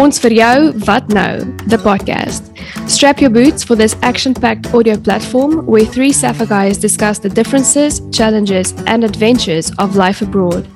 Ons 0.00 0.16
vir 0.24 0.32
jou, 0.32 0.60
wat 0.86 1.10
nou? 1.12 1.42
The 1.68 1.76
podcast. 1.76 2.46
Strap 2.88 3.20
your 3.20 3.28
boots 3.28 3.62
for 3.62 3.76
this 3.76 3.94
action-packed 4.00 4.72
audio 4.72 4.96
platform 4.96 5.66
where 5.66 5.84
three 5.84 6.10
Saffa 6.10 6.48
guys 6.48 6.78
discuss 6.78 7.18
the 7.18 7.28
differences, 7.28 8.00
challenges, 8.10 8.72
and 8.86 9.04
adventures 9.04 9.70
of 9.76 9.96
life 9.96 10.22
abroad. 10.22 10.66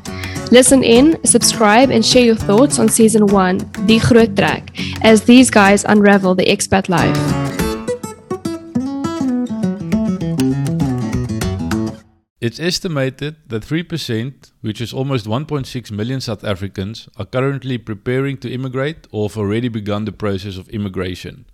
Listen 0.51 0.85
in, 0.85 1.17
subscribe, 1.25 1.89
and 1.89 2.05
share 2.05 2.25
your 2.25 2.37
thoughts 2.37 2.79
on 2.79 2.91
season 2.91 3.27
one, 3.29 3.59
Die 3.87 3.99
Groot 3.99 4.37
Trek, 4.37 4.69
as 5.01 5.25
these 5.25 5.51
guys 5.51 5.87
unravel 5.89 6.35
the 6.35 6.45
expat 6.45 6.91
life. 6.91 7.34
It's 12.45 12.61
estimated 12.61 13.37
that 13.47 13.63
3%, 13.63 14.53
which 14.61 14.83
is 14.83 14.93
almost 14.93 15.25
1.6 15.25 15.91
million 15.91 16.21
South 16.21 16.45
Africans, 16.45 17.09
are 17.17 17.25
currently 17.25 17.79
preparing 17.79 18.37
to 18.37 18.53
immigrate 18.53 19.07
or 19.11 19.31
have 19.31 19.39
already 19.39 19.69
begun 19.69 20.05
the 20.05 20.13
process 20.13 20.59
of 20.59 20.69
immigration. 20.69 21.47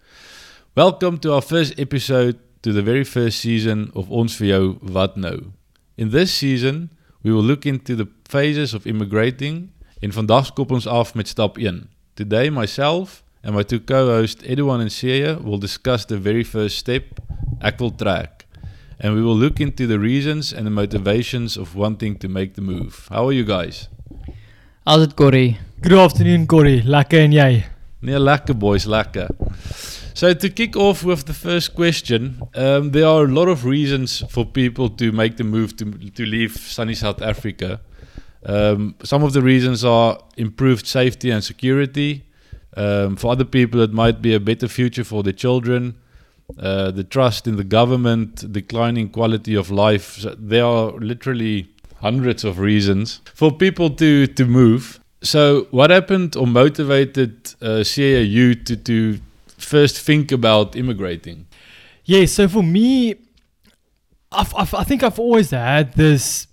Welcome 0.74 1.18
to 1.18 1.32
our 1.32 1.42
first 1.42 1.78
episode 1.78 2.40
to 2.62 2.72
the 2.72 2.82
very 2.82 3.04
first 3.04 3.38
season 3.38 3.92
of 3.94 4.10
Ons 4.10 4.34
vir 4.34 4.80
wat 4.82 5.14
nou. 5.16 5.52
In 5.96 6.10
this 6.10 6.34
season, 6.34 6.90
we 7.22 7.30
will 7.30 7.46
look 7.46 7.66
into 7.66 7.94
the 7.94 8.08
phases 8.28 8.74
of 8.74 8.84
immigrating 8.84 9.70
en 10.02 10.10
vandag 10.10 10.46
skop 10.46 10.72
af 10.72 11.14
met 11.14 11.28
stap 11.28 11.56
1. 11.56 11.86
Today 12.16 12.50
myself 12.50 13.22
and 13.44 13.54
my 13.54 13.62
two 13.62 13.78
co-hosts 13.78 14.42
Edouan 14.42 14.80
and 14.80 14.90
Seya 14.90 15.38
will 15.38 15.60
discuss 15.60 16.04
the 16.04 16.18
very 16.18 16.42
first 16.42 16.78
step, 16.78 17.20
ek 17.62 17.78
wil. 17.78 17.94
And 19.02 19.14
we 19.14 19.22
will 19.22 19.36
look 19.36 19.60
into 19.60 19.86
the 19.86 19.98
reasons 19.98 20.52
and 20.52 20.66
the 20.66 20.70
motivations 20.70 21.56
of 21.56 21.74
wanting 21.74 22.18
to 22.18 22.28
make 22.28 22.54
the 22.54 22.60
move. 22.60 23.08
How 23.10 23.26
are 23.28 23.32
you 23.32 23.44
guys? 23.44 23.88
How's 24.86 25.02
it, 25.02 25.16
Corey? 25.16 25.58
Good 25.80 25.94
afternoon, 25.94 26.46
Corey. 26.46 26.82
Lekker 26.84 27.20
en 27.20 27.32
jy? 27.32 27.64
Nee, 28.02 28.18
lekker 28.18 28.58
boys, 28.58 28.84
lekker. 28.84 29.30
So 30.12 30.34
to 30.34 30.50
kick 30.50 30.76
off 30.76 31.02
with 31.02 31.24
the 31.24 31.32
first 31.32 31.74
question, 31.74 32.42
um, 32.54 32.90
there 32.90 33.06
are 33.06 33.24
a 33.24 33.28
lot 33.28 33.48
of 33.48 33.64
reasons 33.64 34.22
for 34.28 34.44
people 34.44 34.90
to 34.90 35.12
make 35.12 35.38
the 35.38 35.44
move 35.44 35.76
to 35.76 35.84
to 36.16 36.26
leave 36.26 36.58
sunny 36.58 36.94
South 36.94 37.22
Africa. 37.22 37.80
Um, 38.44 38.94
some 39.02 39.22
of 39.22 39.32
the 39.32 39.40
reasons 39.40 39.82
are 39.82 40.18
improved 40.36 40.86
safety 40.86 41.30
and 41.30 41.42
security. 41.42 42.26
Um, 42.76 43.16
for 43.16 43.32
other 43.32 43.46
people, 43.46 43.80
it 43.80 43.92
might 43.92 44.20
be 44.20 44.34
a 44.34 44.40
better 44.40 44.68
future 44.68 45.04
for 45.04 45.22
their 45.22 45.36
children. 45.36 45.94
Uh, 46.58 46.90
the 46.90 47.04
trust 47.04 47.46
in 47.46 47.56
the 47.56 47.64
government, 47.64 48.52
declining 48.52 49.08
quality 49.08 49.54
of 49.54 49.70
life. 49.70 50.24
There 50.38 50.64
are 50.64 50.92
literally 50.92 51.68
hundreds 52.00 52.44
of 52.44 52.58
reasons 52.58 53.20
for 53.34 53.50
people 53.52 53.90
to 53.90 54.26
to 54.26 54.44
move. 54.44 55.00
So, 55.22 55.66
what 55.70 55.90
happened 55.90 56.36
or 56.36 56.46
motivated 56.46 57.54
uh, 57.60 57.84
you 57.96 58.54
to 58.54 58.76
to 58.76 59.20
first 59.58 60.00
think 60.00 60.32
about 60.32 60.76
immigrating? 60.76 61.46
Yeah, 62.04 62.26
so 62.26 62.48
for 62.48 62.62
me, 62.62 63.14
I've, 64.32 64.54
I've, 64.54 64.74
I 64.74 64.84
think 64.84 65.02
I've 65.02 65.18
always 65.18 65.50
had 65.50 65.92
this 65.94 66.46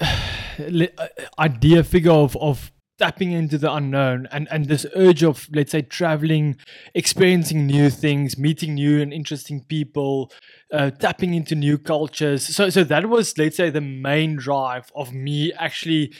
idea, 1.38 1.84
figure 1.84 2.12
of, 2.12 2.36
of 2.36 2.70
tapping 2.98 3.32
into 3.32 3.58
the 3.58 3.72
unknown 3.72 4.26
and, 4.32 4.48
and 4.50 4.66
this 4.66 4.84
urge 4.94 5.22
of, 5.22 5.48
let's 5.52 5.72
say, 5.72 5.82
traveling, 5.82 6.56
experiencing 6.94 7.66
new 7.66 7.90
things, 7.90 8.36
meeting 8.36 8.74
new 8.74 9.00
and 9.00 9.12
interesting 9.12 9.62
people, 9.62 10.32
uh, 10.72 10.90
tapping 10.90 11.34
into 11.34 11.54
new 11.54 11.78
cultures. 11.78 12.42
So, 12.42 12.70
so 12.70 12.84
that 12.84 13.08
was, 13.08 13.38
let's 13.38 13.56
say, 13.56 13.70
the 13.70 13.80
main 13.80 14.36
drive 14.36 14.90
of 14.94 15.12
me 15.12 15.52
actually 15.54 16.12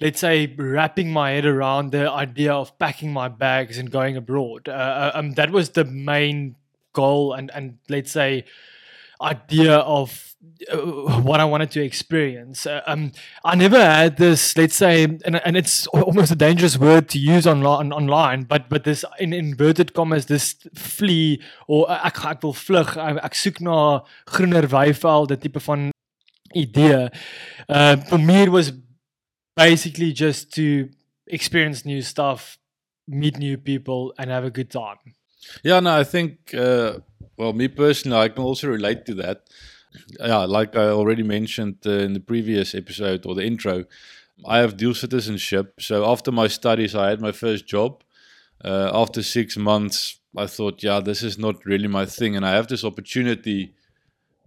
let's 0.00 0.20
say 0.20 0.54
wrapping 0.58 1.10
my 1.10 1.30
head 1.30 1.46
around 1.46 1.90
the 1.90 2.10
idea 2.10 2.52
of 2.52 2.78
packing 2.78 3.12
my 3.12 3.28
bags 3.28 3.78
and 3.78 3.90
going 3.90 4.14
abroad. 4.14 4.68
Uh, 4.68 4.72
uh, 4.72 5.10
um, 5.14 5.32
that 5.32 5.50
was 5.50 5.70
the 5.70 5.84
main 5.84 6.56
goal 6.92 7.32
and 7.34 7.50
and 7.52 7.78
let's 7.88 8.10
say 8.10 8.44
idea 9.20 9.78
of 9.78 10.34
uh, 10.72 10.76
what 11.20 11.40
I 11.40 11.44
wanted 11.44 11.70
to 11.72 11.82
experience. 11.82 12.66
Uh, 12.66 12.82
um, 12.86 13.12
I 13.44 13.54
never 13.54 13.80
had 13.80 14.16
this, 14.16 14.56
let's 14.56 14.76
say, 14.76 15.04
and, 15.04 15.40
and 15.44 15.56
it's 15.56 15.86
almost 15.88 16.32
a 16.32 16.36
dangerous 16.36 16.78
word 16.78 17.08
to 17.10 17.18
use 17.18 17.46
online, 17.46 17.92
online 17.92 18.44
but 18.44 18.68
but 18.68 18.84
this 18.84 19.04
in 19.18 19.32
inverted 19.32 19.94
commas, 19.94 20.26
this 20.26 20.54
flee 20.74 21.42
or 21.66 21.86
ek 21.90 22.24
ek 22.24 22.42
wil 22.42 22.54
vlug, 22.54 22.96
ek 22.96 23.34
soek 23.34 23.60
na 23.60 24.00
groener 24.26 24.68
weivelde 24.68 25.38
tipe 25.40 25.60
van 25.60 25.90
idee. 26.54 27.08
Uh, 27.68 27.96
for 27.96 28.18
me 28.18 28.42
it 28.42 28.50
was 28.50 28.72
basically 29.56 30.12
just 30.12 30.52
to 30.54 30.88
experience 31.26 31.84
new 31.84 32.02
stuff, 32.02 32.58
meet 33.08 33.38
new 33.38 33.56
people, 33.58 34.12
and 34.18 34.30
have 34.30 34.44
a 34.44 34.50
good 34.50 34.70
time. 34.70 34.98
Yeah, 35.62 35.80
no, 35.80 35.96
I 35.96 36.04
think, 36.04 36.54
uh, 36.54 36.98
well, 37.36 37.52
me 37.52 37.68
personally, 37.68 38.18
I 38.18 38.28
can 38.28 38.42
also 38.42 38.68
relate 38.68 39.04
to 39.06 39.14
that. 39.14 39.42
Yeah, 40.20 40.44
like 40.44 40.76
I 40.76 40.88
already 40.88 41.22
mentioned 41.22 41.78
uh, 41.86 41.90
in 41.90 42.12
the 42.12 42.20
previous 42.20 42.74
episode 42.74 43.24
or 43.26 43.34
the 43.34 43.44
intro, 43.44 43.84
I 44.44 44.58
have 44.58 44.76
dual 44.76 44.94
citizenship. 44.94 45.74
So 45.80 46.10
after 46.10 46.30
my 46.30 46.48
studies, 46.48 46.94
I 46.94 47.08
had 47.10 47.20
my 47.20 47.32
first 47.32 47.66
job. 47.66 48.02
Uh, 48.64 48.90
after 48.92 49.22
six 49.22 49.56
months, 49.56 50.18
I 50.36 50.46
thought, 50.46 50.82
yeah, 50.82 51.00
this 51.00 51.22
is 51.22 51.38
not 51.38 51.64
really 51.64 51.88
my 51.88 52.04
thing. 52.06 52.36
And 52.36 52.44
I 52.44 52.52
have 52.52 52.68
this 52.68 52.84
opportunity, 52.84 53.74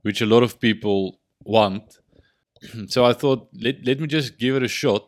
which 0.03 0.21
a 0.21 0.25
lot 0.25 0.43
of 0.43 0.59
people 0.59 1.19
want. 1.43 1.97
so 2.87 3.05
I 3.05 3.13
thought 3.13 3.49
let 3.53 3.85
let 3.85 3.99
me 3.99 4.07
just 4.07 4.37
give 4.37 4.55
it 4.55 4.63
a 4.63 4.67
shot. 4.67 5.07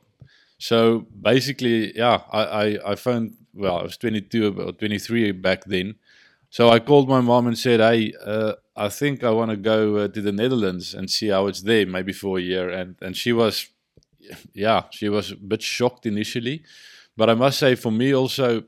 So 0.58 1.08
basically, 1.22 1.96
yeah, 1.96 2.22
I 2.32 2.44
I, 2.44 2.92
I 2.92 2.96
found 2.96 3.36
well 3.54 3.78
I 3.78 3.84
was 3.84 3.98
22 3.98 4.60
or 4.60 4.72
23 4.72 5.32
back 5.34 5.66
then. 5.66 5.96
So 6.52 6.70
I 6.70 6.80
called 6.80 7.08
my 7.10 7.22
mom 7.22 7.48
and 7.48 7.58
said, 7.58 7.80
"Hey, 7.80 8.14
uh, 8.26 8.54
I 8.76 8.90
think 8.90 9.24
I 9.24 9.32
want 9.32 9.52
to 9.52 9.58
go 9.58 9.96
uh, 9.98 10.08
to 10.10 10.22
the 10.22 10.32
Netherlands 10.32 10.94
and 10.94 11.10
see 11.10 11.30
how 11.30 11.48
it's 11.48 11.64
there, 11.64 11.86
maybe 11.88 12.14
for 12.14 12.38
a 12.38 12.42
year." 12.42 12.70
And 12.70 12.96
and 13.02 13.16
she 13.16 13.34
was, 13.34 13.68
yeah, 14.54 14.84
she 14.92 15.10
was 15.10 15.32
a 15.32 15.38
bit 15.38 15.62
shocked 15.64 16.06
initially, 16.06 16.64
but 17.18 17.30
I 17.30 17.36
must 17.36 17.58
say, 17.58 17.76
for 17.76 17.92
me 17.92 18.14
also, 18.14 18.64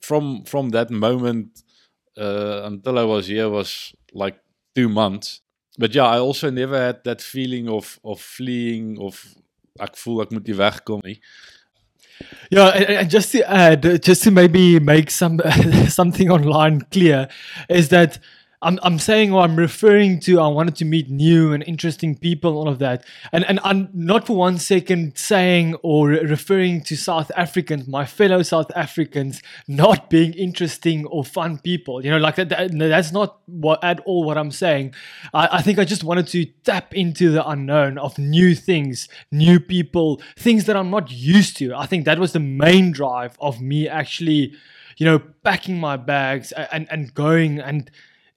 from 0.00 0.44
from 0.44 0.70
that 0.70 0.90
moment 0.90 1.62
uh, 2.18 2.62
until 2.64 2.98
I 2.98 3.04
was 3.04 3.28
here 3.28 3.48
was 3.48 3.94
like 4.12 4.36
two 4.74 4.88
months 4.88 5.40
but 5.80 5.94
yeah, 5.94 6.04
I 6.06 6.18
also 6.18 6.50
never 6.50 6.78
had 6.78 7.04
that 7.04 7.22
feeling 7.22 7.68
of 7.68 7.98
of 8.04 8.20
fleeing 8.20 8.98
of 9.00 9.16
ek 9.80 9.96
voel 9.96 10.26
ek 10.26 10.34
moet 10.36 10.50
hier 10.50 10.58
wegkom 10.58 11.00
nie. 11.06 11.16
Yeah, 12.50 12.68
and, 12.68 13.10
just 13.10 13.32
to 13.32 13.48
add, 13.48 14.02
just 14.02 14.24
to 14.24 14.30
maybe 14.30 14.80
make 14.80 15.10
some 15.10 15.40
something 15.88 16.30
online 16.30 16.80
clear, 16.90 17.28
is 17.68 17.88
that 17.90 18.18
I'm 18.62 18.78
I'm 18.82 18.98
saying 18.98 19.32
or 19.32 19.42
I'm 19.42 19.56
referring 19.56 20.20
to 20.20 20.38
I 20.38 20.48
wanted 20.48 20.76
to 20.76 20.84
meet 20.84 21.08
new 21.08 21.52
and 21.52 21.62
interesting 21.66 22.14
people, 22.14 22.58
all 22.58 22.68
of 22.68 22.78
that. 22.80 23.04
And 23.32 23.44
and 23.46 23.58
I'm 23.64 23.88
not 23.94 24.26
for 24.26 24.36
one 24.36 24.58
second 24.58 25.16
saying 25.16 25.76
or 25.82 26.08
referring 26.08 26.82
to 26.84 26.96
South 26.96 27.30
Africans, 27.36 27.88
my 27.88 28.04
fellow 28.04 28.42
South 28.42 28.70
Africans, 28.76 29.42
not 29.66 30.10
being 30.10 30.34
interesting 30.34 31.06
or 31.06 31.24
fun 31.24 31.58
people. 31.58 32.04
You 32.04 32.10
know, 32.10 32.18
like 32.18 32.36
that, 32.36 32.50
that 32.50 32.70
that's 32.76 33.12
not 33.12 33.40
what 33.46 33.82
at 33.82 34.00
all 34.00 34.24
what 34.24 34.36
I'm 34.36 34.50
saying. 34.50 34.94
I, 35.32 35.48
I 35.52 35.62
think 35.62 35.78
I 35.78 35.84
just 35.84 36.04
wanted 36.04 36.26
to 36.28 36.44
tap 36.44 36.94
into 36.94 37.30
the 37.30 37.46
unknown 37.48 37.96
of 37.96 38.18
new 38.18 38.54
things, 38.54 39.08
new 39.32 39.58
people, 39.58 40.20
things 40.36 40.66
that 40.66 40.76
I'm 40.76 40.90
not 40.90 41.10
used 41.10 41.56
to. 41.58 41.74
I 41.74 41.86
think 41.86 42.04
that 42.04 42.18
was 42.18 42.32
the 42.32 42.40
main 42.40 42.92
drive 42.92 43.38
of 43.40 43.62
me 43.62 43.88
actually, 43.88 44.52
you 44.98 45.06
know, 45.06 45.18
packing 45.18 45.80
my 45.80 45.96
bags 45.96 46.52
and 46.52 46.86
and 46.90 47.14
going 47.14 47.58
and 47.58 47.90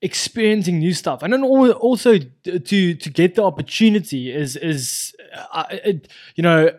experiencing 0.03 0.79
new 0.79 0.93
stuff 0.93 1.23
and 1.23 1.31
then 1.31 1.43
also 1.43 2.19
to 2.43 2.93
to 2.93 3.09
get 3.09 3.35
the 3.35 3.43
opportunity 3.43 4.31
is 4.31 4.55
is 4.57 5.15
uh, 5.53 5.63
it, 5.71 6.09
you 6.35 6.43
know 6.43 6.69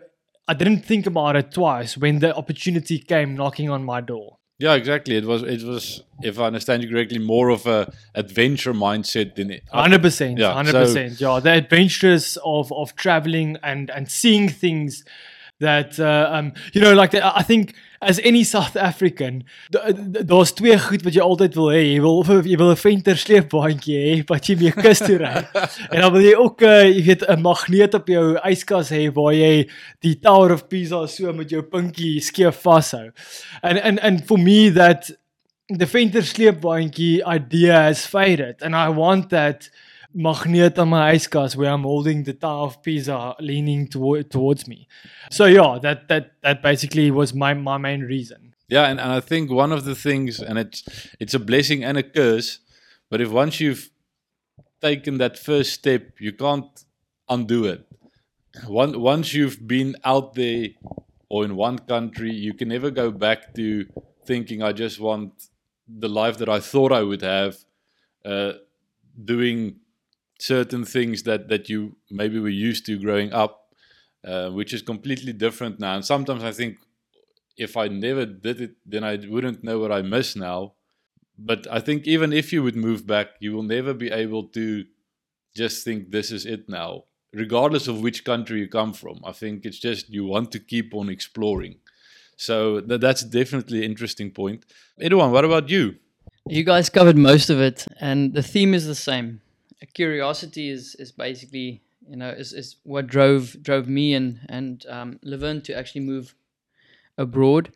I 0.47 0.53
didn't 0.53 0.85
think 0.85 1.07
about 1.07 1.35
it 1.35 1.51
twice 1.51 1.97
when 1.97 2.19
the 2.19 2.35
opportunity 2.35 2.99
came 2.99 3.35
knocking 3.35 3.71
on 3.71 3.83
my 3.83 3.99
door. 3.99 4.37
Yeah, 4.59 4.75
exactly. 4.75 5.17
It 5.17 5.25
was 5.25 5.41
it 5.43 5.63
was 5.63 6.03
if 6.21 6.39
I 6.39 6.45
understand 6.45 6.83
you 6.83 6.89
correctly 6.89 7.19
more 7.19 7.49
of 7.49 7.65
a 7.65 7.91
adventure 8.13 8.73
mindset 8.73 9.35
than 9.35 9.51
it. 9.51 9.63
Hundred 9.71 10.01
percent. 10.01 10.37
yeah, 10.37 10.53
Hundred 10.53 10.73
percent. 10.73 11.19
Yeah, 11.19 11.39
the 11.41 11.53
adventures 11.53 12.37
of 12.45 12.71
of 12.71 12.95
traveling 12.95 13.57
and 13.63 13.89
and 13.89 14.09
seeing 14.09 14.47
things 14.47 15.03
that 15.59 15.99
uh, 15.99 16.29
um 16.31 16.53
you 16.73 16.81
know 16.81 16.93
like 16.93 17.15
I 17.15 17.41
think 17.43 17.73
as 18.01 18.19
any 18.23 18.43
South 18.43 18.75
African 18.75 19.43
daar's 19.71 20.51
twee 20.53 20.77
goed 20.79 21.03
wat 21.05 21.15
jy 21.15 21.23
altyd 21.23 21.55
wil 21.55 21.71
hê. 21.71 21.81
Jy 21.93 21.99
wil 22.03 22.19
of 22.19 22.29
jy 22.51 22.57
wil 22.59 22.73
'n 22.73 22.81
venter 22.81 23.17
sleepbaantjie 23.17 23.97
hê 23.97 24.15
wat 24.29 24.49
jy 24.49 24.57
mee 24.59 24.75
kus 24.75 24.99
toe 24.99 25.17
ry. 25.21 25.45
En 25.93 26.01
dan 26.01 26.11
wil 26.11 26.25
jy 26.25 26.35
ook 26.35 26.61
uh, 26.67 26.83
jy 26.89 27.03
weet 27.09 27.27
'n 27.29 27.41
magneet 27.41 27.95
op 27.95 28.07
jou 28.11 28.25
yskas 28.51 28.91
hê 28.91 29.07
waar 29.15 29.33
jy 29.33 29.67
die 30.03 30.15
Tower 30.19 30.53
of 30.53 30.67
Pisa 30.67 31.05
so 31.07 31.33
met 31.33 31.49
jou 31.49 31.63
pinkie 31.63 32.19
skeef 32.19 32.59
vashou 32.63 33.11
and 33.63 33.79
and 33.79 33.99
and 33.99 34.27
for 34.27 34.37
me 34.37 34.69
that 34.69 35.11
the 35.69 35.85
venter 35.85 36.21
sleepbaantjie 36.21 37.23
idea 37.25 37.73
has 37.87 38.05
faded 38.05 38.61
and 38.61 38.75
I 38.75 38.89
want 38.89 39.29
that 39.29 39.69
magneet 40.15 40.77
on 40.79 40.89
my 40.89 41.13
yskas 41.13 41.55
where 41.55 41.71
I'm 41.71 41.83
holding 41.83 42.23
the 42.23 42.33
Tower 42.33 42.67
of 42.67 42.81
Pisa 42.81 43.35
leaning 43.39 43.87
toward, 43.87 44.31
towards 44.31 44.67
me. 44.67 44.87
So 45.29 45.45
yeah, 45.45 45.79
that 45.81 46.07
that 46.07 46.33
that 46.41 46.61
basically 46.61 47.11
was 47.11 47.33
my 47.33 47.53
my 47.53 47.77
main 47.77 48.01
reason. 48.01 48.53
Yeah, 48.67 48.87
and, 48.87 48.99
and 48.99 49.11
I 49.11 49.19
think 49.19 49.51
one 49.51 49.71
of 49.71 49.83
the 49.83 49.95
things, 49.95 50.39
and 50.39 50.57
it's 50.57 50.83
it's 51.19 51.33
a 51.33 51.39
blessing 51.39 51.83
and 51.83 51.97
a 51.97 52.03
curse, 52.03 52.59
but 53.09 53.21
if 53.21 53.29
once 53.29 53.59
you've 53.59 53.89
taken 54.81 55.17
that 55.17 55.37
first 55.37 55.73
step, 55.73 56.19
you 56.19 56.31
can't 56.31 56.85
undo 57.29 57.65
it. 57.65 57.85
One, 58.67 58.99
once 59.01 59.33
you've 59.33 59.67
been 59.67 59.95
out 60.03 60.33
there 60.35 60.69
or 61.29 61.43
in 61.43 61.55
one 61.55 61.79
country, 61.79 62.31
you 62.31 62.53
can 62.53 62.69
never 62.69 62.89
go 62.89 63.11
back 63.11 63.53
to 63.55 63.85
thinking, 64.25 64.63
I 64.63 64.71
just 64.71 64.99
want 64.99 65.49
the 65.87 66.07
life 66.07 66.37
that 66.37 66.49
I 66.49 66.59
thought 66.59 66.91
I 66.91 67.03
would 67.03 67.21
have, 67.21 67.57
uh, 68.23 68.53
doing 69.23 69.79
certain 70.39 70.85
things 70.85 71.23
that, 71.23 71.47
that 71.49 71.69
you 71.69 71.95
maybe 72.09 72.39
were 72.39 72.49
used 72.49 72.85
to 72.85 72.99
growing 72.99 73.33
up, 73.33 73.73
uh, 74.23 74.49
which 74.49 74.73
is 74.73 74.81
completely 74.81 75.33
different 75.33 75.79
now. 75.79 75.95
And 75.95 76.05
sometimes 76.05 76.43
I 76.43 76.51
think 76.51 76.77
if 77.57 77.77
I 77.77 77.87
never 77.87 78.25
did 78.25 78.61
it, 78.61 78.75
then 78.85 79.03
I 79.03 79.17
wouldn't 79.17 79.63
know 79.63 79.79
what 79.79 79.91
I 79.91 80.01
miss 80.01 80.35
now. 80.35 80.73
But 81.37 81.67
I 81.69 81.79
think 81.79 82.07
even 82.07 82.31
if 82.33 82.53
you 82.53 82.63
would 82.63 82.75
move 82.75 83.05
back, 83.05 83.27
you 83.39 83.53
will 83.53 83.63
never 83.63 83.93
be 83.93 84.11
able 84.11 84.43
to 84.49 84.85
just 85.55 85.83
think 85.83 86.11
this 86.11 86.31
is 86.31 86.45
it 86.45 86.69
now 86.69 87.03
regardless 87.35 87.87
of 87.87 88.01
which 88.01 88.23
country 88.23 88.59
you 88.61 88.67
come 88.67 88.93
from. 88.93 89.19
I 89.23 89.33
think 89.33 89.65
it's 89.65 89.77
just 89.77 90.09
you 90.09 90.25
want 90.25 90.51
to 90.53 90.59
keep 90.59 90.95
on 90.95 91.09
exploring. 91.09 91.75
So 92.37 92.81
th- 92.81 93.01
that's 93.01 93.23
definitely 93.23 93.79
an 93.79 93.91
interesting 93.91 94.31
point. 94.31 94.65
Edouan, 94.99 95.31
what 95.31 95.45
about 95.45 95.69
you? 95.69 95.95
You 96.47 96.63
guys 96.63 96.89
covered 96.89 97.17
most 97.17 97.49
of 97.49 97.59
it, 97.59 97.85
and 97.99 98.33
the 98.33 98.43
theme 98.43 98.73
is 98.73 98.85
the 98.85 98.95
same. 98.95 99.41
Curiosity 99.93 100.69
is, 100.69 100.95
is 100.95 101.11
basically, 101.11 101.81
you 102.07 102.15
know, 102.15 102.29
is, 102.29 102.53
is 102.53 102.77
what 102.83 103.07
drove 103.07 103.61
drove 103.61 103.87
me 103.87 104.13
and 104.13 104.39
and 104.49 104.85
um, 104.89 105.19
Laverne 105.23 105.61
to 105.61 105.77
actually 105.77 106.01
move 106.01 106.35
abroad. 107.17 107.71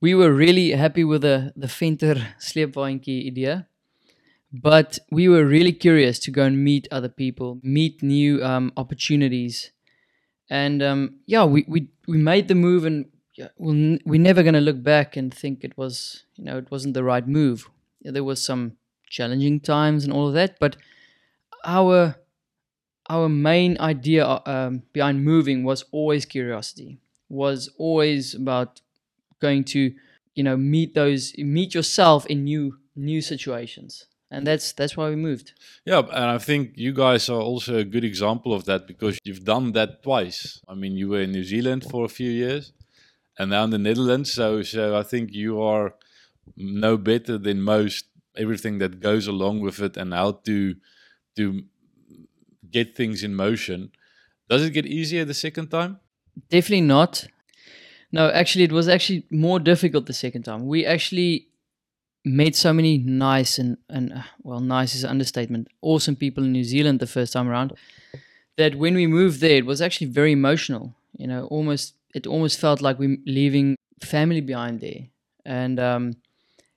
We 0.00 0.14
were 0.14 0.32
really 0.32 0.70
happy 0.72 1.04
with 1.04 1.22
the 1.22 1.52
the 1.56 1.66
Venter 1.68 2.16
sleepwaentjie 2.40 3.26
idea 3.26 3.66
but 4.52 4.98
we 5.10 5.28
were 5.28 5.44
really 5.44 5.72
curious 5.72 6.18
to 6.20 6.30
go 6.30 6.44
and 6.44 6.62
meet 6.64 6.88
other 6.90 7.08
people, 7.08 7.58
meet 7.62 8.02
new 8.02 8.42
um, 8.44 8.72
opportunities, 8.76 9.70
and 10.50 10.82
um, 10.82 11.16
yeah, 11.26 11.44
we, 11.44 11.64
we 11.68 11.88
we 12.06 12.16
made 12.18 12.48
the 12.48 12.54
move, 12.54 12.84
and 12.84 13.06
yeah, 13.34 13.48
we'll, 13.58 13.98
we're 14.04 14.20
never 14.20 14.42
gonna 14.42 14.60
look 14.60 14.82
back 14.82 15.16
and 15.16 15.32
think 15.34 15.64
it 15.64 15.76
was 15.76 16.24
you 16.36 16.44
know 16.44 16.58
it 16.58 16.70
wasn't 16.70 16.94
the 16.94 17.04
right 17.04 17.26
move. 17.26 17.68
Yeah, 18.00 18.12
there 18.12 18.24
was 18.24 18.42
some 18.44 18.76
challenging 19.10 19.60
times 19.60 20.04
and 20.04 20.12
all 20.12 20.28
of 20.28 20.34
that, 20.34 20.58
but 20.60 20.76
our 21.66 22.16
our 23.08 23.28
main 23.28 23.78
idea 23.78 24.26
uh, 24.26 24.42
um, 24.46 24.82
behind 24.92 25.24
moving 25.24 25.64
was 25.64 25.84
always 25.92 26.24
curiosity, 26.24 27.00
was 27.28 27.70
always 27.78 28.34
about 28.34 28.80
going 29.40 29.64
to 29.64 29.92
you 30.34 30.44
know 30.44 30.56
meet 30.56 30.94
those 30.94 31.34
meet 31.38 31.74
yourself 31.74 32.26
in 32.26 32.44
new 32.44 32.78
new 32.96 33.20
situations 33.20 34.06
and 34.30 34.46
that's 34.46 34.72
that's 34.72 34.96
why 34.96 35.08
we 35.08 35.16
moved. 35.16 35.52
Yeah, 35.84 36.00
and 36.00 36.24
I 36.24 36.38
think 36.38 36.72
you 36.74 36.92
guys 36.92 37.28
are 37.28 37.40
also 37.40 37.78
a 37.78 37.84
good 37.84 38.04
example 38.04 38.52
of 38.52 38.64
that 38.64 38.86
because 38.86 39.18
you've 39.24 39.44
done 39.44 39.72
that 39.72 40.02
twice. 40.02 40.60
I 40.68 40.74
mean, 40.74 40.96
you 40.96 41.08
were 41.08 41.20
in 41.20 41.32
New 41.32 41.44
Zealand 41.44 41.84
for 41.90 42.04
a 42.04 42.08
few 42.08 42.30
years, 42.30 42.72
and 43.38 43.50
now 43.50 43.64
in 43.64 43.70
the 43.70 43.78
Netherlands. 43.78 44.32
So, 44.32 44.62
so 44.62 44.96
I 44.98 45.02
think 45.02 45.32
you 45.32 45.62
are 45.62 45.94
no 46.56 46.96
better 46.96 47.38
than 47.38 47.62
most. 47.62 48.06
Everything 48.36 48.78
that 48.78 49.00
goes 49.00 49.26
along 49.26 49.60
with 49.60 49.80
it, 49.80 49.96
and 49.96 50.12
how 50.12 50.32
to 50.44 50.74
to 51.36 51.64
get 52.70 52.96
things 52.96 53.22
in 53.22 53.34
motion. 53.34 53.90
Does 54.48 54.64
it 54.64 54.70
get 54.70 54.86
easier 54.86 55.24
the 55.24 55.34
second 55.34 55.68
time? 55.68 56.00
Definitely 56.50 56.82
not. 56.82 57.26
No, 58.12 58.30
actually, 58.30 58.64
it 58.64 58.72
was 58.72 58.88
actually 58.88 59.26
more 59.30 59.58
difficult 59.58 60.06
the 60.06 60.12
second 60.12 60.44
time. 60.44 60.66
We 60.66 60.86
actually 60.86 61.48
made 62.24 62.56
so 62.56 62.72
many 62.72 62.98
nice 62.98 63.58
and 63.58 63.78
and 63.88 64.12
uh, 64.12 64.22
well, 64.42 64.60
nice 64.60 64.94
is 64.94 65.04
an 65.04 65.10
understatement. 65.10 65.68
Awesome 65.80 66.16
people 66.16 66.44
in 66.44 66.52
New 66.52 66.64
Zealand 66.64 67.00
the 67.00 67.06
first 67.06 67.32
time 67.32 67.48
around. 67.48 67.72
That 68.56 68.74
when 68.74 68.94
we 68.94 69.06
moved 69.06 69.40
there, 69.40 69.58
it 69.58 69.66
was 69.66 69.82
actually 69.82 70.08
very 70.08 70.32
emotional. 70.32 70.94
You 71.16 71.26
know, 71.26 71.46
almost 71.46 71.94
it 72.14 72.26
almost 72.26 72.58
felt 72.58 72.80
like 72.80 72.98
we're 72.98 73.18
leaving 73.26 73.76
family 74.02 74.40
behind 74.40 74.80
there, 74.80 75.08
and 75.44 75.78
um, 75.80 76.12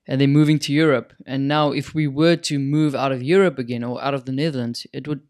and 0.09 0.19
then 0.19 0.31
moving 0.31 0.59
to 0.59 0.73
Europe. 0.73 1.13
And 1.25 1.47
now, 1.47 1.71
if 1.71 1.93
we 1.93 2.05
were 2.05 2.35
to 2.35 2.59
move 2.59 2.93
out 2.93 3.13
of 3.13 3.23
Europe 3.23 3.57
again 3.57 3.83
or 3.85 4.03
out 4.03 4.13
of 4.13 4.25
the 4.25 4.33
Netherlands, 4.33 4.85
it 4.91 5.07
would 5.07 5.21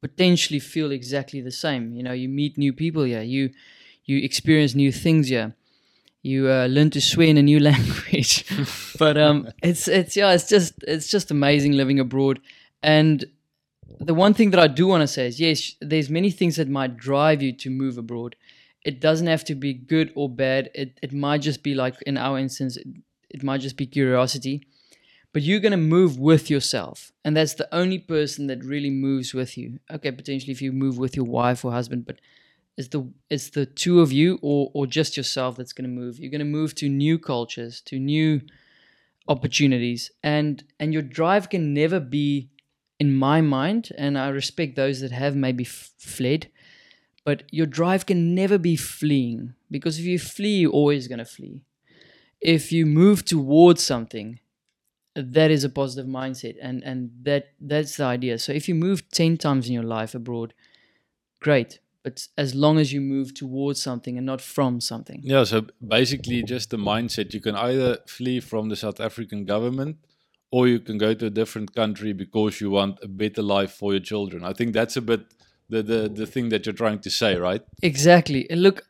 potentially 0.00 0.60
feel 0.60 0.92
exactly 0.92 1.40
the 1.40 1.50
same. 1.50 1.92
You 1.96 2.04
know, 2.04 2.12
you 2.12 2.28
meet 2.28 2.56
new 2.56 2.72
people 2.72 3.02
here, 3.02 3.22
you 3.22 3.50
you 4.04 4.18
experience 4.18 4.76
new 4.76 4.92
things 4.92 5.26
here 5.26 5.56
you 6.26 6.50
uh, 6.50 6.66
learn 6.66 6.90
to 6.90 7.00
swear 7.00 7.28
in 7.28 7.38
a 7.38 7.42
new 7.42 7.60
language. 7.70 8.44
but 8.98 9.16
um, 9.16 9.48
it's 9.62 9.88
it's 9.88 10.16
yeah, 10.16 10.32
it's 10.32 10.48
just 10.48 10.74
it's 10.82 11.08
just 11.08 11.30
amazing 11.30 11.72
living 11.72 12.00
abroad. 12.00 12.40
And 12.82 13.24
the 14.00 14.14
one 14.14 14.34
thing 14.34 14.50
that 14.50 14.60
I 14.60 14.66
do 14.66 14.86
want 14.88 15.02
to 15.02 15.06
say 15.06 15.28
is 15.28 15.40
yes, 15.40 15.76
there's 15.80 16.10
many 16.10 16.30
things 16.30 16.56
that 16.56 16.68
might 16.68 16.96
drive 16.96 17.42
you 17.42 17.52
to 17.52 17.70
move 17.70 17.96
abroad. 17.96 18.36
It 18.84 19.00
doesn't 19.00 19.26
have 19.26 19.44
to 19.44 19.54
be 19.54 19.72
good 19.72 20.12
or 20.14 20.28
bad. 20.28 20.70
It 20.74 20.98
it 21.02 21.12
might 21.12 21.42
just 21.42 21.62
be 21.62 21.74
like 21.74 21.94
in 22.02 22.16
our 22.18 22.38
instance, 22.38 22.76
it, 23.30 23.42
might 23.42 23.60
just 23.60 23.76
be 23.76 23.86
curiosity. 23.86 24.66
But 25.32 25.42
you're 25.42 25.60
gonna 25.60 25.76
move 25.76 26.18
with 26.18 26.48
yourself, 26.48 27.12
and 27.24 27.36
that's 27.36 27.54
the 27.54 27.68
only 27.74 27.98
person 27.98 28.46
that 28.46 28.64
really 28.64 28.90
moves 28.90 29.34
with 29.34 29.58
you. 29.58 29.80
Okay, 29.90 30.10
potentially 30.10 30.52
if 30.52 30.62
you 30.62 30.72
move 30.72 30.96
with 30.96 31.14
your 31.14 31.26
wife 31.26 31.64
or 31.64 31.72
husband, 31.72 32.06
but 32.06 32.20
it's 32.76 32.88
the 32.88 33.10
it's 33.30 33.50
the 33.50 33.66
two 33.66 34.00
of 34.00 34.12
you 34.12 34.38
or 34.42 34.70
or 34.74 34.86
just 34.86 35.16
yourself 35.16 35.56
that's 35.56 35.72
going 35.72 35.88
to 35.88 36.00
move 36.00 36.18
you're 36.18 36.30
going 36.30 36.38
to 36.38 36.44
move 36.44 36.74
to 36.74 36.88
new 36.88 37.18
cultures 37.18 37.80
to 37.80 37.98
new 37.98 38.40
opportunities 39.28 40.10
and 40.22 40.64
and 40.78 40.92
your 40.92 41.02
drive 41.02 41.48
can 41.48 41.72
never 41.72 41.98
be 41.98 42.50
in 43.00 43.14
my 43.14 43.40
mind 43.40 43.90
and 43.98 44.18
i 44.18 44.28
respect 44.28 44.76
those 44.76 45.00
that 45.00 45.10
have 45.10 45.34
maybe 45.34 45.64
f- 45.64 45.90
fled 45.98 46.48
but 47.24 47.42
your 47.50 47.66
drive 47.66 48.06
can 48.06 48.34
never 48.34 48.58
be 48.58 48.76
fleeing 48.76 49.54
because 49.70 49.98
if 49.98 50.04
you 50.04 50.18
flee 50.18 50.58
you're 50.58 50.70
always 50.72 51.08
going 51.08 51.18
to 51.18 51.24
flee 51.24 51.62
if 52.54 52.72
you 52.72 52.86
move 52.86 53.24
towards 53.24 53.82
something 53.82 54.38
that 55.14 55.50
is 55.50 55.64
a 55.64 55.68
positive 55.68 56.06
mindset 56.06 56.56
and 56.60 56.82
and 56.84 57.10
that 57.22 57.48
that's 57.60 57.96
the 57.96 58.04
idea 58.04 58.38
so 58.38 58.52
if 58.52 58.68
you 58.68 58.74
move 58.74 59.08
10 59.10 59.36
times 59.38 59.68
in 59.68 59.74
your 59.74 59.88
life 59.96 60.14
abroad 60.14 60.54
great 61.40 61.80
but 62.06 62.28
as 62.38 62.54
long 62.54 62.78
as 62.78 62.92
you 62.92 63.00
move 63.00 63.34
towards 63.34 63.82
something 63.82 64.16
and 64.16 64.24
not 64.24 64.40
from 64.40 64.80
something. 64.80 65.22
Yeah, 65.24 65.42
so 65.42 65.66
basically 65.84 66.44
just 66.44 66.70
the 66.70 66.76
mindset. 66.76 67.34
You 67.34 67.40
can 67.40 67.56
either 67.56 67.98
flee 68.06 68.38
from 68.38 68.68
the 68.68 68.76
South 68.76 69.00
African 69.00 69.44
government 69.44 69.96
or 70.52 70.68
you 70.68 70.78
can 70.78 70.98
go 70.98 71.14
to 71.14 71.26
a 71.26 71.30
different 71.30 71.74
country 71.74 72.12
because 72.12 72.60
you 72.60 72.70
want 72.70 73.00
a 73.02 73.08
better 73.08 73.42
life 73.42 73.72
for 73.72 73.90
your 73.92 74.04
children. 74.12 74.44
I 74.44 74.52
think 74.52 74.72
that's 74.72 74.96
a 74.96 75.02
bit 75.02 75.22
the 75.68 75.82
the, 75.82 76.08
the 76.08 76.26
thing 76.26 76.50
that 76.50 76.64
you're 76.64 76.80
trying 76.84 77.00
to 77.00 77.10
say, 77.10 77.34
right? 77.34 77.62
Exactly. 77.82 78.48
And 78.48 78.62
look, 78.62 78.84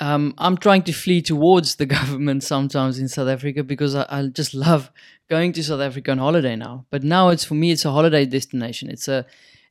um, 0.00 0.34
I'm 0.38 0.56
trying 0.56 0.82
to 0.84 0.92
flee 0.92 1.22
towards 1.22 1.76
the 1.76 1.86
government 1.98 2.42
sometimes 2.42 2.98
in 2.98 3.08
South 3.08 3.28
Africa 3.28 3.62
because 3.62 3.94
I, 3.94 4.06
I 4.08 4.26
just 4.26 4.54
love 4.54 4.90
going 5.28 5.52
to 5.52 5.62
South 5.62 5.80
Africa 5.80 6.10
on 6.10 6.18
holiday 6.18 6.56
now. 6.56 6.86
But 6.90 7.02
now 7.02 7.28
it's 7.28 7.44
for 7.44 7.54
me, 7.54 7.70
it's 7.70 7.84
a 7.84 7.92
holiday 7.92 8.26
destination. 8.26 8.90
It's 8.90 9.08
a 9.08 9.26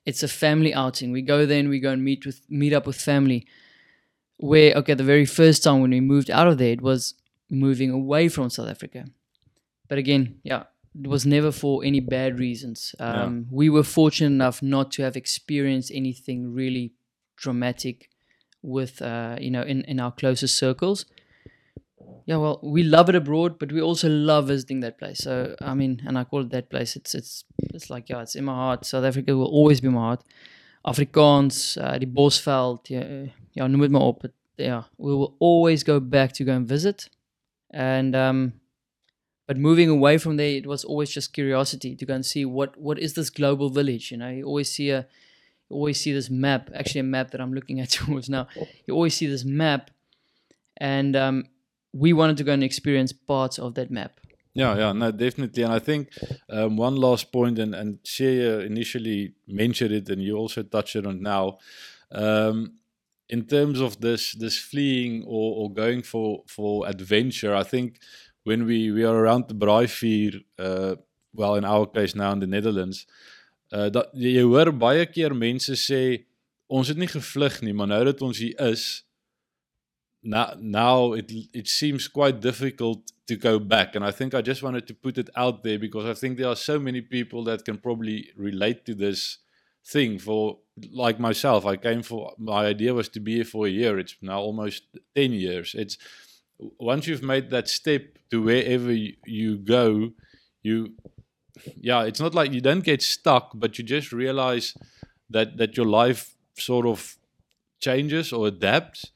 it's 0.06 0.24
a 0.24 0.28
family 0.28 0.74
outing. 0.74 1.12
We 1.12 1.22
go 1.22 1.46
there 1.46 1.60
and 1.60 1.70
we 1.70 1.80
go 1.80 1.92
and 1.92 2.04
meet 2.04 2.26
with 2.26 2.42
meet 2.50 2.74
up 2.74 2.88
with 2.88 2.96
family. 2.96 3.48
Where 4.38 4.74
okay, 4.76 4.94
the 4.94 5.04
very 5.04 5.26
first 5.26 5.64
time 5.64 5.82
when 5.82 5.92
we 5.92 6.02
moved 6.02 6.30
out 6.30 6.48
of 6.48 6.58
there, 6.58 6.74
it 6.74 6.82
was 6.82 7.16
moving 7.50 7.92
away 7.92 8.30
from 8.30 8.50
South 8.50 8.70
Africa. 8.70 9.06
But 9.88 9.98
again, 9.98 10.40
yeah, 10.44 10.64
it 11.00 11.08
was 11.08 11.26
never 11.26 11.52
for 11.52 11.84
any 11.84 12.00
bad 12.00 12.40
reasons. 12.40 12.96
Um, 13.00 13.48
yeah. 13.50 13.56
We 13.56 13.70
were 13.70 13.84
fortunate 13.84 14.28
enough 14.28 14.62
not 14.62 14.92
to 14.94 15.04
have 15.04 15.16
experienced 15.16 15.92
anything 15.94 16.54
really 16.54 16.94
dramatic 17.36 18.10
with 18.64 19.02
uh, 19.02 19.38
you 19.40 19.52
know 19.52 19.62
in 19.62 19.84
in 19.84 20.00
our 20.00 20.12
closest 20.12 20.58
circles 20.58 21.06
yeah, 22.26 22.38
well, 22.38 22.60
we 22.64 22.84
love 22.84 23.10
it 23.10 23.16
abroad, 23.16 23.60
but 23.60 23.72
we 23.72 23.82
also 23.82 24.08
love 24.08 24.48
visiting 24.48 24.80
that 24.80 24.98
place. 24.98 25.20
So 25.20 25.56
I 25.62 25.74
mean, 25.74 26.02
and 26.08 26.18
I 26.18 26.24
call 26.24 26.42
it 26.42 26.52
that 26.52 26.70
place. 26.70 26.96
It's 26.96 27.14
it's 27.14 27.44
it's 27.74 27.90
like 27.90 28.10
yeah, 28.10 28.22
it's 28.22 28.36
in 28.36 28.46
my 28.46 28.54
heart. 28.54 28.86
South 28.86 29.04
Africa 29.04 29.36
will 29.36 29.48
always 29.48 29.82
be 29.82 29.90
my 29.90 30.00
heart. 30.00 30.24
Afrikaans, 30.86 31.78
uh, 31.78 31.98
die 31.98 32.08
Bosveld, 32.08 32.90
yeah, 32.90 33.28
ja, 33.52 33.68
noem 33.68 33.82
het 33.82 33.92
maar 33.92 34.02
op. 34.02 34.22
But, 34.22 34.32
yeah, 34.56 34.84
we 34.98 35.12
will 35.12 35.36
always 35.40 35.84
go 35.84 36.00
back 36.00 36.32
to 36.34 36.46
go 36.46 36.52
and 36.52 36.68
visit. 36.68 37.10
And 37.70 38.16
um, 38.16 38.54
but 39.48 39.58
moving 39.58 39.90
away 39.90 40.18
from 40.18 40.38
there, 40.38 40.56
it 40.58 40.66
was 40.66 40.86
always 40.86 41.10
just 41.10 41.34
curiosity 41.34 41.96
to 41.96 42.06
go 42.06 42.14
and 42.14 42.26
see 42.26 42.46
what 42.46 42.78
what 42.78 43.00
is 43.00 43.14
this 43.14 43.30
global 43.30 43.70
village. 43.70 44.12
You 44.12 44.18
know, 44.18 44.30
you 44.30 44.46
always 44.46 44.70
see 44.70 44.92
a, 44.92 45.06
always 45.74 46.00
see 46.00 46.14
this 46.14 46.30
map. 46.30 46.70
Actually, 46.74 47.02
a 47.02 47.04
map 47.04 47.32
that 47.32 47.42
I'm 47.42 47.54
looking 47.54 47.80
at 47.80 47.90
towards 47.98 48.30
now. 48.30 48.48
You 48.86 48.94
always 48.94 49.16
see 49.16 49.28
this 49.28 49.44
map, 49.46 49.92
and 50.78 51.16
um, 51.16 51.46
we 51.94 52.14
wanted 52.14 52.38
to 52.38 52.44
go 52.44 52.54
and 52.54 52.64
experience 52.64 53.12
parts 53.12 53.60
of 53.60 53.76
that 53.76 53.92
map. 53.92 54.20
Yeah, 54.56 54.78
yeah, 54.78 54.92
no, 54.92 55.12
definitely. 55.12 55.64
And 55.64 55.74
I 55.74 55.80
think 55.80 56.10
um, 56.50 56.78
one 56.78 56.96
last 56.96 57.32
point, 57.32 57.60
and 57.60 57.74
and 57.74 58.00
Shea 58.04 58.66
initially 58.66 59.34
mentioned 59.48 59.94
it, 59.94 60.10
and 60.10 60.22
you 60.22 60.38
also 60.38 60.64
touched 60.64 60.96
it 60.96 61.06
on 61.06 61.22
now. 61.22 61.58
Um, 62.12 62.74
in 63.30 63.46
terms 63.46 63.80
of 63.80 64.00
this 64.00 64.34
this 64.34 64.58
fleeing 64.58 65.24
or, 65.26 65.56
or 65.64 65.74
going 65.74 66.04
for 66.04 66.44
for 66.48 66.88
adventure, 66.88 67.56
I 67.56 67.64
think 67.64 68.00
when 68.44 68.66
we 68.66 68.92
we 68.92 69.04
are 69.04 69.16
around 69.16 69.48
the 69.48 69.56
Braaivuur, 69.56 70.44
uh, 70.60 70.96
well 71.34 71.56
in 71.56 71.66
our 71.66 71.88
case 71.88 72.14
now 72.16 72.32
in 72.32 72.40
the 72.40 72.48
Netherlands, 72.48 73.08
uh, 73.74 73.90
dat 73.90 74.14
jy 74.14 74.44
hoor 74.46 74.72
baie 74.78 75.06
keer 75.10 75.34
mense 75.36 75.76
sê 75.80 76.04
ons 76.74 76.88
het 76.88 76.98
nie 76.98 77.10
gevlug 77.10 77.60
nie, 77.66 77.74
maar 77.74 77.90
nou 77.92 78.04
dat 78.08 78.22
ons 78.26 78.38
hier 78.42 78.56
is, 78.70 79.04
now 80.24 80.54
now 80.60 81.14
it 81.14 81.32
it 81.52 81.68
seems 81.68 82.08
quite 82.08 82.40
difficult 82.40 83.12
to 83.28 83.36
go 83.36 83.60
back. 83.60 83.96
And 83.96 84.06
i 84.06 84.12
think 84.12 84.34
i 84.34 84.42
just 84.42 84.64
wanted 84.64 84.88
to 84.88 84.94
put 84.94 85.18
it 85.18 85.30
out 85.36 85.64
there 85.64 85.78
because 85.78 86.06
i 86.06 86.14
think 86.14 86.38
there 86.38 86.48
are 86.48 86.56
so 86.56 86.80
many 86.80 87.02
people 87.02 87.44
that 87.44 87.66
can 87.66 87.78
probably 87.78 88.30
relate 88.38 88.86
to 88.86 88.96
this 88.96 89.40
thing. 89.86 90.18
For 90.18 90.60
like 90.92 91.20
myself 91.20 91.66
i 91.66 91.76
came 91.76 92.02
for 92.02 92.34
my 92.38 92.66
idea 92.66 92.94
was 92.94 93.10
to 93.10 93.20
be 93.20 93.36
here 93.36 93.46
for 93.46 93.68
a 93.68 93.70
year. 93.70 94.00
It's 94.00 94.16
now 94.22 94.40
almost 94.40 94.84
10 95.16 95.34
years. 95.34 95.76
It's 95.78 95.98
once 96.80 97.08
you've 97.08 97.24
made 97.24 97.50
that 97.50 97.68
step 97.68 98.18
to 98.32 98.42
wherever 98.42 98.92
you, 98.92 99.16
you 99.26 99.58
go 99.58 100.14
you 100.62 100.94
yeah 101.76 102.04
it's 102.04 102.20
not 102.20 102.34
like 102.34 102.52
you 102.52 102.62
don't 102.62 102.84
get 102.84 103.02
stuck 103.02 103.52
but 103.54 103.78
you 103.78 103.84
just 103.84 104.12
realize 104.12 104.76
that 105.30 105.58
that 105.58 105.78
your 105.78 105.86
life 105.86 106.36
sort 106.58 106.86
of 106.86 107.18
changes 107.80 108.32
or 108.32 108.48
adapts 108.48 109.12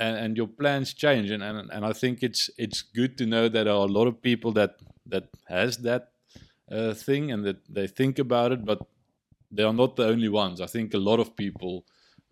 and, 0.00 0.16
and 0.16 0.36
your 0.36 0.48
plans 0.48 0.94
change. 0.94 1.30
And, 1.30 1.42
and 1.42 1.70
and 1.70 1.84
I 1.84 1.92
think 1.92 2.22
it's 2.22 2.50
it's 2.58 2.82
good 2.82 3.16
to 3.18 3.26
know 3.26 3.48
that 3.48 3.64
there 3.64 3.72
are 3.72 3.86
a 3.86 3.96
lot 3.98 4.08
of 4.08 4.20
people 4.22 4.52
that 4.52 4.76
that 5.06 5.28
has 5.48 5.78
that 5.78 6.12
uh, 6.70 6.94
thing 6.94 7.30
and 7.30 7.44
that 7.44 7.60
they 7.68 7.86
think 7.86 8.18
about 8.18 8.52
it 8.52 8.64
but 8.64 8.80
they 9.50 9.64
are 9.64 9.72
not 9.72 9.96
the 9.96 10.06
only 10.06 10.28
ones. 10.28 10.60
I 10.60 10.66
think 10.66 10.94
a 10.94 11.04
lot 11.10 11.20
of 11.20 11.36
people 11.36 11.84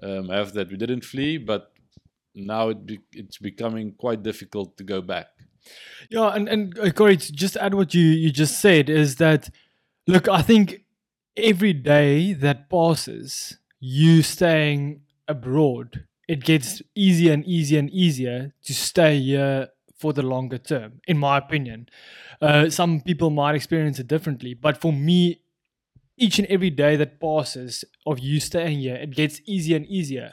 um, 0.03 0.29
have 0.29 0.53
that. 0.55 0.71
We 0.71 0.77
didn't 0.77 1.05
flee 1.05 1.39
but 1.39 1.73
now 2.35 2.69
it 2.71 2.87
be, 2.87 3.01
it's 3.13 3.39
becoming 3.39 3.93
quite 3.93 4.23
difficult 4.23 4.77
to 4.79 4.85
go 4.85 5.01
back 5.01 5.27
yeah 6.11 6.29
and 6.29 6.49
and 6.49 6.79
uh, 6.79 6.91
Corey 6.91 7.17
to 7.17 7.33
just 7.33 7.57
add 7.57 7.75
what 7.75 7.95
you 7.95 8.05
you 8.05 8.31
just 8.31 8.61
said 8.61 8.89
is 8.89 9.17
that 9.17 9.51
look 10.07 10.29
I 10.29 10.43
think 10.43 10.85
every 11.37 11.73
day 11.73 12.33
that 12.35 12.69
passes 12.69 13.59
you 13.81 14.23
staying 14.23 15.03
abroad 15.29 16.05
it 16.29 16.45
gets 16.45 16.83
easier 16.95 17.33
and 17.33 17.45
easier 17.47 17.79
and 17.79 17.91
easier 17.91 18.53
to 18.65 18.75
stay 18.75 19.19
here 19.19 19.69
for 19.99 20.13
the 20.13 20.23
longer 20.23 20.59
term, 20.59 21.01
in 21.09 21.19
my 21.19 21.39
opinion. 21.39 21.89
Uh, 22.41 22.71
some 22.71 23.01
people 23.01 23.31
might 23.31 23.55
experience 23.57 23.99
it 23.99 24.07
differently, 24.07 24.55
but 24.55 24.81
for 24.81 24.93
me, 24.93 25.41
each 26.17 26.39
and 26.39 26.47
every 26.49 26.71
day 26.71 26.97
that 26.97 27.21
passes 27.21 27.85
of 28.07 28.19
you 28.19 28.41
staying 28.41 28.81
here, 28.81 28.97
it 28.97 29.11
gets 29.11 29.41
easier 29.47 29.77
and 29.77 29.87
easier 29.87 30.33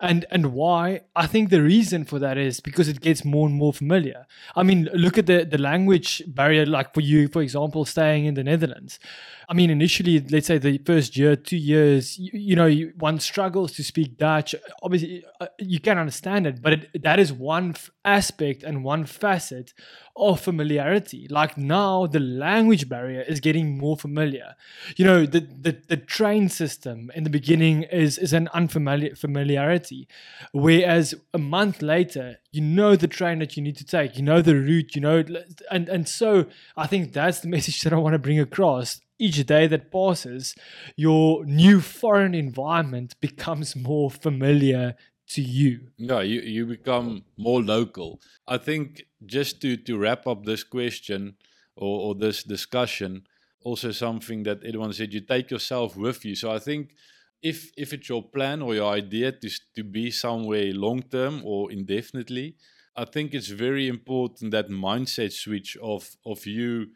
and 0.00 0.24
and 0.30 0.52
why? 0.52 1.00
I 1.16 1.26
think 1.26 1.50
the 1.50 1.62
reason 1.62 2.04
for 2.04 2.18
that 2.20 2.38
is 2.38 2.60
because 2.60 2.88
it 2.88 3.00
gets 3.00 3.24
more 3.24 3.48
and 3.48 3.56
more 3.56 3.72
familiar. 3.72 4.26
I 4.54 4.62
mean 4.62 4.88
look 4.92 5.18
at 5.18 5.26
the 5.26 5.44
the 5.44 5.58
language 5.58 6.22
barrier 6.26 6.66
like 6.66 6.94
for 6.94 7.00
you 7.00 7.28
for 7.28 7.42
example 7.42 7.84
staying 7.84 8.24
in 8.26 8.34
the 8.34 8.44
netherlands. 8.44 9.00
I 9.48 9.54
mean 9.54 9.70
initially 9.70 10.20
let's 10.20 10.46
say 10.46 10.58
the 10.58 10.78
first 10.78 11.16
year 11.16 11.34
two 11.34 11.56
years 11.56 12.16
you, 12.18 12.30
you 12.32 12.56
know 12.56 12.70
one 12.98 13.18
struggles 13.18 13.72
to 13.72 13.82
speak 13.82 14.16
dutch. 14.16 14.54
Obviously 14.82 15.24
uh, 15.40 15.48
you 15.58 15.80
can 15.80 15.98
understand 15.98 16.46
it 16.46 16.62
but 16.62 16.72
it, 16.74 17.02
that 17.02 17.18
is 17.18 17.32
one 17.32 17.70
f- 17.70 17.90
aspect 18.04 18.62
and 18.62 18.84
one 18.84 19.04
facet 19.04 19.74
of 20.18 20.40
familiarity. 20.40 21.26
Like 21.28 21.56
now, 21.56 22.06
the 22.06 22.20
language 22.20 22.88
barrier 22.88 23.22
is 23.22 23.40
getting 23.40 23.78
more 23.78 23.96
familiar. 23.96 24.54
You 24.96 25.04
know, 25.04 25.26
the 25.26 25.40
the, 25.40 25.76
the 25.88 25.96
train 25.96 26.48
system 26.48 27.10
in 27.14 27.24
the 27.24 27.30
beginning 27.30 27.84
is 27.84 28.18
is 28.18 28.32
an 28.32 28.48
unfamiliar 28.52 29.14
familiarity, 29.14 30.08
whereas 30.52 31.14
a 31.32 31.38
month 31.38 31.82
later, 31.82 32.38
you 32.52 32.60
know 32.60 32.96
the 32.96 33.08
train 33.08 33.38
that 33.38 33.56
you 33.56 33.62
need 33.62 33.76
to 33.76 33.84
take, 33.84 34.16
you 34.16 34.22
know 34.22 34.42
the 34.42 34.56
route, 34.56 34.94
you 34.94 35.00
know, 35.00 35.24
and 35.70 35.88
and 35.88 36.08
so 36.08 36.46
I 36.76 36.86
think 36.86 37.12
that's 37.12 37.40
the 37.40 37.48
message 37.56 37.82
that 37.82 37.92
I 37.92 37.96
want 37.96 38.14
to 38.14 38.18
bring 38.18 38.40
across. 38.40 39.00
Each 39.20 39.44
day 39.44 39.66
that 39.66 39.90
passes, 39.90 40.54
your 40.94 41.44
new 41.44 41.80
foreign 41.80 42.34
environment 42.36 43.16
becomes 43.20 43.74
more 43.74 44.12
familiar 44.12 44.94
to 45.30 45.42
you. 45.42 45.88
Yeah, 45.96 46.20
you, 46.20 46.40
you 46.40 46.66
become 46.66 47.24
more 47.36 47.62
local. 47.62 48.20
I 48.46 48.58
think 48.58 49.02
just 49.26 49.60
to, 49.62 49.76
to 49.76 49.98
wrap 49.98 50.26
up 50.26 50.44
this 50.44 50.64
question 50.64 51.36
or, 51.76 52.00
or 52.00 52.14
this 52.14 52.42
discussion, 52.42 53.26
also 53.62 53.90
something 53.90 54.44
that 54.44 54.64
everyone 54.64 54.92
said, 54.92 55.12
you 55.12 55.20
take 55.20 55.50
yourself 55.50 55.96
with 55.96 56.24
you. 56.24 56.34
So 56.34 56.50
I 56.50 56.58
think 56.58 56.94
if 57.42 57.70
if 57.76 57.92
it's 57.92 58.08
your 58.08 58.22
plan 58.22 58.62
or 58.62 58.74
your 58.74 58.92
idea 58.92 59.32
to, 59.32 59.50
to 59.76 59.84
be 59.84 60.10
somewhere 60.10 60.72
long 60.72 61.02
term 61.02 61.42
or 61.44 61.70
indefinitely, 61.70 62.56
I 62.96 63.04
think 63.04 63.34
it's 63.34 63.48
very 63.48 63.86
important 63.86 64.50
that 64.52 64.68
mindset 64.70 65.32
switch 65.32 65.76
of 65.82 66.16
of 66.24 66.46
you 66.46 66.88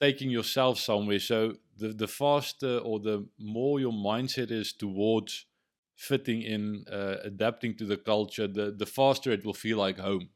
taking 0.00 0.30
yourself 0.30 0.78
somewhere. 0.78 1.20
So 1.20 1.54
the, 1.76 1.88
the 1.88 2.08
faster 2.08 2.78
or 2.78 2.98
the 3.00 3.26
more 3.38 3.78
your 3.80 3.92
mindset 3.92 4.50
is 4.50 4.72
towards 4.72 5.46
fitting 5.96 6.42
in, 6.42 6.84
uh, 6.90 7.16
adapting 7.24 7.76
to 7.76 7.84
the 7.84 7.96
culture, 7.96 8.46
the 8.46 8.74
the 8.76 8.86
faster 8.86 9.30
it 9.32 9.44
will 9.44 9.54
feel 9.54 9.78
like 9.78 9.98
home. 9.98 10.28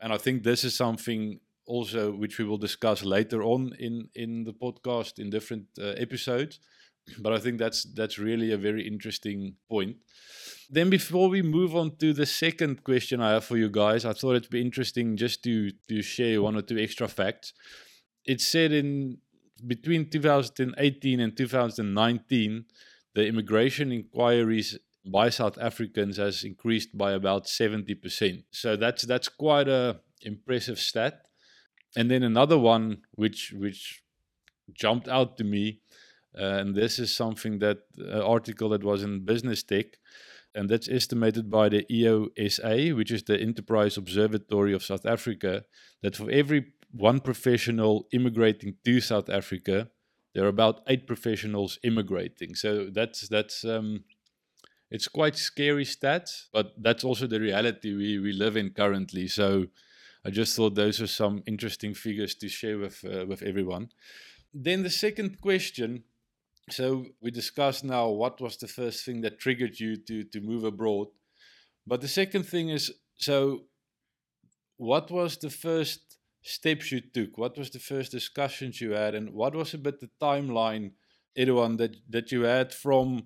And 0.00 0.12
I 0.12 0.18
think 0.18 0.42
this 0.42 0.64
is 0.64 0.76
something 0.76 1.40
also 1.66 2.12
which 2.12 2.38
we 2.38 2.44
will 2.44 2.58
discuss 2.58 3.02
later 3.02 3.42
on 3.42 3.72
in 3.78 4.08
in 4.14 4.44
the 4.44 4.52
podcast 4.52 5.18
in 5.18 5.30
different 5.30 5.66
uh, 5.78 5.94
episodes. 5.96 6.60
But 7.18 7.32
I 7.32 7.38
think 7.38 7.58
that's 7.58 7.84
that's 7.94 8.18
really 8.18 8.52
a 8.52 8.58
very 8.58 8.86
interesting 8.86 9.56
point. 9.68 9.96
Then 10.70 10.90
before 10.90 11.28
we 11.28 11.42
move 11.42 11.76
on 11.76 11.96
to 11.96 12.12
the 12.14 12.26
second 12.26 12.82
question 12.82 13.20
I 13.20 13.32
have 13.32 13.44
for 13.44 13.58
you 13.58 13.68
guys, 13.68 14.04
I 14.04 14.14
thought 14.14 14.36
it'd 14.36 14.50
be 14.50 14.60
interesting 14.60 15.16
just 15.16 15.42
to 15.44 15.70
to 15.88 16.02
share 16.02 16.40
one 16.40 16.56
or 16.56 16.62
two 16.62 16.78
extra 16.78 17.08
facts. 17.08 17.52
It 18.24 18.40
said 18.40 18.72
in 18.72 19.18
between 19.66 20.10
2018 20.10 21.20
and 21.20 21.36
2019 21.36 22.64
the 23.14 23.26
immigration 23.26 23.92
inquiries 23.92 24.78
by 25.04 25.28
South 25.28 25.58
Africans 25.58 26.16
has 26.16 26.44
increased 26.44 26.96
by 26.96 27.12
about 27.12 27.44
70%. 27.44 28.44
So 28.50 28.76
that's 28.76 29.02
that's 29.02 29.28
quite 29.28 29.68
a 29.68 30.00
impressive 30.22 30.78
stat. 30.78 31.26
And 31.96 32.10
then 32.10 32.22
another 32.22 32.58
one 32.58 33.02
which 33.12 33.52
which 33.56 34.02
jumped 34.72 35.08
out 35.08 35.36
to 35.36 35.44
me 35.44 35.80
uh, 36.36 36.42
and 36.42 36.74
this 36.74 36.98
is 36.98 37.14
something 37.14 37.58
that 37.60 37.78
uh, 38.00 38.26
article 38.26 38.70
that 38.70 38.82
was 38.82 39.02
in 39.02 39.24
Business 39.24 39.62
Tech 39.62 39.86
and 40.54 40.68
that's 40.68 40.88
estimated 40.88 41.50
by 41.50 41.68
the 41.68 41.84
EOSA 41.90 42.96
which 42.96 43.10
is 43.10 43.22
the 43.24 43.38
Enterprise 43.38 43.96
Observatory 43.96 44.72
of 44.72 44.82
South 44.82 45.06
Africa 45.06 45.64
that 46.02 46.16
for 46.16 46.30
every 46.30 46.72
one 46.90 47.20
professional 47.20 48.08
immigrating 48.12 48.76
to 48.84 49.00
South 49.00 49.28
Africa 49.28 49.90
there 50.34 50.44
are 50.44 50.48
about 50.48 50.82
eight 50.88 51.06
professionals 51.06 51.78
immigrating. 51.82 52.54
So 52.54 52.90
that's 52.92 53.28
that's 53.28 53.64
um, 53.64 54.04
it's 54.90 55.08
quite 55.08 55.36
scary 55.36 55.84
stats, 55.84 56.46
but 56.52 56.72
that's 56.82 57.04
also 57.04 57.26
the 57.26 57.40
reality 57.40 57.94
we 57.94 58.18
we 58.18 58.32
live 58.32 58.56
in 58.56 58.70
currently. 58.70 59.28
So 59.28 59.66
I 60.24 60.30
just 60.30 60.56
thought 60.56 60.74
those 60.74 61.00
are 61.00 61.06
some 61.06 61.42
interesting 61.46 61.94
figures 61.94 62.34
to 62.36 62.48
share 62.48 62.78
with 62.78 63.04
uh, 63.04 63.26
with 63.26 63.42
everyone. 63.42 63.90
Then 64.52 64.82
the 64.82 64.90
second 64.90 65.40
question. 65.40 66.04
So 66.70 67.04
we 67.20 67.30
discussed 67.30 67.84
now 67.84 68.08
what 68.08 68.40
was 68.40 68.56
the 68.56 68.68
first 68.68 69.04
thing 69.04 69.20
that 69.20 69.38
triggered 69.38 69.78
you 69.78 69.96
to 69.96 70.24
to 70.24 70.40
move 70.40 70.64
abroad, 70.64 71.08
but 71.86 72.00
the 72.00 72.08
second 72.08 72.44
thing 72.44 72.70
is 72.70 72.92
so. 73.16 73.64
What 74.76 75.08
was 75.08 75.36
the 75.36 75.50
first 75.50 76.13
steps 76.44 76.92
you 76.92 77.00
took? 77.00 77.36
What 77.36 77.58
was 77.58 77.70
the 77.70 77.78
first 77.78 78.12
discussions 78.12 78.80
you 78.80 78.92
had, 78.92 79.14
and 79.14 79.32
what 79.32 79.54
was 79.54 79.74
a 79.74 79.78
bit 79.78 80.00
the 80.00 80.10
timeline, 80.20 80.92
Edouan, 81.36 81.78
that 81.78 81.96
that 82.08 82.30
you 82.30 82.42
had 82.42 82.72
from 82.72 83.24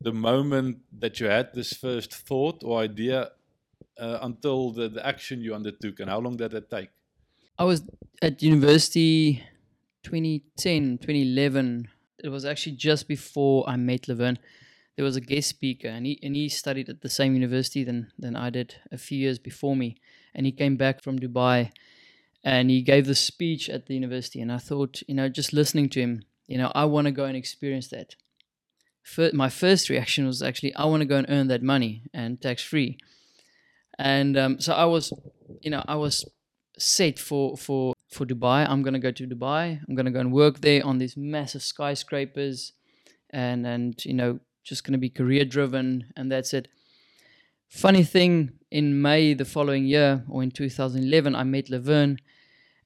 the 0.00 0.12
moment 0.12 0.78
that 0.98 1.20
you 1.20 1.26
had 1.26 1.52
this 1.52 1.72
first 1.72 2.14
thought 2.14 2.62
or 2.64 2.80
idea 2.80 3.30
uh, 3.98 4.18
until 4.22 4.72
the, 4.72 4.88
the 4.88 5.06
action 5.06 5.42
you 5.42 5.54
undertook, 5.54 6.00
and 6.00 6.08
how 6.08 6.20
long 6.20 6.36
did 6.36 6.52
that 6.52 6.70
take? 6.70 6.90
I 7.58 7.64
was 7.64 7.82
at 8.22 8.42
university 8.42 9.44
2010, 10.04 10.98
2011. 10.98 11.88
It 12.24 12.28
was 12.28 12.44
actually 12.44 12.76
just 12.76 13.08
before 13.08 13.68
I 13.68 13.76
met 13.76 14.08
Laverne. 14.08 14.38
There 14.96 15.04
was 15.04 15.16
a 15.16 15.20
guest 15.20 15.48
speaker, 15.48 15.88
and 15.88 16.06
he 16.06 16.20
and 16.22 16.36
he 16.36 16.48
studied 16.48 16.88
at 16.88 17.00
the 17.00 17.08
same 17.08 17.34
university 17.34 17.82
than 17.82 18.12
than 18.18 18.36
I 18.36 18.50
did 18.50 18.76
a 18.92 18.98
few 18.98 19.18
years 19.18 19.38
before 19.38 19.74
me. 19.74 19.96
And 20.34 20.46
he 20.46 20.52
came 20.52 20.76
back 20.76 21.02
from 21.02 21.18
Dubai 21.18 21.72
and 22.44 22.70
he 22.70 22.82
gave 22.82 23.06
the 23.06 23.14
speech 23.14 23.68
at 23.68 23.86
the 23.86 23.94
university 23.94 24.40
and 24.40 24.52
i 24.52 24.58
thought 24.58 25.02
you 25.06 25.14
know 25.14 25.28
just 25.28 25.52
listening 25.52 25.88
to 25.88 26.00
him 26.00 26.22
you 26.46 26.58
know 26.58 26.70
i 26.74 26.84
want 26.84 27.06
to 27.06 27.12
go 27.12 27.24
and 27.24 27.36
experience 27.36 27.88
that. 27.88 28.14
My 29.32 29.48
first 29.48 29.88
reaction 29.88 30.26
was 30.26 30.42
actually 30.42 30.74
i 30.74 30.84
want 30.84 31.00
to 31.00 31.06
go 31.06 31.16
and 31.16 31.26
earn 31.28 31.48
that 31.48 31.62
money 31.62 32.02
and 32.14 32.40
tax 32.40 32.62
free 32.62 32.98
and 33.98 34.36
um, 34.38 34.60
so 34.60 34.72
i 34.72 34.84
was 34.84 35.12
you 35.60 35.70
know 35.70 35.82
i 35.86 35.96
was 35.96 36.24
set 36.78 37.18
for 37.18 37.56
for 37.56 37.94
for 38.12 38.26
dubai. 38.26 38.68
I'm 38.68 38.82
going 38.82 38.94
to 38.94 39.00
go 39.00 39.10
to 39.10 39.26
dubai. 39.26 39.80
I'm 39.88 39.94
going 39.94 40.06
to 40.06 40.12
go 40.12 40.20
and 40.20 40.32
work 40.32 40.60
there 40.60 40.84
on 40.84 40.98
these 40.98 41.16
massive 41.16 41.62
skyscrapers 41.62 42.72
and 43.30 43.66
and 43.66 44.04
you 44.04 44.14
know 44.14 44.40
just 44.62 44.84
going 44.84 44.92
to 44.92 44.98
be 44.98 45.10
career 45.10 45.44
driven 45.44 46.12
and 46.16 46.30
that's 46.30 46.52
it. 46.54 46.68
Funny 47.68 48.04
thing, 48.04 48.52
in 48.70 49.00
May 49.00 49.32
the 49.32 49.46
following 49.46 49.86
year, 49.86 50.24
or 50.28 50.42
in 50.42 50.50
2011, 50.50 51.34
I 51.34 51.42
met 51.42 51.70
Laverne, 51.70 52.18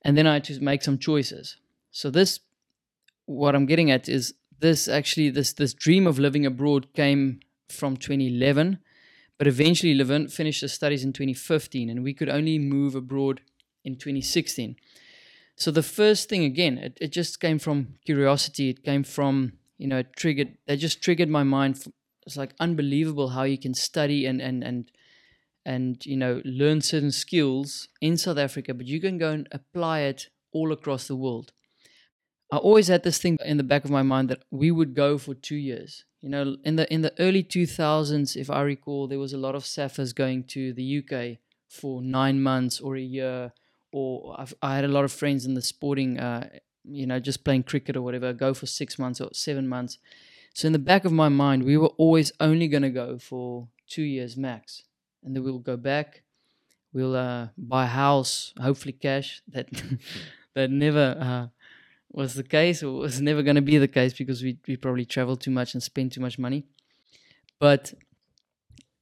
and 0.06 0.16
then 0.16 0.26
I 0.26 0.34
had 0.34 0.44
to 0.44 0.60
make 0.60 0.84
some 0.84 0.98
choices. 0.98 1.56
So 1.90 2.10
this, 2.10 2.38
what 3.24 3.56
I'm 3.56 3.66
getting 3.66 3.90
at 3.90 4.08
is 4.08 4.34
this 4.60 4.86
actually 4.86 5.30
this 5.30 5.52
this 5.52 5.74
dream 5.74 6.06
of 6.06 6.20
living 6.20 6.46
abroad 6.46 6.94
came 6.94 7.40
from 7.68 7.96
2011, 7.96 8.78
but 9.36 9.48
eventually 9.48 9.94
Laverne 9.94 10.28
finished 10.28 10.62
her 10.62 10.68
studies 10.68 11.02
in 11.02 11.12
2015, 11.12 11.90
and 11.90 12.04
we 12.04 12.14
could 12.14 12.28
only 12.28 12.56
move 12.56 12.94
abroad 12.94 13.40
in 13.84 13.96
2016. 13.96 14.76
So 15.56 15.72
the 15.72 15.82
first 15.82 16.28
thing 16.28 16.44
again, 16.44 16.78
it, 16.78 16.96
it 17.00 17.12
just 17.12 17.40
came 17.40 17.58
from 17.58 17.94
curiosity. 18.04 18.70
It 18.70 18.84
came 18.84 19.02
from 19.02 19.54
you 19.76 19.88
know, 19.88 19.98
it 19.98 20.14
triggered. 20.16 20.56
They 20.66 20.76
just 20.76 21.02
triggered 21.02 21.28
my 21.28 21.42
mind. 21.42 21.84
It's 22.24 22.36
like 22.36 22.54
unbelievable 22.60 23.30
how 23.30 23.42
you 23.42 23.58
can 23.58 23.74
study 23.74 24.24
and 24.24 24.40
and 24.40 24.62
and 24.62 24.90
and 25.66 26.06
you 26.06 26.16
know 26.16 26.40
learn 26.44 26.80
certain 26.80 27.10
skills 27.10 27.88
in 28.00 28.16
South 28.16 28.38
Africa, 28.38 28.72
but 28.72 28.86
you 28.86 29.00
can 29.00 29.18
go 29.18 29.32
and 29.32 29.48
apply 29.50 30.00
it 30.00 30.28
all 30.52 30.72
across 30.72 31.08
the 31.08 31.16
world. 31.16 31.52
I 32.52 32.58
always 32.58 32.86
had 32.86 33.02
this 33.02 33.18
thing 33.18 33.36
in 33.44 33.56
the 33.56 33.64
back 33.64 33.84
of 33.84 33.90
my 33.90 34.02
mind 34.02 34.28
that 34.28 34.44
we 34.52 34.70
would 34.70 34.94
go 34.94 35.18
for 35.18 35.34
two 35.34 35.56
years. 35.56 36.04
You 36.22 36.28
know, 36.30 36.56
in 36.64 36.76
the 36.76 36.90
in 36.92 37.02
the 37.02 37.12
early 37.18 37.42
2000s, 37.42 38.36
if 38.36 38.48
I 38.48 38.62
recall, 38.62 39.08
there 39.08 39.18
was 39.18 39.32
a 39.32 39.38
lot 39.38 39.56
of 39.56 39.64
Saffas 39.64 40.14
going 40.14 40.44
to 40.44 40.72
the 40.72 40.98
UK 40.98 41.38
for 41.68 42.00
nine 42.00 42.40
months 42.40 42.80
or 42.80 42.96
a 42.96 43.00
year. 43.02 43.52
Or 43.92 44.36
I've, 44.38 44.54
i 44.62 44.76
had 44.76 44.84
a 44.84 44.94
lot 44.96 45.04
of 45.04 45.12
friends 45.12 45.46
in 45.46 45.54
the 45.54 45.62
sporting, 45.62 46.18
uh, 46.18 46.48
you 46.84 47.06
know, 47.06 47.18
just 47.18 47.44
playing 47.44 47.64
cricket 47.64 47.96
or 47.96 48.02
whatever, 48.02 48.32
go 48.32 48.54
for 48.54 48.66
six 48.66 48.98
months 48.98 49.20
or 49.20 49.30
seven 49.32 49.66
months. 49.66 49.98
So 50.54 50.66
in 50.66 50.72
the 50.72 50.78
back 50.78 51.04
of 51.04 51.12
my 51.12 51.28
mind, 51.28 51.64
we 51.64 51.76
were 51.76 51.94
always 51.98 52.32
only 52.40 52.68
going 52.68 52.82
to 52.82 52.90
go 52.90 53.18
for 53.18 53.68
two 53.88 54.02
years 54.02 54.36
max, 54.36 54.82
and 55.26 55.36
then 55.36 55.42
we'll 55.42 55.58
go 55.58 55.76
back. 55.76 56.22
We'll 56.92 57.16
uh, 57.16 57.48
buy 57.58 57.84
a 57.84 57.88
house, 57.88 58.54
hopefully 58.58 58.92
cash. 58.92 59.42
That 59.48 59.68
that 60.54 60.70
never 60.70 61.16
uh, 61.20 61.46
was 62.10 62.34
the 62.34 62.42
case 62.42 62.82
or 62.82 62.92
was 62.92 63.20
never 63.20 63.42
going 63.42 63.56
to 63.56 63.62
be 63.62 63.76
the 63.76 63.88
case 63.88 64.14
because 64.14 64.42
we, 64.42 64.58
we 64.66 64.76
probably 64.76 65.04
traveled 65.04 65.42
too 65.42 65.50
much 65.50 65.74
and 65.74 65.82
spent 65.82 66.12
too 66.12 66.20
much 66.20 66.38
money. 66.38 66.64
But 67.58 67.92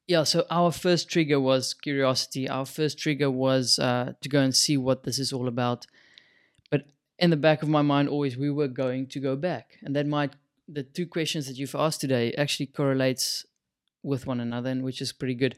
yeah, 0.09 0.25
so 0.25 0.45
our 0.51 0.73
first 0.73 1.09
trigger 1.09 1.39
was 1.39 1.75
curiosity. 1.75 2.49
Our 2.49 2.67
first 2.67 2.99
trigger 2.99 3.31
was 3.31 3.79
uh, 3.79 4.15
to 4.21 4.29
go 4.29 4.41
and 4.41 4.55
see 4.55 4.77
what 4.77 5.05
this 5.05 5.19
is 5.19 5.33
all 5.33 5.47
about. 5.47 5.87
But 6.71 6.87
in 7.19 7.31
the 7.31 7.37
back 7.37 7.63
of 7.63 7.69
my 7.69 7.83
mind, 7.83 8.09
always 8.09 8.37
we 8.37 8.51
were 8.51 8.69
going 8.69 9.07
to 9.09 9.21
go 9.21 9.37
back, 9.37 9.79
and 9.83 9.95
that 9.95 10.07
might 10.07 10.35
the 10.67 10.83
two 10.83 11.07
questions 11.07 11.47
that 11.47 11.59
you've 11.59 11.75
asked 11.75 12.01
today 12.01 12.33
actually 12.33 12.67
correlates 12.67 13.45
with 14.03 14.27
one 14.27 14.41
another, 14.41 14.71
and 14.71 14.83
which 14.83 15.01
is 15.01 15.13
pretty 15.13 15.35
good. 15.35 15.57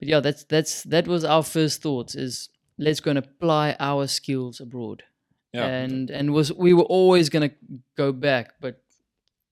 But 0.00 0.08
yeah, 0.08 0.20
that's 0.20 0.44
that's 0.44 0.82
that 0.84 1.06
was 1.06 1.24
our 1.24 1.44
first 1.44 1.82
thoughts 1.82 2.16
is 2.16 2.48
let's 2.78 3.00
go 3.00 3.10
and 3.10 3.18
apply 3.18 3.76
our 3.78 4.06
skills 4.06 4.58
abroad 4.58 5.04
yeah. 5.52 5.66
and 5.66 6.10
and 6.10 6.32
was 6.32 6.52
we 6.52 6.72
were 6.72 6.84
always 6.84 7.28
going 7.28 7.50
to 7.50 7.56
go 7.96 8.12
back, 8.12 8.54
but 8.60 8.82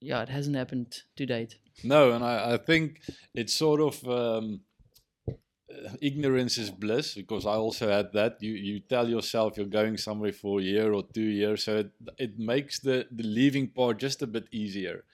yeah, 0.01 0.23
it 0.23 0.29
hasn't 0.29 0.57
happened 0.57 1.03
to 1.17 1.27
date. 1.27 1.57
No, 1.85 2.13
and 2.13 2.25
I, 2.25 2.55
I 2.55 2.57
think 2.57 3.01
it's 3.35 3.55
sort 3.55 3.81
of 3.81 4.09
um, 4.09 4.61
ignorance 6.01 6.59
is 6.59 6.71
bliss 6.71 7.15
because 7.15 7.47
I 7.47 7.55
also 7.55 7.89
had 7.89 8.13
that. 8.13 8.37
You 8.41 8.53
you 8.53 8.81
tell 8.81 9.09
yourself 9.09 9.57
you're 9.57 9.67
going 9.67 9.97
somewhere 9.97 10.33
for 10.33 10.61
a 10.61 10.63
year 10.63 10.93
or 10.93 11.03
two 11.03 11.29
years, 11.29 11.65
so 11.65 11.79
it 11.79 11.91
it 12.17 12.39
makes 12.39 12.79
the 12.79 13.07
the 13.11 13.25
leaving 13.25 13.69
part 13.69 13.99
just 13.99 14.23
a 14.23 14.27
bit 14.27 14.47
easier. 14.53 15.05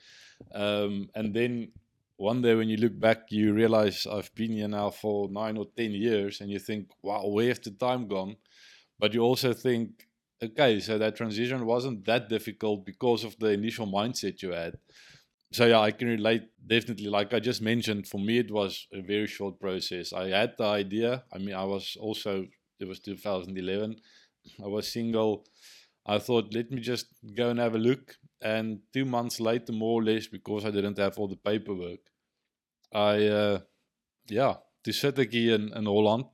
Um, 0.53 1.09
and 1.15 1.33
then 1.33 1.73
one 2.17 2.43
day 2.43 2.55
when 2.55 2.69
you 2.69 2.77
look 2.77 2.99
back, 2.99 3.31
you 3.31 3.53
realize 3.53 4.07
I've 4.07 4.35
been 4.35 4.53
here 4.53 4.69
now 4.69 4.91
for 4.91 5.29
nine 5.31 5.57
or 5.57 5.67
ten 5.77 5.93
years, 5.93 6.41
and 6.41 6.51
you 6.51 6.59
think, 6.59 6.89
wow, 7.03 7.27
where 7.27 7.49
has 7.49 7.61
the 7.61 7.71
time 7.73 8.09
gone? 8.09 8.37
But 8.99 9.15
you 9.15 9.21
also 9.21 9.53
think 9.53 10.07
okay, 10.43 10.81
so 10.81 10.99
that 10.99 11.17
transition 11.17 11.65
wasn't 11.65 12.05
that 12.05 12.29
difficult 12.29 12.85
because 12.85 13.25
of 13.25 13.39
the 13.39 13.49
initial 13.49 13.87
mindset 13.87 14.43
you 14.43 14.51
had. 14.51 14.75
So 15.53 15.67
yeah, 15.67 15.81
I 15.81 15.93
can 15.93 16.09
relate 16.09 16.43
definitely. 16.67 17.07
Like 17.07 17.33
I 17.33 17.41
just 17.41 17.63
mentioned, 17.63 18.09
for 18.09 18.19
me 18.19 18.39
it 18.39 18.51
was 18.51 18.87
a 18.93 19.01
very 19.01 19.27
short 19.27 19.61
process. 19.61 20.13
I 20.13 20.29
had 20.29 20.55
the 20.59 20.65
idea. 20.65 21.25
I 21.33 21.39
mean, 21.39 21.55
I 21.55 21.65
was 21.65 21.97
also 22.01 22.47
it 22.81 22.89
was 22.89 23.01
2011. 23.01 23.97
I 24.63 24.67
was 24.67 24.89
single. 24.93 25.47
I 26.07 26.19
thought, 26.19 26.53
let 26.53 26.71
me 26.71 26.81
just 26.81 27.07
go 27.35 27.51
and 27.51 27.59
have 27.59 27.75
a 27.75 27.79
look. 27.79 28.17
And 28.45 28.81
two 28.93 29.07
months 29.07 29.41
later, 29.41 29.73
more 29.73 30.01
or 30.01 30.05
less, 30.05 30.27
because 30.27 30.67
I 30.67 30.71
didn't 30.71 30.99
have 30.99 31.19
all 31.19 31.29
the 31.29 31.37
paperwork, 31.37 32.01
I 32.93 33.27
uh, 33.27 33.59
ja, 34.29 34.63
toe 34.83 34.93
sit 34.93 35.19
in 35.19 35.73
in 35.73 35.87
Holland 35.87 36.29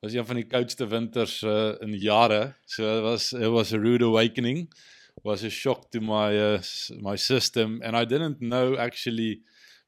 was 0.00 0.14
een 0.14 0.26
van 0.26 0.34
die 0.34 0.46
koudste 0.46 0.86
winters 0.86 1.42
uh, 1.42 1.74
in 1.80 1.98
jare. 1.98 2.56
So 2.64 2.98
it 2.98 3.02
was 3.02 3.32
it 3.32 3.50
was 3.50 3.72
a 3.72 3.78
rude 3.78 4.04
awakening. 4.04 4.72
Was 5.22 5.42
a 5.44 5.50
shock 5.50 5.90
to 5.90 6.00
my 6.00 6.54
uh, 6.54 6.62
my 7.00 7.16
system 7.16 7.80
and 7.82 7.94
I 7.96 8.06
didn't 8.06 8.40
know 8.40 8.76
actually 8.78 9.42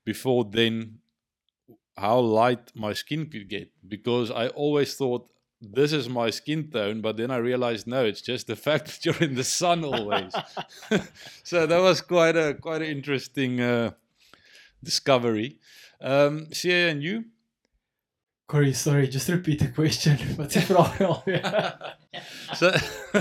before 0.04 0.44
then 0.50 1.00
how 1.96 2.20
light 2.20 2.74
my 2.74 2.92
skin 2.92 3.30
could 3.30 3.48
get 3.48 3.70
because 3.88 4.30
I 4.30 4.48
always 4.48 4.96
thought 4.96 5.31
this 5.62 5.92
is 5.92 6.08
my 6.08 6.28
skin 6.30 6.70
tone 6.70 7.00
but 7.00 7.16
then 7.16 7.30
I 7.30 7.36
realized 7.36 7.86
no 7.86 8.04
it's 8.04 8.20
just 8.20 8.46
the 8.48 8.56
fact 8.66 8.86
that 8.86 9.04
you're 9.04 9.28
in 9.28 9.34
the 9.34 9.44
sun 9.44 9.84
always. 9.84 10.32
so 11.44 11.66
that 11.66 11.80
was 11.80 12.00
quite 12.00 12.36
a 12.36 12.54
quite 12.54 12.82
an 12.82 12.88
interesting 12.88 13.60
uh, 13.60 13.92
discovery. 14.82 15.58
Um 16.00 16.52
Sia 16.52 16.90
and 16.90 17.02
you 17.02 17.24
Corey, 18.52 18.74
sorry, 18.74 19.08
just 19.08 19.30
repeat 19.30 19.60
the 19.60 19.68
question. 19.68 20.18
What's 20.36 20.54
the 20.54 20.60
problem? 20.60 21.22
so 22.54 22.70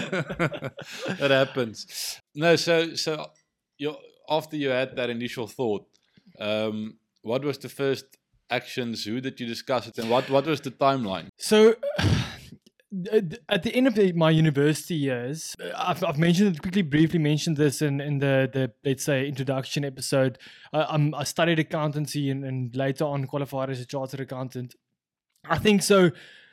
that 1.16 1.32
happens. 1.32 2.20
No, 2.36 2.58
so 2.58 2.96
so 2.96 3.32
you 3.78 3.96
after 4.30 4.58
you 4.58 4.68
had 4.70 4.98
that 4.98 5.10
initial 5.10 5.48
thought, 5.48 5.86
um, 6.38 6.98
what 7.22 7.46
was 7.46 7.58
the 7.60 7.70
first 7.70 8.18
actions? 8.50 9.06
Who 9.06 9.22
did 9.22 9.40
you 9.40 9.48
discuss 9.48 9.88
it, 9.88 9.98
and 10.00 10.10
what 10.10 10.30
what 10.30 10.46
was 10.46 10.60
the 10.60 10.72
timeline? 10.72 11.30
So. 11.38 11.76
At 13.48 13.64
the 13.64 13.74
end 13.74 13.88
of 13.88 13.96
the, 13.96 14.12
my 14.12 14.30
university 14.30 14.96
years, 14.96 15.56
I've, 15.78 16.04
I've 16.04 16.20
mentioned 16.20 16.62
quickly, 16.62 16.82
briefly 16.82 17.20
mentioned 17.20 17.56
this 17.56 17.82
in, 17.82 18.02
in 18.02 18.20
the, 18.20 18.50
the 18.52 18.72
let's 18.84 19.06
say 19.06 19.28
introduction 19.28 19.86
episode. 19.86 20.38
I, 20.74 21.12
I 21.16 21.24
studied 21.24 21.60
accountancy 21.60 22.30
and, 22.30 22.44
and 22.44 22.76
later 22.76 23.06
on 23.06 23.28
qualified 23.28 23.70
as 23.70 23.80
a 23.80 23.86
chartered 23.86 24.20
accountant. 24.20 24.76
I 25.46 25.58
think 25.58 25.84
so. 25.84 26.12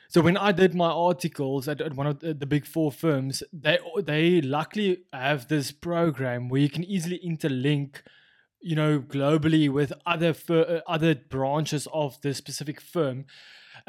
So 0.09 0.21
when 0.21 0.37
I 0.37 0.51
did 0.51 0.73
my 0.73 0.89
articles 0.89 1.67
at, 1.67 1.81
at 1.81 1.95
one 1.95 2.07
of 2.07 2.19
the, 2.19 2.33
the, 2.33 2.47
big 2.47 2.65
four 2.65 2.91
firms, 2.91 3.43
they 3.53 3.77
they 4.01 4.41
luckily 4.41 5.03
have 5.13 5.47
this 5.47 5.71
program 5.71 6.49
where 6.49 6.61
you 6.61 6.69
can 6.69 6.83
easily 6.83 7.19
interlink, 7.23 8.01
you 8.59 8.75
know, 8.75 8.99
globally 8.99 9.69
with 9.69 9.93
other 10.07 10.33
fir- 10.33 10.81
uh, 10.87 10.91
other 10.91 11.13
branches 11.13 11.87
of 11.93 12.19
the 12.21 12.33
specific 12.33 12.81
firm. 12.81 13.25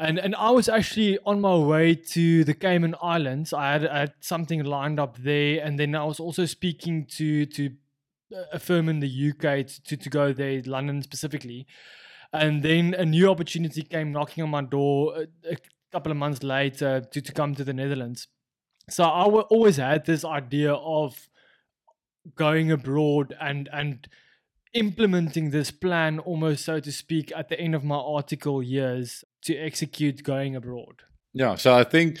And 0.01 0.17
and 0.17 0.35
I 0.35 0.49
was 0.49 0.67
actually 0.67 1.19
on 1.27 1.41
my 1.41 1.55
way 1.55 1.93
to 1.93 2.43
the 2.43 2.55
Cayman 2.55 2.95
Islands. 3.03 3.53
I 3.53 3.73
had, 3.73 3.85
I 3.85 3.99
had 3.99 4.13
something 4.19 4.63
lined 4.63 4.99
up 4.99 5.19
there, 5.19 5.63
and 5.63 5.79
then 5.79 5.93
I 5.93 6.03
was 6.05 6.19
also 6.19 6.45
speaking 6.45 7.05
to 7.17 7.45
to 7.45 7.69
uh, 8.35 8.45
a 8.53 8.57
firm 8.57 8.89
in 8.89 8.99
the 8.99 9.29
UK 9.29 9.67
to, 9.85 9.97
to 9.97 10.09
go 10.09 10.33
there, 10.33 10.63
London 10.65 11.03
specifically. 11.03 11.67
And 12.33 12.63
then 12.63 12.95
a 12.95 13.05
new 13.05 13.29
opportunity 13.29 13.83
came 13.83 14.11
knocking 14.11 14.43
on 14.43 14.49
my 14.49 14.63
door 14.63 15.13
a, 15.15 15.51
a 15.51 15.57
couple 15.91 16.11
of 16.11 16.17
months 16.17 16.41
later 16.41 17.01
to, 17.01 17.21
to 17.21 17.31
come 17.31 17.53
to 17.53 17.63
the 17.63 17.73
Netherlands. 17.73 18.27
So 18.89 19.03
I 19.03 19.25
w- 19.25 19.45
always 19.51 19.77
had 19.77 20.05
this 20.05 20.25
idea 20.25 20.73
of 20.73 21.29
going 22.35 22.71
abroad 22.71 23.35
and 23.39 23.69
and 23.71 24.07
implementing 24.73 25.51
this 25.51 25.69
plan 25.69 26.17
almost 26.17 26.65
so 26.65 26.79
to 26.79 26.91
speak 26.91 27.31
at 27.35 27.49
the 27.49 27.59
end 27.59 27.75
of 27.75 27.83
my 27.83 27.97
article 27.97 28.63
years 28.63 29.23
to 29.43 29.55
execute 29.55 30.23
going 30.23 30.55
abroad. 30.55 31.03
Yeah, 31.33 31.55
so 31.55 31.73
I 31.73 31.83
think 31.83 32.19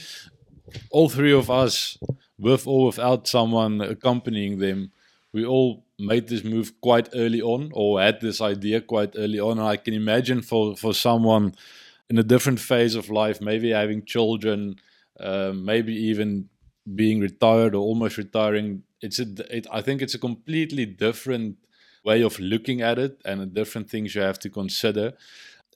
all 0.89 1.09
three 1.09 1.33
of 1.33 1.49
us, 1.49 1.97
with 2.37 2.65
or 2.65 2.87
without 2.87 3.27
someone 3.27 3.81
accompanying 3.81 4.59
them, 4.59 4.91
we 5.33 5.45
all 5.45 5.85
made 5.99 6.27
this 6.27 6.43
move 6.43 6.79
quite 6.81 7.09
early 7.13 7.41
on 7.41 7.71
or 7.73 8.01
had 8.01 8.19
this 8.21 8.41
idea 8.41 8.81
quite 8.81 9.13
early 9.15 9.39
on. 9.39 9.59
And 9.59 9.67
I 9.67 9.77
can 9.77 9.93
imagine 9.93 10.41
for, 10.41 10.75
for 10.75 10.93
someone 10.93 11.53
in 12.09 12.17
a 12.17 12.23
different 12.23 12.59
phase 12.59 12.95
of 12.95 13.09
life, 13.09 13.39
maybe 13.39 13.69
having 13.69 14.03
children, 14.03 14.75
uh, 15.19 15.53
maybe 15.53 15.93
even 15.93 16.49
being 16.95 17.19
retired 17.19 17.75
or 17.75 17.79
almost 17.79 18.17
retiring, 18.17 18.83
it's 19.01 19.19
a, 19.19 19.25
it, 19.55 19.67
I 19.71 19.81
think 19.81 20.01
it's 20.01 20.15
a 20.15 20.19
completely 20.19 20.85
different 20.85 21.57
way 22.03 22.21
of 22.21 22.39
looking 22.39 22.81
at 22.81 22.97
it 22.97 23.21
and 23.23 23.53
different 23.53 23.89
things 23.89 24.15
you 24.15 24.21
have 24.21 24.39
to 24.39 24.49
consider. 24.49 25.13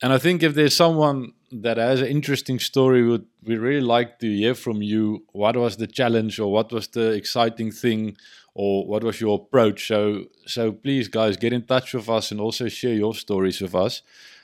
And 0.02 0.12
I 0.12 0.18
think 0.18 0.42
if 0.42 0.54
there's 0.54 0.76
someone 0.76 1.32
that 1.50 1.78
has 1.78 2.00
an 2.02 2.08
interesting 2.08 2.58
story, 2.58 3.02
would 3.08 3.26
we 3.42 3.56
really 3.56 3.80
like 3.80 4.18
to 4.18 4.28
hear 4.30 4.54
from 4.54 4.82
you? 4.82 5.24
What 5.32 5.56
was 5.56 5.76
the 5.76 5.86
challenge, 5.86 6.38
or 6.38 6.52
what 6.52 6.72
was 6.72 6.88
the 6.88 7.12
exciting 7.12 7.70
thing, 7.72 8.16
or 8.54 8.86
what 8.86 9.02
was 9.04 9.20
your 9.20 9.36
approach? 9.36 9.86
So, 9.86 10.26
so 10.46 10.72
please, 10.72 11.08
guys, 11.08 11.36
get 11.36 11.52
in 11.52 11.62
touch 11.66 11.94
with 11.94 12.08
us 12.08 12.30
and 12.30 12.40
also 12.40 12.68
share 12.68 12.94
your 12.94 13.14
stories 13.14 13.60
with 13.60 13.74
us. 13.74 14.02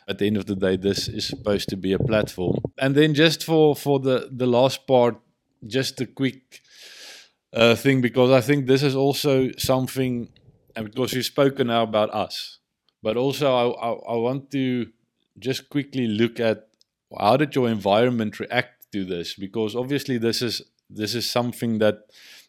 at 0.08 0.18
the 0.18 0.26
end 0.26 0.36
of 0.36 0.46
the 0.46 0.56
day, 0.56 0.76
this 0.76 1.08
is 1.08 1.26
supposed 1.26 1.68
to 1.68 1.76
be 1.76 1.92
a 1.92 1.98
platform. 1.98 2.58
And 2.78 2.94
then 2.94 3.14
just 3.14 3.44
for 3.44 3.76
for 3.76 4.00
the 4.00 4.28
the 4.30 4.46
last 4.46 4.86
part, 4.86 5.16
just 5.66 6.00
a 6.00 6.06
quick 6.06 6.60
uh, 7.52 7.74
thing 7.74 8.00
because 8.00 8.30
I 8.30 8.40
think 8.40 8.66
this 8.66 8.82
is 8.82 8.94
also 8.94 9.50
something, 9.58 10.28
and 10.74 10.90
because 10.90 11.14
we've 11.14 11.24
spoken 11.24 11.68
now 11.68 11.82
about 11.82 12.10
us, 12.12 12.58
but 13.02 13.16
also 13.16 13.46
I, 13.54 13.88
I, 13.88 13.90
I 14.14 14.16
want 14.16 14.50
to 14.52 14.86
just 15.38 15.68
quickly 15.70 16.06
look 16.06 16.40
at 16.40 16.68
how 17.18 17.36
did 17.36 17.54
your 17.54 17.68
environment 17.68 18.40
react 18.40 18.90
to 18.92 19.04
this? 19.04 19.34
Because 19.34 19.76
obviously 19.76 20.18
this 20.18 20.42
is 20.42 20.62
this 20.88 21.14
is 21.14 21.30
something 21.30 21.78
that 21.78 22.00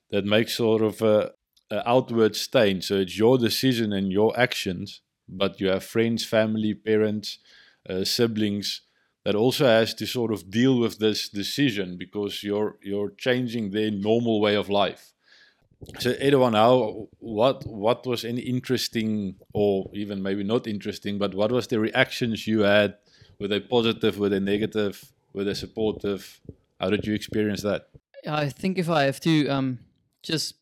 that 0.10 0.26
makes 0.26 0.56
sort 0.56 0.82
of 0.82 1.02
a, 1.02 1.32
a 1.72 1.89
outward 1.89 2.36
stain. 2.36 2.82
So 2.82 2.96
it's 2.96 3.17
your 3.17 3.38
decision 3.38 3.93
and 3.93 4.12
your 4.12 4.38
actions 4.39 5.02
but 5.28 5.60
you 5.60 5.69
have 5.69 5.84
friends 5.84 6.26
family 6.26 6.74
parents 6.74 7.39
uh, 7.89 8.04
siblings 8.04 8.82
that 9.26 9.36
also 9.36 9.65
has 9.65 9.93
to 9.93 10.06
sort 10.06 10.32
of 10.32 10.50
deal 10.50 10.80
with 10.80 11.00
this 11.00 11.30
decision 11.30 11.98
because 11.98 12.43
you're 12.43 12.78
you're 12.82 13.12
changing 13.12 13.72
their 13.72 13.91
normal 13.91 14.41
way 14.41 14.56
of 14.56 14.69
life 14.69 15.13
so 16.00 16.12
Edouard, 16.19 16.54
now 16.54 17.08
what 17.19 17.65
what 17.65 18.06
was 18.06 18.24
any 18.26 18.41
interesting 18.41 19.36
or 19.54 19.89
even 19.93 20.22
maybe 20.22 20.43
not 20.43 20.67
interesting 20.67 21.17
but 21.17 21.34
what 21.34 21.52
was 21.52 21.67
the 21.67 21.80
reactions 21.80 22.48
you 22.48 22.62
had? 22.62 22.96
Were 23.39 23.48
they 23.48 23.60
positive? 23.60 24.17
Were 24.19 24.30
they 24.30 24.39
negative? 24.39 25.04
Were 25.34 25.43
they 25.43 25.54
supportive? 25.54 26.39
How 26.80 26.89
did 26.89 27.06
you 27.06 27.13
experience 27.13 27.62
that? 27.63 27.89
I 28.28 28.50
think 28.50 28.78
if 28.78 28.89
I 28.89 29.04
have 29.04 29.19
to 29.22 29.48
um, 29.48 29.80
just 30.22 30.56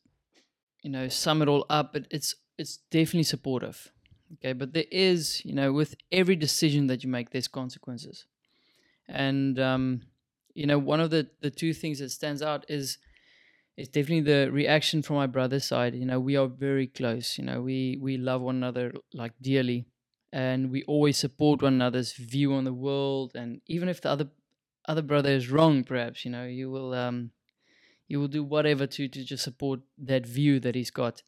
you 0.82 0.90
know 0.90 1.08
sum 1.08 1.42
it 1.42 1.48
all 1.48 1.66
up, 1.70 1.96
it, 1.96 2.08
it's 2.10 2.36
it's 2.58 2.78
definitely 2.90 3.24
supportive. 3.24 3.92
Okay, 4.34 4.54
but 4.54 4.74
there 4.74 4.86
is 4.92 5.44
you 5.46 5.54
know 5.54 5.74
with 5.74 5.96
every 6.12 6.36
decision 6.36 6.88
that 6.88 7.04
you 7.04 7.10
make, 7.10 7.32
there's 7.32 7.48
consequences, 7.48 8.26
and 9.08 9.60
um, 9.60 10.02
you 10.54 10.66
know 10.66 10.80
one 10.80 11.00
of 11.00 11.10
the 11.12 11.28
the 11.42 11.52
two 11.52 11.74
things 11.74 12.00
that 12.00 12.12
stands 12.12 12.42
out 12.42 12.66
is 12.70 12.98
it's 13.78 13.90
definitely 13.90 14.22
the 14.22 14.52
reaction 14.52 15.02
from 15.02 15.16
my 15.16 15.28
brother's 15.28 15.66
side. 15.66 15.96
You 15.96 16.06
know, 16.06 16.20
we 16.20 16.36
are 16.36 16.48
very 16.48 16.88
close. 16.88 17.38
You 17.38 17.46
know, 17.46 17.62
we 17.62 17.98
we 18.02 18.18
love 18.18 18.42
one 18.42 18.58
another 18.58 18.94
like 19.14 19.34
dearly, 19.42 19.88
and 20.32 20.72
we 20.72 20.84
always 20.84 21.18
support 21.18 21.62
one 21.62 21.74
another's 21.76 22.14
view 22.14 22.54
on 22.54 22.66
the 22.66 22.74
world. 22.74 23.32
And 23.36 23.62
even 23.68 23.90
if 23.90 24.02
the 24.02 24.10
other 24.10 24.30
other 24.88 25.02
brother 25.02 25.30
is 25.32 25.50
wrong, 25.50 25.84
perhaps 25.84 26.26
you 26.26 26.32
know, 26.32 26.46
you 26.46 26.70
will 26.70 26.94
um, 26.94 27.32
you 28.08 28.20
will 28.20 28.28
do 28.28 28.44
whatever 28.44 28.88
to 28.88 29.08
to 29.08 29.24
just 29.24 29.44
support 29.44 29.82
that 29.98 30.26
view 30.26 30.60
that 30.60 30.76
he's 30.76 30.92
got. 30.92 31.24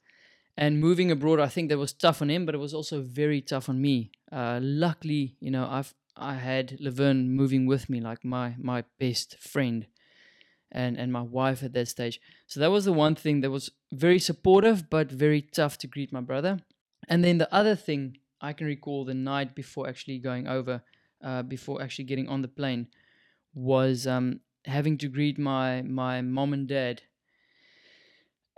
And 0.56 0.80
moving 0.80 1.10
abroad, 1.12 1.40
I 1.40 1.48
think 1.48 1.70
that 1.70 1.80
was 1.80 1.94
tough 1.94 2.22
on 2.22 2.30
him, 2.30 2.46
but 2.46 2.56
it 2.56 2.60
was 2.60 2.74
also 2.74 3.02
very 3.02 3.42
tough 3.42 3.70
on 3.70 3.82
me. 3.82 4.12
Uh, 4.32 4.60
luckily, 4.62 5.36
you 5.40 5.50
know, 5.50 5.68
I've 5.68 5.94
I 6.16 6.36
had 6.36 6.78
Laverne 6.80 7.30
moving 7.30 7.66
with 7.66 7.90
me, 7.90 8.00
like 8.02 8.24
my 8.24 8.56
my 8.60 8.84
best 9.00 9.38
friend, 9.40 9.88
and 10.74 10.98
and 10.98 11.12
my 11.12 11.22
wife 11.22 11.64
at 11.64 11.74
that 11.74 11.88
stage. 11.88 12.20
So 12.48 12.60
that 12.60 12.72
was 12.72 12.86
the 12.86 12.94
one 12.94 13.16
thing 13.16 13.42
that 13.42 13.52
was 13.52 13.72
very 13.92 14.20
supportive, 14.20 14.90
but 14.90 15.12
very 15.12 15.42
tough 15.42 15.78
to 15.80 15.88
greet 15.88 16.12
my 16.12 16.22
brother. 16.22 16.60
And 17.08 17.24
then 17.24 17.38
the 17.38 17.54
other 17.54 17.76
thing 17.76 18.18
I 18.42 18.54
can 18.54 18.68
recall 18.68 19.06
the 19.06 19.14
night 19.14 19.56
before 19.56 19.88
actually 19.88 20.20
going 20.20 20.48
over, 20.48 20.82
uh, 21.24 21.44
before 21.44 21.82
actually 21.82 22.06
getting 22.06 22.28
on 22.28 22.42
the 22.42 22.48
plane, 22.48 22.88
was 23.54 24.08
um, 24.08 24.42
having 24.66 24.98
to 24.98 25.08
greet 25.08 25.38
my 25.38 25.82
my 25.84 26.22
mom 26.22 26.54
and 26.54 26.68
dad. 26.68 27.04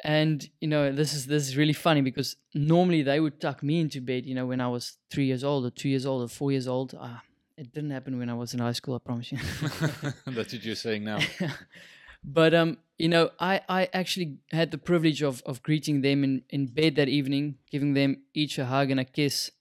And 0.04 0.47
you 0.62 0.67
know 0.67 0.91
this 0.91 1.13
is 1.13 1.25
this 1.25 1.47
is 1.47 1.58
really 1.58 1.73
funny 1.73 2.01
because 2.01 2.36
normally 2.54 3.01
they 3.01 3.19
would 3.19 3.41
tuck 3.41 3.63
me 3.63 3.80
into 3.80 4.01
bed 4.01 4.25
you 4.25 4.36
know 4.36 4.45
when 4.45 4.62
i 4.62 4.67
was 4.67 4.97
three 5.10 5.25
years 5.25 5.43
old 5.43 5.65
or 5.65 5.71
two 5.71 5.89
years 5.89 6.06
old 6.06 6.23
or 6.23 6.28
four 6.28 6.51
years 6.51 6.67
old. 6.67 6.93
Uh, 6.93 7.19
it 7.58 7.73
didn't 7.73 7.91
happen 7.91 8.19
when 8.19 8.30
i 8.30 8.34
was 8.34 8.54
in 8.54 8.60
high 8.60 8.73
school 8.73 8.95
i 8.95 8.99
promise 8.99 9.32
you. 9.32 9.38
That's 10.28 10.54
what 10.54 10.65
you're 10.65 10.75
saying 10.75 11.06
now 11.06 11.19
but 12.25 12.53
um 12.53 12.77
you 12.97 13.09
know 13.09 13.29
i 13.39 13.61
i 13.69 13.89
actually 13.93 14.38
had 14.51 14.71
the 14.71 14.77
privilege 14.77 15.21
of 15.21 15.41
of 15.45 15.61
greeting 15.63 16.01
them 16.01 16.23
in 16.23 16.43
in 16.49 16.65
bed 16.67 16.95
that 16.95 17.09
evening 17.09 17.57
giving 17.71 17.93
them 17.93 18.23
each 18.33 18.57
a 18.57 18.65
hug 18.65 18.91
and 18.91 18.99
a 18.99 19.05
kiss 19.05 19.51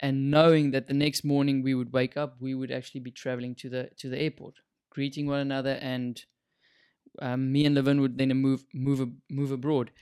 and 0.00 0.30
knowing 0.30 0.70
that 0.70 0.86
the 0.86 0.94
next 0.94 1.24
morning 1.24 1.62
we 1.62 1.74
would 1.74 1.92
wake 1.92 2.16
up 2.16 2.36
we 2.40 2.54
would 2.54 2.70
actually 2.70 3.00
be 3.00 3.10
traveling 3.10 3.54
to 3.54 3.68
the 3.68 3.90
to 3.96 4.08
the 4.08 4.18
airport 4.18 4.56
greeting 4.98 5.28
one 5.28 5.38
another, 5.38 5.78
and 5.80 6.24
um, 7.20 7.52
me 7.52 7.64
and 7.64 7.74
Laverne 7.74 8.00
would 8.00 8.18
then 8.18 8.30
move 8.36 8.64
move 8.74 9.08
move 9.30 9.52
abroad. 9.52 9.92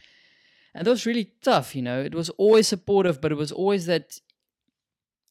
And 0.74 0.87
that 0.87 0.90
was 0.90 1.07
really 1.07 1.33
tough, 1.42 1.76
you 1.76 1.83
know. 1.83 2.00
It 2.02 2.14
was 2.14 2.31
always 2.31 2.68
supportive, 2.68 3.20
but 3.20 3.33
it 3.33 3.37
was 3.37 3.52
always 3.52 3.87
that 3.87 4.20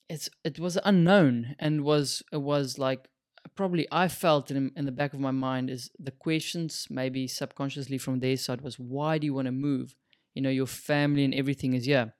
it's 0.07 0.29
it 0.43 0.59
was 0.59 0.77
unknown 0.85 1.55
and 1.59 1.83
was 1.83 2.21
it 2.31 2.41
was 2.41 2.77
like 2.77 3.09
probably 3.55 3.87
I 3.91 4.07
felt 4.07 4.51
in 4.51 4.71
in 4.75 4.85
the 4.85 4.91
back 4.91 5.13
of 5.13 5.19
my 5.19 5.31
mind 5.31 5.69
is 5.69 5.91
the 5.99 6.11
questions 6.11 6.87
maybe 6.89 7.27
subconsciously 7.27 7.97
from 7.97 8.19
their 8.19 8.37
side 8.37 8.61
was 8.61 8.79
why 8.79 9.17
do 9.17 9.25
you 9.25 9.33
want 9.33 9.47
to 9.47 9.51
move? 9.51 9.95
You 10.33 10.41
know, 10.41 10.49
your 10.49 10.67
family 10.67 11.23
and 11.23 11.33
everything 11.33 11.73
is 11.73 11.85
here. 11.85 12.13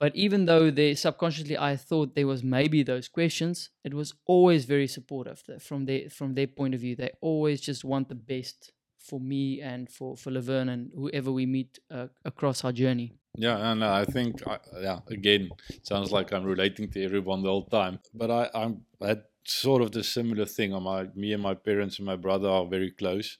But 0.00 0.14
even 0.16 0.44
though 0.46 0.70
they 0.70 0.94
subconsciously 0.94 1.56
I 1.56 1.76
thought 1.76 2.14
there 2.14 2.26
was 2.26 2.42
maybe 2.42 2.82
those 2.82 3.08
questions, 3.08 3.70
it 3.84 3.94
was 3.94 4.12
always 4.26 4.64
very 4.64 4.88
supportive 4.88 5.42
from 5.60 5.86
their 5.86 6.10
from 6.10 6.34
their 6.34 6.48
point 6.48 6.74
of 6.74 6.80
view. 6.80 6.96
They 6.96 7.10
always 7.20 7.60
just 7.60 7.84
want 7.84 8.08
the 8.08 8.14
best 8.14 8.72
for 8.98 9.20
me 9.20 9.60
and 9.60 9.90
for 9.90 10.16
for 10.16 10.30
Laverne 10.30 10.70
and 10.70 10.90
whoever 10.94 11.30
we 11.30 11.46
meet 11.46 11.78
uh, 11.90 12.08
across 12.24 12.64
our 12.64 12.72
journey. 12.72 13.12
Yeah, 13.36 13.70
and 13.70 13.84
I 13.84 14.04
think 14.04 14.42
yeah, 14.80 15.00
again, 15.08 15.50
sounds 15.82 16.12
like 16.12 16.32
I'm 16.32 16.44
relating 16.44 16.90
to 16.92 17.04
everyone 17.04 17.42
the 17.42 17.48
whole 17.48 17.66
time. 17.66 17.98
But 18.12 18.30
I 18.30 18.50
I'm 18.54 18.82
I 19.00 19.08
had 19.08 19.22
sort 19.44 19.82
of 19.82 19.92
the 19.92 20.04
similar 20.04 20.46
thing. 20.46 20.70
My 20.82 21.08
me 21.14 21.32
and 21.32 21.42
my 21.42 21.54
parents 21.54 21.98
and 21.98 22.06
my 22.06 22.16
brother 22.16 22.48
are 22.48 22.66
very 22.66 22.90
close. 22.90 23.38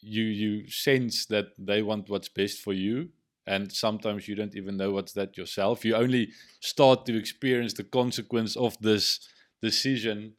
You 0.00 0.24
you 0.24 0.70
sense 0.70 1.26
that 1.26 1.46
they 1.58 1.82
want 1.82 2.08
what's 2.08 2.28
best 2.28 2.60
for 2.60 2.72
you, 2.72 3.10
and 3.46 3.72
sometimes 3.72 4.28
you 4.28 4.34
don't 4.36 4.54
even 4.54 4.76
know 4.76 4.92
what's 4.92 5.12
that 5.14 5.36
yourself 5.36 5.84
you 5.84 5.94
only 5.96 6.30
start 6.60 7.06
to 7.06 7.16
experience 7.18 7.72
the 7.74 7.84
consequence 7.84 8.56
of 8.56 8.76
this 8.80 9.20
decision 9.62 10.34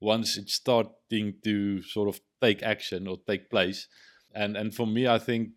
once 0.00 0.36
it's 0.36 0.54
starting 0.54 1.34
to 1.44 1.82
sort 1.82 2.08
of 2.08 2.20
take 2.42 2.62
action 2.62 3.06
or 3.08 3.18
take 3.26 3.50
place 3.50 3.88
and 4.34 4.56
and 4.56 4.74
for 4.74 4.86
me 4.86 5.06
i 5.06 5.18
think 5.18 5.50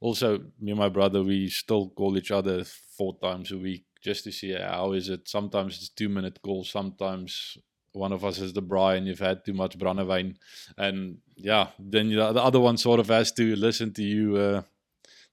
also 0.00 0.38
me 0.60 0.70
and 0.72 0.78
my 0.78 0.88
brother 0.88 1.22
we 1.22 1.48
still 1.48 1.90
call 1.90 2.16
each 2.16 2.30
other 2.30 2.64
four 2.64 3.18
times 3.20 3.52
a 3.52 3.58
week 3.58 3.84
just 4.02 4.24
to 4.24 4.32
see 4.32 4.52
how 4.52 4.92
is 4.92 5.08
it 5.08 5.28
sometimes 5.28 5.76
it's 5.78 5.88
two 5.88 6.08
minute 6.08 6.40
calls 6.42 6.70
sometimes 6.70 7.58
one 7.98 8.12
of 8.12 8.24
us 8.24 8.38
is 8.38 8.52
the 8.52 8.62
Brian, 8.62 9.06
you've 9.06 9.18
had 9.18 9.44
too 9.44 9.52
much 9.52 9.78
brandewijn. 9.78 10.36
And 10.76 11.18
yeah, 11.36 11.68
then 11.78 12.10
the 12.10 12.24
other 12.24 12.60
one 12.60 12.76
sort 12.76 13.00
of 13.00 13.08
has 13.08 13.32
to 13.32 13.56
listen 13.56 13.92
to 13.94 14.02
you 14.02 14.36
uh, 14.36 14.62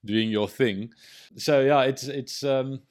doing 0.04 0.30
your 0.30 0.48
thing. 0.48 0.92
So 1.38 1.62
yeah, 1.62 1.82
it's 1.84 2.04
it's 2.04 2.44
um, 2.44 2.82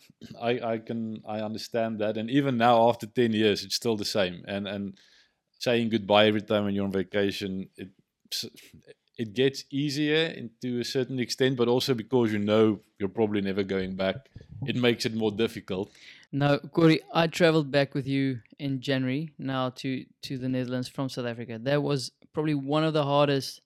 I 0.40 0.60
I 0.74 0.78
can 0.78 1.22
I 1.26 1.40
understand 1.40 1.98
that, 2.00 2.16
and 2.16 2.30
even 2.30 2.56
now 2.56 2.88
after 2.88 3.06
ten 3.06 3.32
years, 3.32 3.64
it's 3.64 3.76
still 3.76 3.96
the 3.96 4.04
same. 4.04 4.44
And 4.46 4.66
and 4.68 4.98
saying 5.58 5.90
goodbye 5.90 6.26
every 6.26 6.42
time 6.42 6.64
when 6.64 6.74
you're 6.74 6.84
on 6.84 6.92
vacation, 6.92 7.68
it 7.76 7.90
it 9.16 9.32
gets 9.32 9.64
easier 9.70 10.48
to 10.60 10.80
a 10.80 10.84
certain 10.84 11.18
extent, 11.20 11.56
but 11.56 11.68
also 11.68 11.94
because 11.94 12.32
you 12.32 12.38
know 12.38 12.80
you're 12.98 13.08
probably 13.08 13.40
never 13.40 13.62
going 13.62 13.94
back, 13.94 14.16
it 14.66 14.76
makes 14.76 15.06
it 15.06 15.14
more 15.14 15.30
difficult. 15.30 15.90
Now, 16.34 16.58
Corey, 16.58 17.00
I 17.12 17.28
traveled 17.28 17.70
back 17.70 17.94
with 17.94 18.08
you 18.08 18.40
in 18.58 18.80
January 18.80 19.30
now 19.38 19.70
to 19.76 20.04
to 20.22 20.36
the 20.36 20.48
Netherlands 20.48 20.88
from 20.88 21.08
South 21.08 21.26
Africa. 21.26 21.60
That 21.62 21.80
was 21.80 22.10
probably 22.32 22.54
one 22.54 22.82
of 22.82 22.92
the 22.92 23.04
hardest 23.04 23.60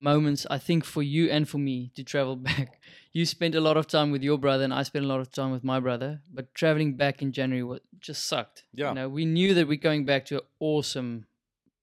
moments, 0.00 0.44
I 0.50 0.58
think, 0.58 0.84
for 0.84 1.00
you 1.00 1.30
and 1.30 1.48
for 1.48 1.58
me 1.58 1.92
to 1.94 2.02
travel 2.02 2.34
back. 2.50 2.80
You 3.12 3.24
spent 3.24 3.54
a 3.54 3.60
lot 3.60 3.76
of 3.76 3.86
time 3.86 4.10
with 4.10 4.24
your 4.24 4.36
brother, 4.36 4.64
and 4.64 4.74
I 4.74 4.82
spent 4.82 5.04
a 5.04 5.08
lot 5.08 5.20
of 5.20 5.30
time 5.30 5.52
with 5.52 5.62
my 5.62 5.78
brother. 5.78 6.22
But 6.34 6.52
traveling 6.54 6.96
back 6.96 7.22
in 7.22 7.30
January 7.30 7.62
was, 7.62 7.78
just 8.00 8.26
sucked. 8.26 8.64
Yeah. 8.74 8.88
You 8.88 8.94
know, 8.96 9.08
we 9.08 9.24
knew 9.24 9.54
that 9.54 9.68
we're 9.68 9.76
going 9.76 10.04
back 10.04 10.24
to 10.26 10.38
an 10.38 10.46
awesome 10.58 11.26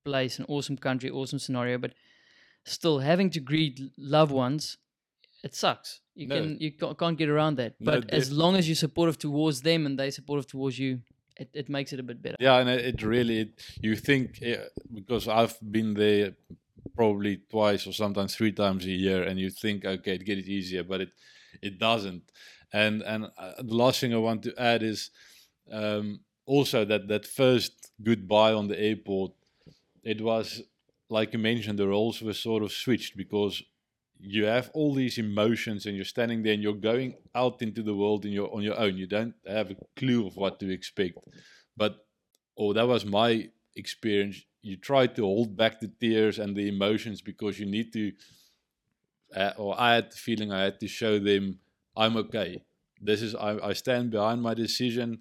place, 0.03 0.37
an 0.37 0.45
awesome 0.49 0.75
country, 0.75 1.09
awesome 1.09 1.39
scenario, 1.39 1.77
but 1.77 1.93
still 2.65 2.99
having 2.99 3.29
to 3.29 3.39
greet 3.39 3.79
loved 3.97 4.33
ones, 4.33 4.79
it 5.45 5.55
sucks. 5.55 6.01
You 6.19 6.27
no. 6.27 6.35
can 6.35 6.57
you 6.59 6.71
can't 6.71 7.17
get 7.17 7.29
around 7.29 7.55
that. 7.61 7.75
But 7.79 8.11
no, 8.11 8.17
as 8.17 8.29
long 8.29 8.57
as 8.57 8.67
you're 8.67 8.83
supportive 8.87 9.17
towards 9.17 9.61
them 9.61 9.85
and 9.85 9.97
they 9.97 10.11
supportive 10.11 10.47
towards 10.47 10.77
you, 10.77 10.99
it, 11.37 11.49
it 11.53 11.69
makes 11.69 11.93
it 11.93 11.99
a 12.01 12.03
bit 12.03 12.21
better. 12.21 12.35
Yeah, 12.41 12.57
and 12.57 12.69
it 12.69 13.01
really 13.01 13.39
it, 13.43 13.51
you 13.81 13.95
think 13.95 14.39
uh, 14.45 14.65
because 14.93 15.29
I've 15.29 15.57
been 15.61 15.93
there 15.93 16.33
probably 16.93 17.37
twice 17.49 17.87
or 17.87 17.93
sometimes 17.93 18.35
three 18.35 18.51
times 18.51 18.85
a 18.85 18.91
year, 18.91 19.23
and 19.23 19.39
you 19.39 19.49
think, 19.49 19.85
okay, 19.85 20.15
it 20.15 20.25
get 20.25 20.37
it 20.37 20.47
easier, 20.47 20.83
but 20.83 20.99
it 20.99 21.11
it 21.61 21.79
doesn't. 21.79 22.23
And 22.73 23.01
and 23.03 23.21
uh, 23.37 23.53
the 23.57 23.75
last 23.83 24.01
thing 24.01 24.13
I 24.13 24.17
want 24.17 24.43
to 24.43 24.53
add 24.61 24.83
is 24.83 25.11
um, 25.71 26.19
also 26.45 26.83
that 26.83 27.07
that 27.07 27.25
first 27.25 27.91
goodbye 28.03 28.51
on 28.51 28.67
the 28.67 28.77
airport, 28.77 29.31
it 30.03 30.19
was 30.19 30.61
like 31.09 31.31
you 31.31 31.39
mentioned, 31.39 31.79
the 31.79 31.87
roles 31.87 32.21
were 32.21 32.33
sort 32.33 32.61
of 32.61 32.73
switched 32.73 33.15
because 33.15 33.63
you 34.19 34.45
have 34.45 34.69
all 34.73 34.93
these 34.93 35.17
emotions 35.17 35.85
and 35.85 35.95
you're 35.95 36.05
standing 36.05 36.43
there 36.43 36.53
and 36.53 36.61
you're 36.61 36.73
going 36.73 37.15
out 37.33 37.61
into 37.61 37.81
the 37.81 37.95
world 37.95 38.25
and 38.25 38.33
you're 38.33 38.53
on 38.53 38.61
your 38.61 38.77
own. 38.77 38.97
You 38.97 39.07
don't 39.07 39.33
have 39.47 39.71
a 39.71 39.75
clue 39.95 40.27
of 40.27 40.35
what 40.35 40.59
to 40.59 40.69
expect, 40.69 41.17
but 41.77 42.05
or 42.55 42.73
that 42.73 42.87
was 42.87 43.05
my 43.05 43.49
experience. 43.75 44.41
You 44.61 44.75
try 44.75 45.07
to 45.07 45.21
hold 45.21 45.55
back 45.55 45.79
the 45.79 45.87
tears 45.87 46.37
and 46.37 46.55
the 46.55 46.67
emotions 46.67 47.21
because 47.21 47.57
you 47.59 47.65
need 47.65 47.93
to, 47.93 48.11
uh, 49.33 49.53
or 49.57 49.79
I 49.79 49.95
had 49.95 50.11
the 50.11 50.17
feeling 50.17 50.51
I 50.51 50.63
had 50.63 50.79
to 50.81 50.87
show 50.87 51.17
them 51.17 51.59
I'm 51.95 52.17
okay. 52.17 52.63
This 53.01 53.21
is 53.21 53.35
I, 53.35 53.57
I 53.69 53.73
stand 53.73 54.11
behind 54.11 54.41
my 54.41 54.53
decision. 54.53 55.19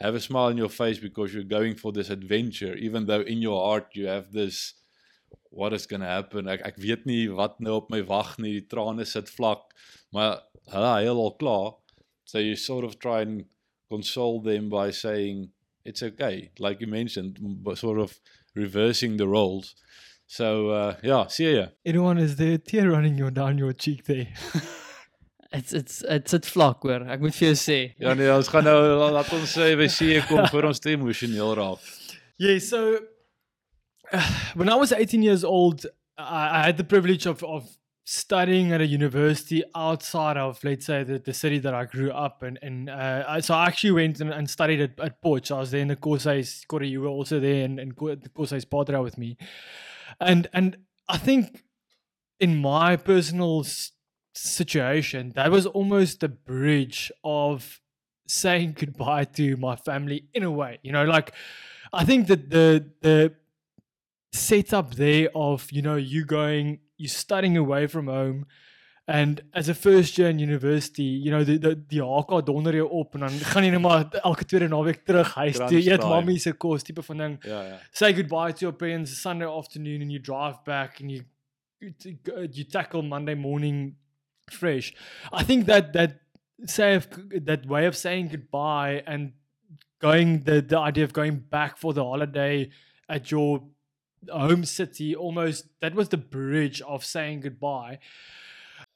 Have 0.00 0.14
a 0.14 0.20
smile 0.20 0.46
on 0.46 0.56
your 0.56 0.68
face 0.68 0.98
because 0.98 1.34
you're 1.34 1.44
going 1.44 1.74
for 1.74 1.92
this 1.92 2.10
adventure, 2.10 2.74
even 2.74 3.06
though 3.06 3.20
in 3.20 3.38
your 3.38 3.62
heart 3.64 3.88
you 3.94 4.06
have 4.06 4.32
this. 4.32 4.74
What 5.50 5.72
is 5.72 5.86
going 5.86 6.02
to 6.02 6.06
happen? 6.06 6.48
Ek 6.48 6.62
ek 6.66 6.80
weet 6.82 7.06
nie 7.08 7.28
wat 7.32 7.60
nou 7.60 7.78
op 7.80 7.90
my 7.90 8.02
wag 8.06 8.36
nie. 8.38 8.58
Die 8.60 8.66
trane 8.68 9.06
sit 9.08 9.30
vlak, 9.32 9.72
maar 10.12 10.42
hulle 10.72 10.94
heel 11.00 11.22
al 11.22 11.36
klaar. 11.40 11.76
So 12.28 12.38
you 12.38 12.56
sort 12.56 12.84
of 12.84 12.98
try 12.98 13.22
and 13.22 13.46
console 13.90 14.42
them 14.42 14.68
by 14.68 14.90
saying 14.90 15.50
it's 15.84 16.02
okay, 16.02 16.50
like 16.58 16.80
you 16.80 16.86
mentioned, 16.86 17.38
sort 17.74 17.98
of 17.98 18.20
reversing 18.54 19.16
the 19.16 19.26
roles. 19.26 19.74
So 20.26 20.70
uh, 20.70 20.96
yeah, 21.02 21.26
see 21.28 21.56
ya. 21.56 21.68
Anyone 21.86 22.18
is 22.18 22.36
there 22.36 22.58
tear 22.58 22.90
running 22.90 23.16
you 23.16 23.30
down 23.30 23.56
your 23.56 23.72
cheek 23.72 24.04
there? 24.04 24.28
It's 25.50 25.72
it's 25.72 26.02
it's 26.04 26.30
dit 26.30 26.46
vlak 26.46 26.82
hoor. 26.84 27.06
Ek 27.08 27.22
moet 27.24 27.32
vir 27.32 27.46
jou 27.46 27.56
sê. 27.56 27.76
Ja 28.04 28.12
nee, 28.12 28.28
ons 28.28 28.50
gaan 28.52 28.66
nou 28.68 28.76
laat 29.14 29.30
ons 29.32 29.48
sê 29.48 29.70
we 29.80 29.86
see 29.88 30.18
kom 30.28 30.42
vir 30.52 30.66
ons 30.68 30.82
te 30.84 30.92
emosioneel 30.92 31.54
raak. 31.56 31.86
Yeah, 32.36 32.58
so 32.60 32.82
uh, 32.98 33.00
when 34.54 34.68
I 34.68 34.74
was 34.74 34.92
18 34.92 35.22
years 35.22 35.44
old, 35.44 35.86
I, 36.16 36.64
had 36.64 36.76
the 36.76 36.84
privilege 36.84 37.26
of 37.26 37.44
of 37.44 37.78
studying 38.10 38.72
at 38.72 38.80
a 38.80 38.86
university 38.86 39.62
outside 39.74 40.38
of, 40.38 40.58
let's 40.64 40.86
say, 40.86 41.04
the, 41.04 41.18
the 41.18 41.34
city 41.34 41.58
that 41.58 41.74
I 41.74 41.84
grew 41.84 42.10
up 42.10 42.42
in. 42.42 42.58
And 42.62 42.88
uh, 42.88 43.38
so 43.42 43.52
I 43.52 43.66
actually 43.66 43.90
went 43.90 44.18
and, 44.20 44.30
and 44.32 44.48
studied 44.48 44.80
at, 44.80 44.98
at 44.98 45.20
Potch. 45.20 45.52
I 45.52 45.58
was 45.58 45.72
there 45.72 45.82
in 45.82 45.88
the 45.88 45.96
Corsai's, 45.96 46.64
Corey, 46.66 46.88
you 46.88 47.02
were 47.02 47.08
also 47.08 47.38
there, 47.38 47.66
and, 47.66 47.78
and 47.78 47.92
the 47.92 48.30
Corsai's 48.34 48.64
Padra 48.64 49.02
with 49.02 49.18
me. 49.18 49.36
And, 50.22 50.48
and 50.54 50.78
I 51.06 51.18
think 51.18 51.64
in 52.40 52.56
my 52.56 52.96
personal 52.96 53.66
situation, 54.34 55.32
that 55.34 55.50
was 55.50 55.66
almost 55.66 56.20
the 56.20 56.30
bridge 56.30 57.12
of 57.22 57.78
saying 58.26 58.76
goodbye 58.78 59.24
to 59.24 59.58
my 59.58 59.76
family 59.76 60.28
in 60.32 60.44
a 60.44 60.50
way. 60.50 60.78
You 60.82 60.92
know, 60.92 61.04
like, 61.04 61.34
I 61.92 62.06
think 62.06 62.26
that 62.28 62.48
the, 62.48 62.90
the, 63.02 63.34
setup 64.32 64.94
there 64.94 65.28
of 65.34 65.70
you 65.72 65.82
know 65.82 65.96
you 65.96 66.24
going 66.24 66.80
you're 66.96 67.08
studying 67.08 67.56
away 67.56 67.86
from 67.86 68.06
home. 68.06 68.46
And 69.06 69.40
as 69.54 69.70
a 69.70 69.74
first 69.74 70.18
year 70.18 70.28
in 70.28 70.38
university 70.38 71.02
you 71.02 71.30
know 71.30 71.42
the 71.42 71.56
the 71.58 71.74
die 71.74 72.04
HK 72.04 72.44
donder 72.44 72.74
jou 72.74 72.88
op 72.90 73.14
en 73.14 73.20
dan 73.20 73.38
gaan 73.52 73.64
jy 73.64 73.70
net 73.70 73.80
maar 73.80 74.04
elke 74.22 74.44
tweede 74.44 74.68
naweek 74.68 75.00
terug 75.08 75.34
huis 75.34 75.56
toe 75.56 75.80
eet 75.80 76.04
mammie 76.04 76.38
se 76.38 76.52
kos 76.52 76.84
tipe 76.84 77.02
van 77.02 77.16
ding. 77.16 77.38
Ja 77.44 77.62
ja. 77.62 77.78
Say 77.90 78.12
goodbye 78.12 78.52
to 78.52 78.66
your 78.66 78.76
parents 78.76 79.20
Sunday 79.20 79.48
afternoon 79.48 80.02
and 80.02 80.12
you 80.12 80.20
drive 80.20 80.60
back 80.64 81.00
and 81.00 81.10
you 81.10 81.24
you 82.52 82.64
tackle 82.64 83.02
Monday 83.02 83.34
morning 83.34 83.96
fresh. 84.50 84.92
I 85.32 85.44
think 85.44 85.66
that 85.66 85.92
that 85.92 86.20
say 86.66 87.00
that 87.44 87.66
way 87.66 87.86
of 87.86 87.96
saying 87.96 88.28
goodbye 88.28 89.02
and 89.06 89.32
going 90.00 90.44
the 90.44 90.60
the 90.60 90.78
idea 90.78 91.04
of 91.04 91.12
going 91.12 91.38
back 91.50 91.76
for 91.78 91.94
the 91.94 92.04
holiday 92.04 92.68
at 93.08 93.30
your 93.30 93.62
home 94.30 94.64
city 94.64 95.14
almost 95.14 95.66
that 95.80 95.94
was 95.94 96.08
the 96.08 96.16
bridge 96.16 96.80
of 96.82 97.04
saying 97.04 97.40
goodbye. 97.40 97.98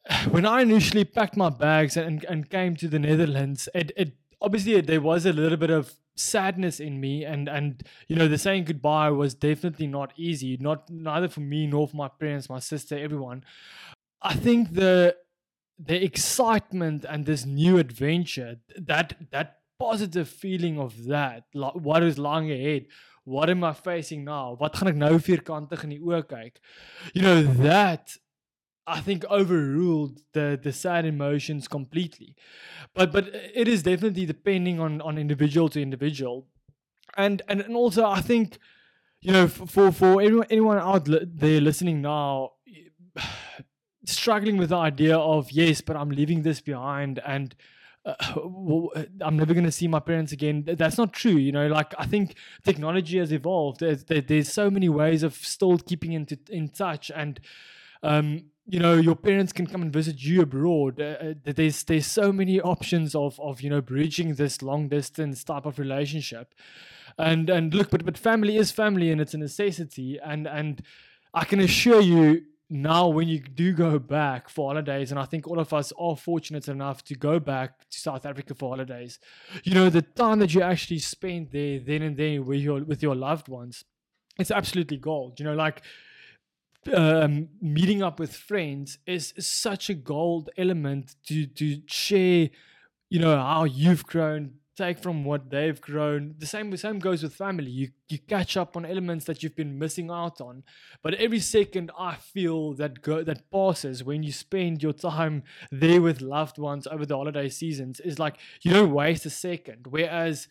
When 0.30 0.46
i 0.46 0.62
initially 0.62 1.04
packed 1.04 1.37
my 1.37 1.48
bags 1.48 1.96
and, 1.96 2.24
and 2.24 2.50
came 2.50 2.76
to 2.76 2.88
the 2.88 2.98
netherlands 2.98 3.68
it, 3.74 3.92
it 3.96 4.16
obviously 4.40 4.80
there 4.80 5.00
was 5.00 5.24
a 5.26 5.32
little 5.32 5.56
bit 5.56 5.70
of 5.70 5.94
sadness 6.14 6.78
in 6.80 7.00
me 7.00 7.24
and 7.24 7.48
and 7.48 7.82
you 8.08 8.16
know 8.16 8.28
the 8.28 8.37
saying 8.37 8.64
goodbye 8.64 9.11
was 9.11 9.35
definitely 9.35 9.87
not 9.87 10.12
easy 10.16 10.56
not 10.61 10.90
neither 10.90 11.28
for 11.28 11.40
me 11.40 11.66
nor 11.66 11.88
for 11.88 11.96
my 11.96 12.08
parents 12.08 12.50
my 12.50 12.58
sister 12.58 12.98
everyone. 12.98 13.44
I 14.20 14.35
think 14.35 14.74
the 14.74 15.16
the 15.78 16.02
excitement 16.04 17.04
and 17.08 17.24
this 17.26 17.44
new 17.44 17.78
adventure 17.78 18.56
that 18.76 19.16
that 19.30 19.58
positive 19.78 20.28
feeling 20.28 20.78
of 20.78 21.06
that 21.06 21.44
like 21.54 21.74
what 21.74 22.02
is 22.02 22.18
lying 22.18 22.50
ahead 22.50 22.87
what 23.24 23.50
am 23.50 23.62
I 23.64 23.72
facing 23.72 24.24
now? 24.24 24.56
Wat 24.58 24.76
gaan 24.76 24.90
ek 24.92 24.98
nou 24.98 25.14
vierkantig 25.22 25.85
in 25.87 25.94
die 25.94 26.02
oë 26.02 26.22
kyk? 26.26 26.61
You 27.14 27.22
know 27.22 27.42
that 27.62 28.16
I 28.87 29.00
think 29.00 29.24
overruled 29.30 30.18
the 30.32 30.58
the 30.61 30.72
sad 30.72 31.06
emotions 31.06 31.68
completely. 31.68 32.35
But 32.94 33.12
but 33.12 33.30
it 33.32 33.68
is 33.68 33.82
definitely 33.82 34.26
depending 34.26 34.80
on 34.80 35.00
on 35.00 35.18
individual 35.18 35.68
to 35.70 35.80
individual. 35.80 36.48
And 37.16 37.42
and, 37.48 37.61
and 37.61 37.76
also 37.76 38.06
I 38.06 38.20
think 38.20 38.58
you 39.20 39.32
know 39.32 39.46
for 39.46 39.92
for 39.92 40.20
anyone 40.20 40.46
anyone 40.50 40.78
out 40.78 41.06
there 41.06 41.61
listening 41.61 42.02
now 42.02 42.52
struggling 44.04 44.56
with 44.56 44.70
the 44.70 44.76
idea 44.76 45.16
of 45.16 45.52
yes 45.52 45.80
but 45.80 45.96
I'm 45.96 46.11
leaving 46.11 46.42
this 46.42 46.61
behind 46.61 47.20
and 47.24 47.54
uh, 48.05 48.15
well, 48.37 48.91
I'm 49.21 49.37
never 49.37 49.55
going 49.55 49.67
to 49.67 49.73
see 49.73 49.88
my 49.88 50.01
parents 50.01 50.33
again. 50.33 50.65
That's 50.67 50.99
not 50.99 51.12
true. 51.12 51.37
You 51.37 51.53
know, 51.53 51.67
like 51.69 51.95
I 51.99 52.07
think 52.07 52.37
technology 52.65 53.19
has 53.19 53.33
evolved. 53.33 53.81
There's, 53.81 54.05
there's 54.05 54.53
so 54.53 54.71
many 54.71 54.88
ways 54.88 55.23
of 55.23 55.35
still 55.35 55.79
keeping 55.79 56.12
in, 56.12 56.27
in 56.51 56.69
touch 56.69 57.11
and, 57.15 57.41
um, 58.03 58.45
you 58.67 58.79
know, 58.79 58.95
your 58.95 59.17
parents 59.17 59.53
can 59.53 59.67
come 59.67 59.83
and 59.83 59.93
visit 59.93 60.23
you 60.23 60.41
abroad. 60.43 61.01
Uh, 61.01 61.17
uh 61.21 61.35
there's 61.45 61.83
there's 61.83 62.07
so 62.07 62.33
many 62.33 62.61
options 62.61 63.15
of 63.15 63.38
of 63.41 63.61
you 63.61 63.69
know 63.69 63.81
bridging 63.81 64.37
this 64.37 64.62
long 64.62 64.88
distance 64.88 65.43
type 65.43 65.67
of 65.67 65.81
relationship, 65.81 66.55
and 67.19 67.51
and 67.51 67.75
look, 67.75 67.91
but 67.91 68.05
but 68.05 68.17
family 68.17 68.57
is 68.57 68.71
family 68.71 69.11
and 69.11 69.21
it's 69.21 69.35
a 69.35 69.38
necessity. 69.38 70.19
And 70.25 70.47
and 70.47 70.81
I 71.35 71.45
can 71.45 71.59
assure 71.59 72.01
you, 72.01 72.45
now 72.72 73.06
when 73.06 73.28
you 73.28 73.38
do 73.38 73.74
go 73.74 73.98
back 73.98 74.48
for 74.48 74.70
holidays 74.70 75.11
and 75.11 75.20
i 75.20 75.26
think 75.26 75.46
all 75.46 75.58
of 75.58 75.74
us 75.74 75.92
are 75.98 76.16
fortunate 76.16 76.68
enough 76.68 77.04
to 77.04 77.14
go 77.14 77.38
back 77.38 77.78
to 77.90 78.00
south 78.00 78.24
africa 78.24 78.54
for 78.54 78.70
holidays 78.70 79.18
you 79.62 79.74
know 79.74 79.90
the 79.90 80.00
time 80.00 80.38
that 80.38 80.54
you 80.54 80.62
actually 80.62 80.98
spend 80.98 81.50
there 81.52 81.78
then 81.78 82.00
and 82.00 82.16
there 82.16 82.42
with 82.42 82.61
your 82.61 82.82
with 82.82 83.02
your 83.02 83.14
loved 83.14 83.46
ones 83.46 83.85
it's 84.38 84.50
absolutely 84.50 84.96
gold 84.96 85.38
you 85.38 85.44
know 85.44 85.54
like 85.54 85.82
um, 86.92 87.48
meeting 87.61 88.02
up 88.02 88.18
with 88.18 88.35
friends 88.35 88.98
is, 89.06 89.32
is 89.37 89.46
such 89.46 89.88
a 89.88 89.94
gold 89.94 90.48
element 90.56 91.14
to 91.26 91.46
to 91.46 91.82
share 91.87 92.48
you 93.11 93.20
know 93.20 93.37
how 93.37 93.64
you've 93.64 94.06
grown 94.06 94.54
take 94.76 94.98
from 94.98 95.24
what 95.24 95.50
they've 95.50 95.80
grown. 95.80 96.35
The 96.38 96.46
same 96.46 96.70
the 96.70 96.78
same 96.78 96.98
goes 96.98 97.22
with 97.22 97.35
family. 97.35 97.70
You 97.70 97.88
you 98.08 98.18
catch 98.18 98.56
up 98.56 98.76
on 98.76 98.85
elements 98.85 99.24
that 99.26 99.42
you've 99.42 99.56
been 99.56 99.78
missing 99.78 100.11
out 100.11 100.40
on. 100.40 100.62
But 101.02 101.14
every 101.14 101.40
second 101.40 101.90
I 101.98 102.14
feel 102.16 102.74
that 102.74 103.02
go 103.02 103.22
that 103.22 103.50
passes 103.50 104.04
when 104.04 104.22
you 104.22 104.32
spend 104.32 104.82
your 104.82 104.92
time 104.92 105.42
there 105.70 106.00
with 106.00 106.20
loved 106.20 106.58
ones 106.58 106.87
over 106.87 107.04
the 107.04 107.16
holiday 107.16 107.48
seasons 107.48 108.00
is 108.00 108.18
like 108.18 108.37
you 108.62 108.72
don't 108.72 108.92
waste 108.92 109.26
a 109.26 109.30
second. 109.30 109.87
Whereas 109.88 110.48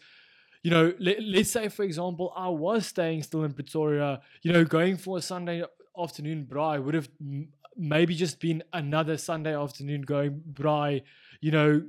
you 0.64 0.70
know, 0.70 0.94
let, 1.00 1.24
let's 1.24 1.50
say 1.52 1.70
for 1.70 1.84
example, 1.84 2.32
I 2.36 2.50
was 2.50 2.86
staying 2.86 3.24
still 3.24 3.44
in 3.44 3.54
Pretoria, 3.54 4.22
you 4.44 4.54
know, 4.54 4.64
going 4.64 4.98
for 4.98 5.18
a 5.18 5.22
Sunday 5.22 5.64
afternoon 5.98 6.48
braai 6.50 6.82
would 6.84 6.94
have 6.94 7.10
maybe 7.76 8.16
just 8.16 8.40
been 8.40 8.64
another 8.74 9.18
Sunday 9.18 9.56
afternoon 9.56 10.02
going 10.02 10.42
braai, 10.54 11.02
you 11.42 11.52
know, 11.52 11.84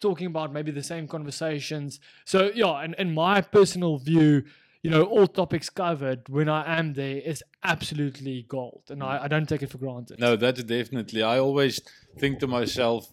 talking 0.00 0.26
about 0.26 0.52
maybe 0.52 0.70
the 0.70 0.82
same 0.82 1.08
conversations. 1.08 2.00
So 2.24 2.50
yeah, 2.54 2.82
and 2.82 2.94
in 2.98 3.14
my 3.14 3.40
personal 3.40 3.98
view, 3.98 4.44
you 4.82 4.90
know, 4.90 5.04
all 5.04 5.26
topics 5.26 5.68
covered 5.68 6.28
when 6.28 6.48
I 6.48 6.78
am 6.78 6.94
there 6.94 7.18
is 7.18 7.42
absolutely 7.64 8.46
gold, 8.48 8.84
and 8.88 9.02
I, 9.02 9.24
I 9.24 9.28
don't 9.28 9.48
take 9.48 9.62
it 9.62 9.70
for 9.70 9.78
granted. 9.78 10.20
No, 10.20 10.36
that's 10.36 10.62
definitely. 10.62 11.22
I 11.22 11.38
always 11.38 11.80
think 12.18 12.38
to 12.40 12.46
myself, 12.46 13.12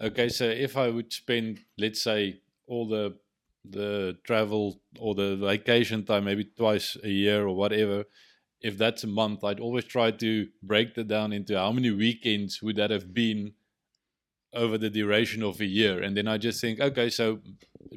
okay, 0.00 0.28
so 0.28 0.44
if 0.44 0.76
I 0.76 0.88
would 0.88 1.12
spend, 1.12 1.60
let's 1.78 2.02
say, 2.02 2.40
all 2.66 2.88
the 2.88 3.16
the 3.64 4.18
travel 4.24 4.80
or 4.98 5.14
the 5.14 5.36
vacation 5.36 6.04
time, 6.04 6.24
maybe 6.24 6.44
twice 6.44 6.96
a 7.04 7.08
year 7.08 7.46
or 7.46 7.54
whatever, 7.54 8.04
if 8.60 8.76
that's 8.76 9.04
a 9.04 9.06
month, 9.06 9.44
I'd 9.44 9.60
always 9.60 9.84
try 9.84 10.10
to 10.10 10.48
break 10.62 10.94
that 10.94 11.08
down 11.08 11.32
into 11.32 11.56
how 11.56 11.70
many 11.70 11.90
weekends 11.90 12.60
would 12.62 12.76
that 12.76 12.90
have 12.90 13.14
been 13.14 13.52
over 14.54 14.78
the 14.78 14.90
duration 14.90 15.42
of 15.42 15.60
a 15.60 15.64
year. 15.64 16.02
And 16.02 16.16
then 16.16 16.28
i 16.28 16.38
just 16.38 16.60
think 16.60 16.80
okay 16.80 17.08
so 17.10 17.40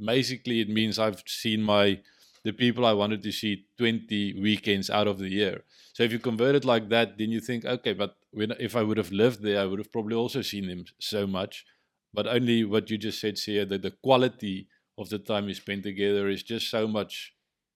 basically 0.05 0.61
it 0.61 0.69
means 0.69 0.99
i've 0.99 1.23
seen 1.25 1.61
my 1.61 1.99
the 2.43 2.53
people 2.53 2.85
i 2.85 2.93
wanted 2.93 3.23
to 3.23 3.31
see 3.31 3.65
20 3.77 4.39
weekends 4.41 4.89
out 4.89 5.07
of 5.07 5.19
the 5.19 5.29
year. 5.29 5.63
So 5.93 6.03
if 6.03 6.11
you 6.11 6.19
convert 6.19 6.55
it 6.55 6.65
like 6.65 6.89
that 6.89 7.17
then 7.17 7.31
you 7.31 7.39
think 7.39 7.65
okay 7.65 7.93
but 7.93 8.15
when 8.31 8.53
if 8.59 8.75
i 8.75 8.83
would 8.83 8.97
have 8.97 9.11
lived 9.11 9.41
there 9.41 9.61
i 9.61 9.65
would 9.65 9.79
have 9.79 9.91
probably 9.91 10.15
also 10.15 10.41
seen 10.41 10.67
them 10.67 10.85
so 10.99 11.27
much. 11.27 11.65
But 12.13 12.27
only 12.27 12.63
what 12.63 12.89
you 12.89 12.97
just 12.97 13.19
said 13.19 13.37
here 13.37 13.65
that 13.65 13.81
the 13.81 13.91
quality 13.91 14.69
of 14.97 15.09
the 15.09 15.19
time 15.19 15.49
you 15.49 15.53
spend 15.53 15.83
together 15.83 16.29
is 16.29 16.43
just 16.43 16.69
so 16.69 16.87
much 16.87 17.33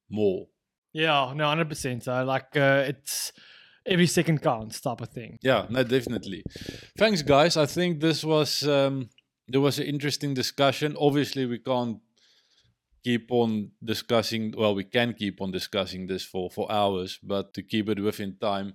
more. 0.10 0.48
Yeah 0.94 1.34
no 1.36 1.46
100% 1.46 2.04
so 2.04 2.24
like 2.24 2.56
uh, 2.56 2.84
it's 2.88 3.34
every 3.86 4.08
second 4.08 4.42
counts 4.42 4.80
type 4.80 5.02
of 5.02 5.10
thing. 5.10 5.38
Yeah, 5.42 5.66
no, 5.70 5.84
definitely. 5.84 6.44
Thanks, 6.98 7.22
guys. 7.22 7.58
I 7.58 7.66
think 7.66 8.00
this 8.00 8.24
was 8.24 8.68
um, 8.68 9.10
there 9.48 9.62
was 9.62 9.80
an 9.80 9.86
interesting 9.86 10.34
discussion. 10.34 10.96
Obviously, 11.00 11.46
we 11.46 11.60
can't 11.60 12.00
keep 13.04 13.32
on 13.32 13.72
discussing. 13.84 14.54
Well, 14.58 14.76
we 14.76 14.84
can 14.84 15.14
keep 15.14 15.42
on 15.42 15.52
discussing 15.52 16.08
this 16.08 16.24
for 16.24 16.50
for 16.50 16.72
hours, 16.72 17.20
but 17.24 17.54
to 17.54 17.64
keep 17.64 17.90
it 17.90 18.00
within 18.00 18.38
time, 18.40 18.74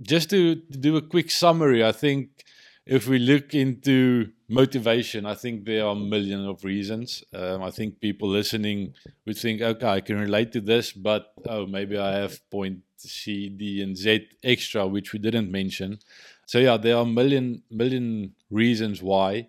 just 0.00 0.30
to, 0.30 0.56
to 0.56 0.78
do 0.78 0.96
a 0.96 1.02
quick 1.02 1.30
summary, 1.30 1.84
I 1.84 1.92
think 1.92 2.44
if 2.86 3.06
we 3.08 3.18
look 3.18 3.54
into 3.54 4.32
motivation, 4.52 5.26
I 5.26 5.34
think 5.34 5.64
there 5.64 5.84
are 5.86 5.92
a 5.92 5.98
million 5.98 6.46
of 6.46 6.64
reasons. 6.64 7.24
Um, 7.32 7.62
I 7.62 7.70
think 7.70 8.00
people 8.00 8.28
listening 8.28 8.94
would 9.26 9.38
think, 9.38 9.62
okay, 9.62 9.86
I 9.86 10.00
can 10.00 10.18
relate 10.18 10.52
to 10.52 10.60
this, 10.60 10.92
but 10.92 11.32
oh, 11.48 11.66
maybe 11.66 11.96
I 11.98 12.18
have 12.18 12.38
point 12.50 12.80
C, 12.96 13.48
D, 13.48 13.82
and 13.82 13.96
Z 13.96 14.28
extra, 14.44 14.86
which 14.86 15.12
we 15.12 15.18
didn't 15.18 15.50
mention. 15.50 15.98
So 16.46 16.58
yeah, 16.58 16.76
there 16.76 16.96
are 16.96 17.02
a 17.02 17.06
million 17.06 17.62
million 17.70 18.34
reasons 18.50 19.02
why, 19.02 19.48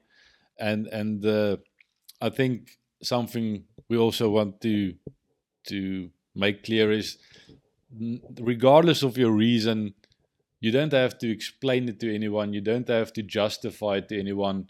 and 0.58 0.88
and 0.88 1.26
uh, 1.26 1.58
I 2.22 2.30
think 2.30 2.78
something 3.02 3.66
we 3.90 3.98
also 3.98 4.30
want 4.30 4.62
to 4.62 4.96
to 5.68 6.10
make 6.36 6.64
clear 6.64 6.92
is, 6.92 7.18
regardless 8.40 9.04
of 9.04 9.18
your 9.18 9.32
reason 9.32 9.94
you 10.64 10.72
don't 10.72 10.94
have 10.94 11.18
to 11.18 11.30
explain 11.30 11.90
it 11.90 12.00
to 12.00 12.16
anyone. 12.16 12.54
You 12.54 12.62
don't 12.62 12.88
have 12.88 13.12
to 13.14 13.22
justify 13.22 13.98
it 13.98 14.08
to 14.08 14.18
anyone. 14.18 14.70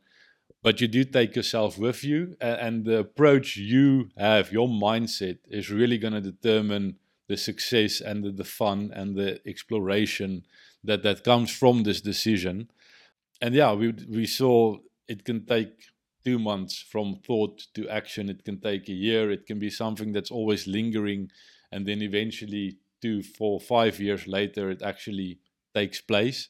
But 0.64 0.80
you 0.80 0.88
do 0.88 1.04
take 1.04 1.36
yourself 1.36 1.78
with 1.78 2.04
you. 2.06 2.38
And, 2.40 2.86
the 2.86 3.00
approach 3.00 3.58
you 3.58 4.10
have, 4.18 4.52
your 4.52 4.70
mindset, 4.70 5.40
is 5.50 5.70
really 5.70 5.98
going 5.98 6.14
to 6.14 6.22
determine 6.22 6.96
the 7.28 7.38
success 7.38 8.00
and 8.00 8.24
the, 8.24 8.32
the 8.32 8.46
fun 8.46 8.92
and 8.94 9.16
the 9.16 9.40
exploration 9.46 10.46
that, 10.84 11.04
that 11.04 11.24
comes 11.24 11.52
from 11.52 11.84
this 11.84 12.00
decision. 12.00 12.70
And 13.42 13.54
yeah, 13.54 13.74
we, 13.74 13.94
we 14.10 14.26
saw 14.26 14.78
it 15.08 15.26
can 15.26 15.46
take 15.46 15.74
two 16.24 16.40
months 16.40 16.82
from 16.82 17.20
thought 17.28 17.68
to 17.74 17.90
action. 17.90 18.30
It 18.30 18.46
can 18.46 18.62
take 18.62 18.88
a 18.88 18.94
year. 18.94 19.32
It 19.32 19.46
can 19.46 19.60
be 19.60 19.70
something 19.70 20.14
that's 20.14 20.32
always 20.32 20.66
lingering. 20.66 21.30
And 21.74 21.86
then 21.86 22.02
eventually, 22.02 22.78
two, 23.02 23.22
four, 23.22 23.60
five 23.60 24.00
years 24.00 24.28
later, 24.28 24.72
it 24.72 24.82
actually 24.82 25.40
takes 25.76 26.00
place 26.00 26.50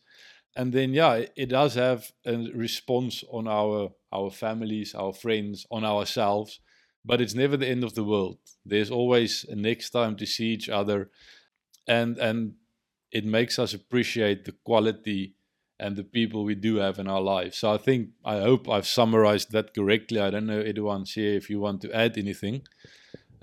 and 0.56 0.74
then 0.74 0.94
yeah 0.94 1.26
it 1.36 1.48
does 1.48 1.76
have 1.76 2.12
a 2.26 2.36
response 2.54 3.24
on 3.32 3.48
our 3.48 3.92
our 4.14 4.32
families 4.32 4.96
our 4.96 5.14
friends 5.14 5.66
on 5.72 5.84
ourselves 5.84 6.60
but 7.06 7.22
it's 7.22 7.34
never 7.34 7.58
the 7.58 7.68
end 7.68 7.84
of 7.84 7.96
the 7.96 8.04
world. 8.04 8.38
There's 8.66 8.90
always 8.90 9.46
a 9.50 9.56
next 9.56 9.90
time 9.90 10.16
to 10.18 10.26
see 10.26 10.48
each 10.48 10.70
other 10.70 11.10
and 11.88 12.18
and 12.18 12.54
it 13.12 13.26
makes 13.26 13.60
us 13.60 13.74
appreciate 13.74 14.46
the 14.46 14.56
quality 14.64 15.36
and 15.80 15.96
the 15.96 16.04
people 16.04 16.44
we 16.44 16.56
do 16.56 16.78
have 16.78 16.98
in 17.00 17.08
our 17.08 17.22
lives. 17.22 17.58
So 17.58 17.74
i 17.74 17.78
think 17.78 18.10
i 18.24 18.40
hope 18.40 18.70
i've 18.70 18.88
summarized 18.88 19.52
that 19.52 19.74
correctly. 19.74 20.20
I 20.20 20.30
don't 20.30 20.46
know 20.46 20.62
anyone 20.62 21.04
here 21.06 21.34
if 21.36 21.50
you 21.50 21.60
want 21.60 21.82
to 21.82 21.92
add 21.92 22.18
anything 22.18 22.62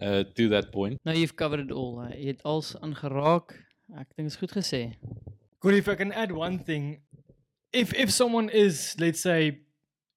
uh, 0.00 0.24
to 0.36 0.48
that 0.48 0.72
point. 0.72 0.98
No 1.04 1.12
you've 1.12 1.36
covered 1.36 1.60
it 1.60 1.72
all. 1.72 2.00
Uh, 2.00 2.10
het 2.26 2.42
als 2.42 2.76
aangeraak 2.80 3.58
ek 3.98 4.08
dink 4.16 4.28
is 4.28 4.36
goed 4.36 4.52
gesê. 4.52 4.94
Good. 5.60 5.74
If 5.74 5.88
I 5.88 5.94
can 5.94 6.12
add 6.12 6.32
one 6.32 6.58
thing, 6.58 7.02
if 7.72 7.92
if 7.92 8.10
someone 8.10 8.48
is, 8.48 8.96
let's 8.98 9.20
say, 9.20 9.60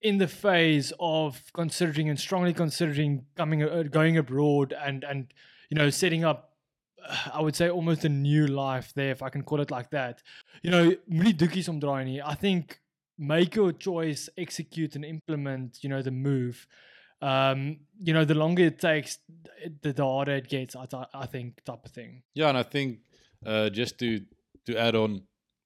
in 0.03 0.17
the 0.17 0.27
phase 0.27 0.91
of 0.99 1.41
considering 1.53 2.09
and 2.09 2.19
strongly 2.19 2.53
considering 2.53 3.25
coming 3.35 3.63
uh, 3.63 3.83
going 3.83 4.17
abroad 4.17 4.73
and 4.85 5.03
and 5.03 5.33
you 5.69 5.77
know 5.77 5.89
setting 5.89 6.23
up 6.23 6.53
I 7.33 7.41
would 7.41 7.55
say 7.55 7.69
almost 7.69 8.05
a 8.05 8.09
new 8.09 8.47
life 8.47 8.93
there 8.95 9.11
if 9.11 9.21
I 9.21 9.29
can 9.29 9.43
call 9.43 9.61
it 9.61 9.71
like 9.71 9.89
that. 9.91 10.21
You 10.61 10.71
know, 10.71 10.95
moenie. 11.09 12.21
I 12.23 12.35
think 12.35 12.79
make 13.17 13.55
your 13.55 13.71
choice, 13.71 14.29
execute 14.37 14.95
and 14.95 15.05
implement, 15.05 15.83
you 15.83 15.89
know, 15.89 16.01
the 16.01 16.11
move. 16.11 16.67
Um, 17.21 17.79
you 17.99 18.13
know, 18.13 18.25
the 18.25 18.33
longer 18.33 18.63
it 18.63 18.79
takes, 18.79 19.19
the, 19.81 19.93
the 19.93 20.03
harder 20.03 20.35
it 20.35 20.49
gets, 20.49 20.75
I, 20.75 20.85
I 21.13 21.25
think, 21.25 21.63
type 21.63 21.85
of 21.85 21.91
thing. 21.91 22.23
Yeah, 22.33 22.49
and 22.49 22.57
I 22.57 22.63
think 22.63 22.99
uh, 23.45 23.69
just 23.69 23.97
to 23.99 24.21
to 24.65 24.77
add 24.77 24.95
on, 24.95 25.23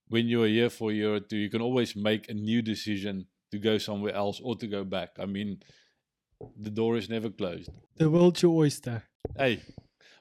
when 0.07 0.27
you're 0.27 0.47
here 0.47 0.69
for 0.69 0.91
a 0.91 0.93
year 0.93 1.13
or 1.15 1.19
two, 1.19 1.37
you 1.37 1.49
can 1.49 1.61
always 1.61 1.95
make 1.95 2.29
a 2.29 2.33
new 2.33 2.61
decision 2.61 3.27
to 3.51 3.59
go 3.59 3.77
somewhere 3.77 4.13
else 4.13 4.39
or 4.43 4.55
to 4.55 4.67
go 4.67 4.83
back. 4.83 5.11
I 5.19 5.25
mean, 5.25 5.59
the 6.59 6.69
door 6.69 6.97
is 6.97 7.09
never 7.09 7.29
closed. 7.29 7.69
The 7.97 8.09
world's 8.09 8.41
your 8.41 8.55
oyster. 8.55 9.03
Hey, 9.35 9.61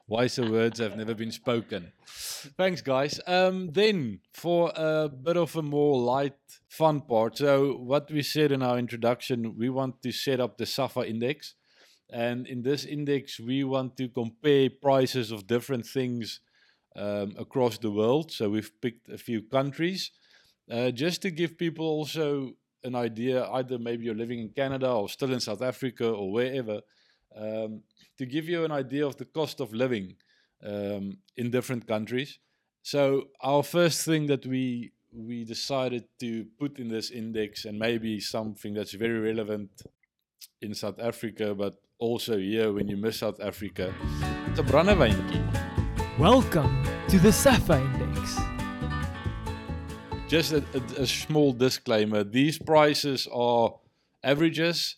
wiser 0.07 0.49
words 0.49 0.79
have 0.79 0.95
never 0.95 1.13
been 1.13 1.31
spoken. 1.31 1.91
Thanks, 2.07 2.81
guys. 2.81 3.19
Um, 3.27 3.71
then, 3.71 4.19
for 4.33 4.71
a 4.75 5.09
bit 5.09 5.37
of 5.37 5.55
a 5.55 5.61
more 5.61 5.99
light, 5.99 6.37
fun 6.67 7.01
part. 7.01 7.37
So, 7.37 7.73
what 7.73 8.09
we 8.11 8.21
said 8.23 8.51
in 8.51 8.63
our 8.63 8.77
introduction, 8.77 9.55
we 9.57 9.69
want 9.69 10.01
to 10.03 10.11
set 10.11 10.39
up 10.39 10.57
the 10.57 10.65
Saffa 10.65 11.07
index. 11.07 11.55
And 12.09 12.47
in 12.47 12.61
this 12.61 12.85
index, 12.85 13.39
we 13.39 13.65
want 13.65 13.97
to 13.97 14.07
compare 14.07 14.69
prices 14.69 15.31
of 15.31 15.45
different 15.45 15.85
things 15.85 16.39
um, 16.97 17.35
across 17.37 17.77
the 17.77 17.91
world. 17.91 18.31
So 18.31 18.49
we've 18.49 18.71
picked 18.81 19.09
a 19.09 19.17
few 19.17 19.41
countries 19.41 20.11
uh, 20.71 20.91
just 20.91 21.21
to 21.21 21.31
give 21.31 21.57
people 21.57 21.85
also 21.85 22.53
an 22.87 22.95
idea. 22.95 23.45
Either 23.45 23.77
maybe 23.77 24.05
you're 24.05 24.15
living 24.15 24.39
in 24.39 24.49
Canada 24.49 24.89
or 24.91 25.07
still 25.09 25.31
in 25.31 25.39
South 25.39 25.61
Africa 25.61 26.09
or 26.09 26.31
wherever, 26.31 26.81
um, 27.35 27.81
to 28.17 28.25
give 28.25 28.49
you 28.49 28.65
an 28.65 28.71
idea 28.71 29.05
of 29.05 29.17
the 29.17 29.25
cost 29.25 29.59
of 29.59 29.73
living 29.73 30.15
um, 30.63 31.17
in 31.35 31.51
different 31.51 31.87
countries. 31.87 32.39
So 32.81 33.27
our 33.41 33.63
first 33.63 34.05
thing 34.05 34.27
that 34.27 34.45
we 34.45 34.91
we 35.13 35.43
decided 35.45 36.03
to 36.19 36.45
put 36.59 36.79
in 36.79 36.89
this 36.89 37.11
index 37.11 37.65
and 37.65 37.79
maybe 37.79 38.19
something 38.19 38.73
that's 38.73 38.93
very 38.93 39.19
relevant 39.19 39.69
in 40.61 40.73
South 40.73 40.99
Africa, 40.99 41.55
but 41.55 41.75
also 41.99 42.37
here 42.37 42.71
when 42.71 42.87
you 42.87 42.97
miss 42.97 43.17
South 43.19 43.39
Africa, 43.39 43.93
a. 44.57 46.19
Welcome 46.19 46.83
to 47.09 47.19
the 47.19 47.29
Saffa 47.29 47.79
Index. 47.79 48.46
Just 50.27 50.51
a, 50.51 50.57
a, 50.73 51.03
a, 51.03 51.07
small 51.07 51.53
disclaimer 51.53 52.21
these 52.21 52.59
prices 52.59 53.29
are 53.33 53.75
averages. 54.21 54.97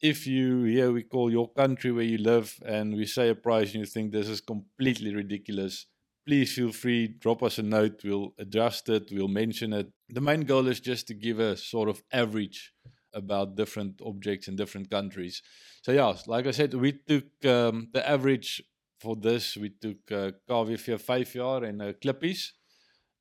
If 0.00 0.26
you 0.26 0.62
here 0.62 0.90
we 0.90 1.02
call 1.02 1.30
your 1.30 1.50
country 1.50 1.92
where 1.92 2.04
you 2.04 2.16
live 2.16 2.58
and 2.64 2.96
we 2.96 3.04
say 3.04 3.28
a 3.28 3.34
price 3.34 3.72
and 3.72 3.80
you 3.80 3.86
think 3.86 4.12
this 4.12 4.30
is 4.30 4.40
completely 4.40 5.14
ridiculous, 5.14 5.84
please 6.26 6.54
feel 6.54 6.72
free, 6.72 7.06
drop 7.06 7.42
us 7.42 7.58
a 7.58 7.62
note, 7.62 8.00
we'll 8.02 8.32
adjust 8.38 8.88
it, 8.88 9.10
we'll 9.12 9.28
mention 9.28 9.74
it. 9.74 9.92
The 10.08 10.22
main 10.22 10.40
goal 10.40 10.66
is 10.68 10.80
just 10.80 11.06
to 11.08 11.14
give 11.14 11.38
a 11.38 11.54
sort 11.54 11.90
of 11.90 12.02
average 12.10 12.72
about 13.12 13.56
different 13.56 14.00
objects 14.02 14.48
in 14.48 14.56
different 14.56 14.90
countries. 14.90 15.42
So, 15.82 15.92
yeah, 15.92 16.14
like 16.26 16.46
I 16.46 16.50
said, 16.50 16.72
we 16.72 16.92
took 16.92 17.44
um, 17.44 17.88
the 17.92 18.08
average 18.08 18.62
for 18.98 19.16
this, 19.16 19.54
we 19.54 19.68
took 19.68 20.10
uh, 20.10 20.30
KWV 20.48 20.98
5 20.98 21.32
jaar 21.34 21.64
and 21.64 21.82
uh, 21.82 21.92
Klippies, 21.92 22.52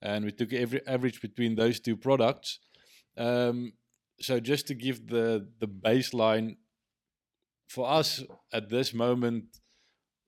and 0.02 0.26
we 0.26 0.32
took 0.32 0.54
every 0.54 0.86
average 0.88 1.22
between 1.22 1.56
those 1.56 1.80
two 1.80 1.96
products. 1.96 2.60
Um, 3.18 3.74
so 4.20 4.40
just 4.40 4.68
to 4.68 4.76
give 4.76 5.08
the 5.08 5.48
the 5.60 5.68
baseline 5.68 6.58
for 7.68 7.90
us 7.90 8.24
at 8.52 8.70
this 8.70 8.94
moment 8.94 9.46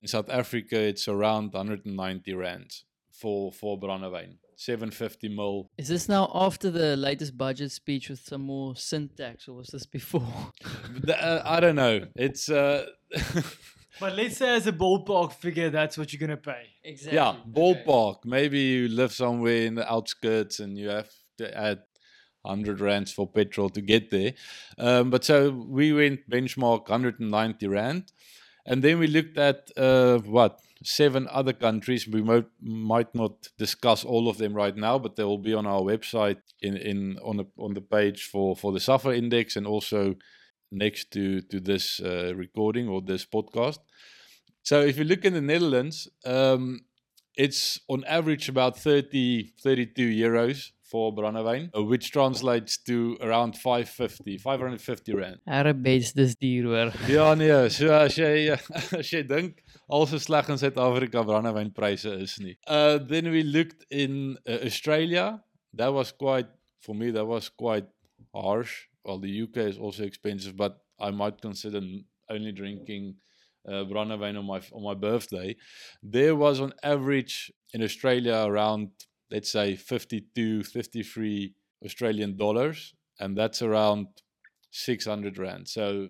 in 0.01 0.07
South 0.07 0.29
Africa, 0.29 0.77
it's 0.77 1.07
around 1.07 1.53
190 1.53 2.33
rand 2.33 2.71
for 3.11 3.51
for 3.51 3.79
brandewyn. 3.79 4.37
750 4.55 5.29
mil. 5.29 5.69
Is 5.77 5.87
this 5.87 6.07
now 6.07 6.31
after 6.33 6.71
the 6.71 6.95
latest 6.95 7.37
budget 7.37 7.71
speech 7.71 8.09
with 8.09 8.19
some 8.19 8.41
more 8.41 8.75
sin 8.75 9.09
tax, 9.15 9.47
or 9.47 9.55
was 9.55 9.67
this 9.67 9.85
before? 9.85 10.51
the, 11.01 11.21
uh, 11.21 11.41
I 11.45 11.59
don't 11.59 11.75
know. 11.75 12.05
It's 12.15 12.49
uh, 12.49 12.85
But 13.99 14.15
let's 14.15 14.37
say 14.37 14.55
as 14.55 14.67
a 14.67 14.71
ballpark 14.71 15.33
figure, 15.33 15.69
that's 15.69 15.97
what 15.97 16.11
you're 16.11 16.19
gonna 16.19 16.37
pay. 16.37 16.67
Exactly. 16.83 17.17
Yeah, 17.17 17.35
ballpark. 17.51 18.17
Okay. 18.17 18.29
Maybe 18.29 18.59
you 18.59 18.87
live 18.87 19.13
somewhere 19.13 19.63
in 19.63 19.75
the 19.75 19.91
outskirts 19.91 20.59
and 20.59 20.77
you 20.77 20.89
have 20.89 21.09
to 21.37 21.57
add 21.57 21.83
100 22.43 22.81
rands 22.81 23.11
for 23.11 23.27
petrol 23.27 23.69
to 23.69 23.81
get 23.81 24.09
there. 24.11 24.33
Um, 24.77 25.09
but 25.09 25.23
so 25.23 25.51
we 25.51 25.93
went 25.93 26.29
benchmark 26.29 26.89
190 26.89 27.67
rand. 27.67 28.11
And 28.65 28.81
then 28.81 28.99
we 28.99 29.07
looked 29.07 29.37
at 29.37 29.69
uh, 29.77 30.19
what 30.19 30.59
seven 30.83 31.27
other 31.31 31.53
countries. 31.53 32.07
We 32.07 32.21
might, 32.21 32.45
might 32.61 33.13
not 33.13 33.49
discuss 33.57 34.03
all 34.05 34.29
of 34.29 34.37
them 34.37 34.53
right 34.53 34.75
now, 34.75 34.99
but 34.99 35.15
they 35.15 35.23
will 35.23 35.37
be 35.37 35.53
on 35.53 35.65
our 35.65 35.81
website 35.81 36.39
in, 36.61 36.77
in 36.77 37.17
on 37.23 37.37
the 37.37 37.45
on 37.57 37.73
the 37.73 37.81
page 37.81 38.25
for 38.25 38.55
for 38.55 38.71
the 38.71 38.79
Saffa 38.79 39.15
index 39.17 39.55
and 39.55 39.67
also 39.67 40.15
next 40.73 41.11
to 41.11 41.41
to 41.41 41.59
this 41.59 41.99
uh, 41.99 42.33
recording 42.35 42.89
or 42.89 43.01
this 43.01 43.25
podcast. 43.25 43.79
So 44.63 44.81
if 44.81 44.97
you 44.97 45.03
look 45.03 45.25
in 45.25 45.33
the 45.33 45.41
Netherlands, 45.41 46.07
um, 46.25 46.81
it's 47.35 47.79
on 47.89 48.03
average 48.05 48.47
about 48.47 48.77
30, 48.77 49.53
32 49.61 50.07
euros 50.07 50.71
for 50.93 51.11
brandewyn, 51.11 51.69
uh, 51.75 51.83
which 51.83 52.11
translates 52.11 52.77
to 52.77 53.17
around 53.21 53.57
550, 53.57 54.37
550 54.37 55.13
rand. 55.15 55.39
Arabees 55.47 56.13
dis 56.13 56.35
duur 56.37 56.69
hoor. 56.69 56.91
Ja 57.09 57.33
nee, 57.33 57.69
so 57.69 57.89
as 57.97 58.17
jy 58.17 58.53
as 58.99 59.09
jy 59.09 59.23
dink 59.25 59.63
al 59.89 60.05
so 60.05 60.21
sleg 60.21 60.51
in 60.53 60.61
Suid-Afrika 60.61 61.25
brandewynpryse 61.25 62.13
is 62.21 62.37
nie. 62.39 62.55
Uh 62.67 62.99
then 62.99 63.31
we 63.33 63.41
looked 63.43 63.87
in 63.89 64.37
uh, 64.47 64.59
Australia. 64.69 65.41
That 65.73 65.91
was 65.97 66.13
quite 66.13 66.53
for 66.85 66.93
me 66.93 67.09
that 67.11 67.25
was 67.25 67.49
quite 67.49 67.89
harsh 68.35 68.85
well, 69.03 69.19
the 69.19 69.43
UK 69.43 69.57
is 69.57 69.77
also 69.77 70.03
expensive, 70.03 70.55
but 70.55 70.79
I 70.99 71.11
might 71.11 71.41
consider 71.41 71.81
only 72.29 72.51
drinking 72.51 73.15
uh, 73.67 73.85
brandewijn 73.85 74.37
on 74.37 74.45
my 74.45 74.61
on 74.71 74.83
my 74.83 74.93
birthday, 74.93 75.55
there 76.01 76.35
was 76.35 76.59
on 76.59 76.73
average 76.83 77.51
in 77.73 77.81
Australia 77.81 78.43
around 78.45 78.89
let's 79.31 79.51
say 79.51 79.75
52, 79.75 80.63
53 80.63 81.53
Australian 81.83 82.37
dollars, 82.37 82.93
and 83.19 83.35
that's 83.35 83.61
around 83.61 84.07
600 84.71 85.37
rand. 85.37 85.67
So 85.67 86.09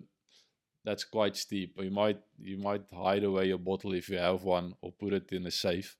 that's 0.84 1.04
quite 1.04 1.36
steep. 1.36 1.78
You 1.80 1.90
might 1.90 2.20
you 2.38 2.58
might 2.58 2.82
hide 2.92 3.24
away 3.24 3.46
your 3.46 3.58
bottle 3.58 3.94
if 3.94 4.08
you 4.08 4.18
have 4.18 4.42
one, 4.42 4.74
or 4.82 4.92
put 4.92 5.12
it 5.12 5.32
in 5.32 5.46
a 5.46 5.50
safe. 5.50 5.96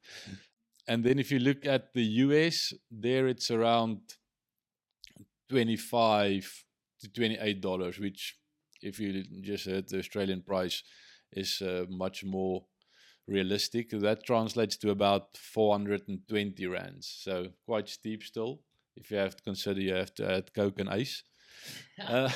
And 0.87 1.03
then 1.03 1.19
if 1.19 1.31
you 1.31 1.39
look 1.39 1.65
at 1.65 1.95
the 1.95 2.05
US, 2.27 2.75
there 2.91 3.27
it's 3.29 3.51
around 3.51 4.01
25 5.49 6.64
to 7.05 7.13
28 7.13 7.61
dollars, 7.61 7.99
which 7.99 8.37
if 8.83 8.99
you 8.99 9.25
just 9.43 9.67
heard 9.67 9.89
the 9.89 9.99
Australian 9.99 10.43
price 10.43 10.83
is 11.33 11.63
uh, 11.63 11.85
much 11.89 12.25
more 12.25 12.65
realistic. 13.27 13.91
That 13.91 14.25
translates 14.25 14.77
to 14.79 14.91
about 14.91 15.37
420 15.37 16.67
rands. 16.67 17.21
So 17.23 17.49
quite 17.65 17.89
steep 17.89 18.23
still. 18.23 18.61
If 18.97 19.11
you 19.11 19.17
have 19.17 19.37
to 19.37 19.43
consider 19.43 19.81
you 19.81 19.95
have 19.95 20.15
to 20.17 20.31
add 20.31 20.55
coke 20.55 20.79
and 20.81 20.89
ice. 20.89 21.23
uh, 22.09 22.31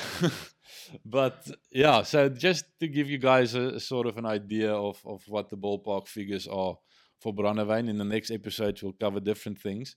but 1.05 1.47
yeah, 1.71 2.03
so 2.03 2.29
just 2.29 2.65
to 2.79 2.87
give 2.87 3.09
you 3.09 3.17
guys 3.17 3.55
a, 3.55 3.75
a, 3.75 3.79
sort 3.79 4.07
of 4.07 4.17
an 4.17 4.25
idea 4.25 4.73
of, 4.73 4.99
of 5.05 5.21
what 5.27 5.49
the 5.49 5.57
ballpark 5.57 6.07
figures 6.07 6.47
are 6.47 6.77
for 7.19 7.33
Brandewijn. 7.33 7.89
In 7.89 7.97
the 7.97 8.05
next 8.05 8.31
episode, 8.31 8.79
we'll 8.81 8.93
cover 8.93 9.19
different 9.19 9.59
things. 9.59 9.95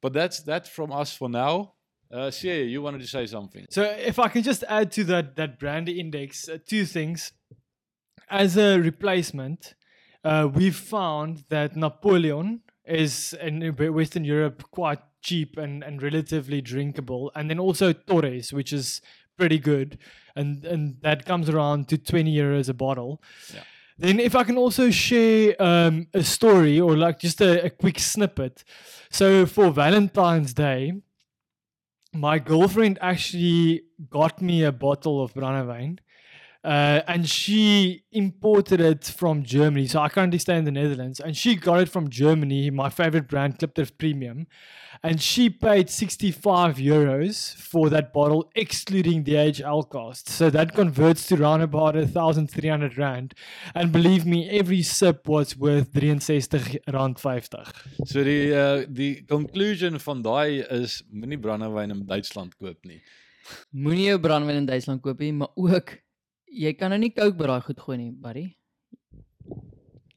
But 0.00 0.12
that's 0.12 0.42
that 0.44 0.66
from 0.66 0.92
us 0.92 1.12
for 1.14 1.28
now. 1.28 1.74
Uh, 2.12 2.30
Sia, 2.30 2.64
you 2.64 2.82
wanted 2.82 3.00
to 3.00 3.06
say 3.06 3.26
something. 3.26 3.66
So 3.70 3.82
if 3.82 4.18
I 4.18 4.28
can 4.28 4.42
just 4.42 4.64
add 4.68 4.90
to 4.92 5.04
that 5.04 5.36
that 5.36 5.58
brandy 5.58 6.00
index, 6.00 6.48
uh, 6.48 6.58
two 6.66 6.84
things. 6.84 7.32
As 8.28 8.56
a 8.56 8.78
replacement, 8.78 9.74
uh, 10.22 10.48
we've 10.52 10.76
found 10.76 11.44
that 11.48 11.76
Napoleon 11.76 12.60
is 12.84 13.34
in 13.40 13.60
Western 13.76 14.24
Europe 14.24 14.62
quite 14.70 15.00
cheap 15.20 15.58
and, 15.58 15.82
and 15.82 16.00
relatively 16.00 16.60
drinkable, 16.60 17.32
and 17.34 17.50
then 17.50 17.58
also 17.58 17.92
Torres, 17.92 18.52
which 18.52 18.72
is 18.72 19.00
pretty 19.36 19.58
good, 19.58 19.98
and 20.36 20.64
and 20.64 20.96
that 21.02 21.24
comes 21.24 21.48
around 21.48 21.88
to 21.88 21.98
twenty 21.98 22.34
euros 22.36 22.68
a 22.68 22.74
bottle. 22.74 23.20
Yeah. 23.52 23.62
Then, 23.98 24.18
if 24.20 24.34
I 24.34 24.44
can 24.44 24.56
also 24.56 24.90
share 24.90 25.54
um, 25.60 26.06
a 26.14 26.22
story 26.22 26.80
or 26.80 26.96
like 26.96 27.18
just 27.18 27.40
a, 27.40 27.66
a 27.66 27.70
quick 27.70 27.98
snippet. 27.98 28.64
So, 29.10 29.44
for 29.44 29.70
Valentine's 29.70 30.54
Day, 30.54 30.94
my 32.12 32.38
girlfriend 32.38 32.98
actually 33.00 33.82
got 34.08 34.40
me 34.42 34.64
a 34.64 34.72
bottle 34.72 35.22
of 35.22 35.32
brandewijn 35.34 35.98
uh, 36.64 37.00
and 37.06 37.28
she 37.28 38.04
imported 38.12 38.80
it 38.80 39.04
from 39.04 39.42
Germany. 39.42 39.86
So 39.86 40.00
I 40.00 40.08
currently 40.08 40.38
stay 40.38 40.56
in 40.56 40.64
the 40.64 40.70
Netherlands, 40.70 41.20
and 41.20 41.36
she 41.36 41.56
got 41.56 41.80
it 41.80 41.88
from 41.88 42.10
Germany. 42.10 42.70
My 42.70 42.90
favorite 42.90 43.28
brand, 43.28 43.58
Klipdrift 43.58 43.96
Premium, 43.98 44.46
and 45.02 45.20
she 45.20 45.48
paid 45.48 45.88
65 45.88 46.76
euros 46.76 47.54
for 47.54 47.88
that 47.88 48.12
bottle, 48.12 48.50
excluding 48.54 49.24
the 49.24 49.32
DHL 49.32 49.88
cost. 49.88 50.28
So 50.28 50.50
that 50.50 50.74
converts 50.74 51.26
to 51.28 51.40
around 51.40 51.62
about 51.62 51.94
1,300 51.94 52.98
rand. 52.98 53.34
And 53.74 53.92
believe 53.92 54.26
me, 54.26 54.50
every 54.50 54.82
sip 54.82 55.26
was 55.26 55.56
worth 55.56 55.88
63 55.94 56.80
rand 56.92 57.18
50. 57.18 57.58
So 58.04 58.24
die 58.24 58.52
uh, 58.52 58.84
die 58.88 59.24
conclusion 59.28 59.98
van 59.98 60.22
daai 60.22 60.60
is 60.68 61.02
moenie 61.12 61.40
brandewyn 61.40 61.96
in 61.96 62.04
Duitsland 62.06 62.56
koop 62.58 62.84
nie. 62.84 63.00
Moenie 63.72 64.10
jou 64.10 64.20
brandewyn 64.20 64.62
in 64.62 64.68
Duitsland 64.68 65.02
koop 65.02 65.20
nie, 65.20 65.32
maar 65.32 65.50
ook 65.56 65.96
jy 66.50 66.74
kan 66.76 66.92
nou 66.92 67.00
nie 67.00 67.14
Coke 67.14 67.38
by 67.38 67.48
daai 67.54 67.60
goed 67.64 67.80
gooi 67.80 67.96
nie, 67.96 68.12
buddy. 68.12 68.50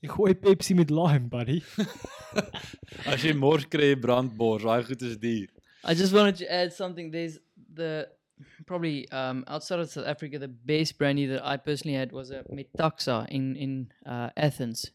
Ek 0.03 0.11
gooi 0.11 0.33
Pepsi 0.35 0.75
met 0.75 0.89
lime, 0.91 1.29
buddy. 1.31 1.61
As 3.09 3.23
jy 3.23 3.31
mors 3.39 3.63
kry 3.71 3.93
brandbors, 3.95 4.65
daai 4.67 4.83
goed 4.83 5.05
is 5.07 5.15
duur. 5.21 5.47
I 5.83 5.93
just 5.93 6.13
wanted 6.13 6.35
to 6.41 6.51
add 6.51 6.73
something 6.73 7.11
there's 7.11 7.39
the 7.73 8.09
probably 8.65 9.07
um, 9.11 9.45
outside 9.47 9.79
of 9.79 9.89
South 9.89 10.07
Africa 10.07 10.39
the 10.39 10.47
best 10.47 10.97
brandy 10.97 11.25
that 11.27 11.45
I 11.45 11.55
personally 11.55 11.95
had 11.95 12.11
was 12.11 12.31
a 12.31 12.43
Metaxa 12.51 13.27
in 13.29 13.55
in 13.55 13.91
uh, 14.05 14.29
Athens 14.35 14.91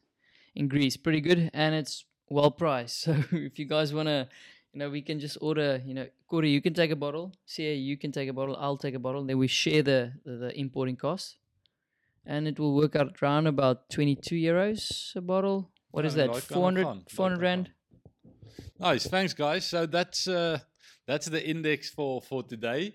in 0.55 0.69
Greece. 0.69 0.97
Pretty 0.97 1.23
good 1.23 1.51
and 1.55 1.75
it's 1.75 2.05
well 2.29 2.51
priced. 2.51 3.05
So 3.05 3.17
if 3.33 3.59
you 3.59 3.65
guys 3.65 3.95
want 3.95 4.09
to 4.09 4.29
you 4.73 4.79
know, 4.81 4.91
we 4.91 5.03
can 5.03 5.19
just 5.19 5.39
order, 5.41 5.81
you 5.85 5.95
know, 5.95 6.07
Corey, 6.29 6.51
you 6.51 6.61
can 6.61 6.75
take 6.75 6.91
a 6.91 6.97
bottle, 6.97 7.33
Sia, 7.47 7.75
you 7.75 7.97
can 7.97 8.13
take 8.13 8.29
a 8.29 8.33
bottle, 8.33 8.57
I'll 8.57 8.77
take 8.77 8.95
a 8.95 8.99
bottle, 8.99 9.25
then 9.25 9.39
we 9.39 9.49
share 9.49 9.83
the, 9.83 10.13
the, 10.25 10.33
the 10.33 10.61
importing 10.61 10.97
costs. 10.97 11.37
And 12.29 12.47
it 12.47 12.59
will 12.61 12.75
work 12.75 12.95
out 12.95 13.17
around 13.23 13.47
about 13.47 13.89
22 13.91 14.35
euros 14.37 15.17
a 15.17 15.21
bottle. 15.21 15.71
What 15.91 16.05
is 16.05 16.15
that? 16.15 16.37
400, 16.37 17.11
400 17.11 17.41
rand? 17.41 17.71
Nice. 18.79 19.07
Thanks, 19.07 19.33
guys. 19.33 19.65
So 19.65 19.87
that's 19.87 20.29
uh, 20.29 20.59
that's 21.07 21.27
the 21.27 21.43
index 21.45 21.91
for 21.91 22.21
for 22.21 22.43
today. 22.43 22.95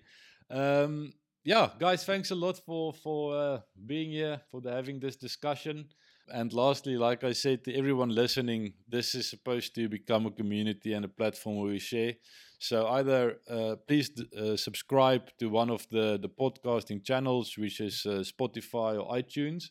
Um, 0.49 1.13
yeah, 1.43 1.69
guys, 1.77 2.05
thanks 2.05 2.31
a 2.31 2.35
lot 2.35 2.59
for 2.65 2.93
for 2.93 3.35
uh, 3.35 3.59
being 3.85 4.11
here 4.11 4.39
for 4.49 4.61
the, 4.61 4.71
having 4.71 4.99
this 4.99 5.15
discussion. 5.15 5.89
And 6.29 6.53
lastly, 6.53 6.95
like 6.95 7.25
I 7.25 7.33
said 7.33 7.65
to 7.65 7.75
everyone 7.75 8.09
listening, 8.09 8.73
this 8.87 9.13
is 9.13 9.29
supposed 9.29 9.75
to 9.75 9.89
become 9.89 10.25
a 10.25 10.31
community 10.31 10.93
and 10.93 11.03
a 11.03 11.09
platform 11.09 11.57
where 11.57 11.71
we 11.71 11.79
share. 11.79 12.13
So 12.63 12.87
either 12.87 13.39
uh, 13.49 13.75
please 13.87 14.11
uh, 14.37 14.55
subscribe 14.55 15.23
to 15.39 15.49
one 15.49 15.69
of 15.69 15.85
the 15.89 16.17
the 16.17 16.29
podcasting 16.29 17.03
channels, 17.03 17.57
which 17.57 17.81
is 17.81 18.05
uh, 18.05 18.23
Spotify 18.23 18.97
or 18.99 19.11
iTunes, 19.21 19.69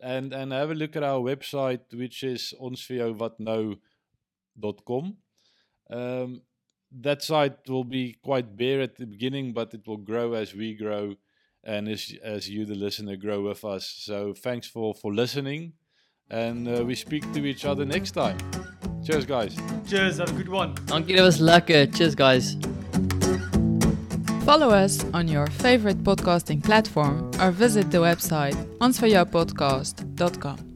and 0.00 0.34
and 0.34 0.52
have 0.52 0.70
a 0.70 0.74
look 0.74 0.96
at 0.96 1.04
our 1.04 1.20
website, 1.20 1.92
which 1.92 2.24
is 2.24 2.52
onsvio.no.com. 2.60 5.16
Um, 5.90 6.42
that 6.90 7.22
site 7.22 7.68
will 7.68 7.84
be 7.84 8.16
quite 8.24 8.56
bare 8.56 8.80
at 8.80 8.96
the 8.96 9.06
beginning, 9.06 9.52
but 9.52 9.72
it 9.74 9.86
will 9.86 9.98
grow 9.98 10.32
as 10.32 10.54
we 10.54 10.74
grow 10.74 11.14
and 11.62 11.88
as, 11.88 12.12
as 12.22 12.48
you, 12.48 12.64
the 12.66 12.74
listener, 12.74 13.14
grow 13.16 13.42
with 13.42 13.64
us. 13.64 13.88
So 13.88 14.34
thanks 14.34 14.66
for, 14.68 14.94
for 14.94 15.14
listening 15.14 15.74
and 16.30 16.68
uh, 16.68 16.84
we 16.84 16.94
speak 16.94 17.32
to 17.32 17.44
each 17.44 17.64
other 17.64 17.84
next 17.84 18.12
time. 18.12 18.38
Cheers, 19.04 19.26
guys. 19.26 19.56
Cheers, 19.86 20.18
have 20.18 20.30
a 20.30 20.32
good 20.32 20.48
one. 20.48 20.72
Dankie, 20.86 21.14
dat 21.14 21.24
was 21.24 21.38
lekker. 21.38 21.86
Uh, 21.86 21.92
cheers, 21.92 22.14
guys. 22.14 22.56
Follow 24.44 24.70
us 24.70 25.04
on 25.12 25.28
your 25.28 25.46
favorite 25.46 26.02
podcasting 26.02 26.62
platform 26.62 27.30
or 27.40 27.50
visit 27.50 27.90
the 27.90 27.98
website 27.98 28.54
onsvojapodcast.com. 28.78 30.73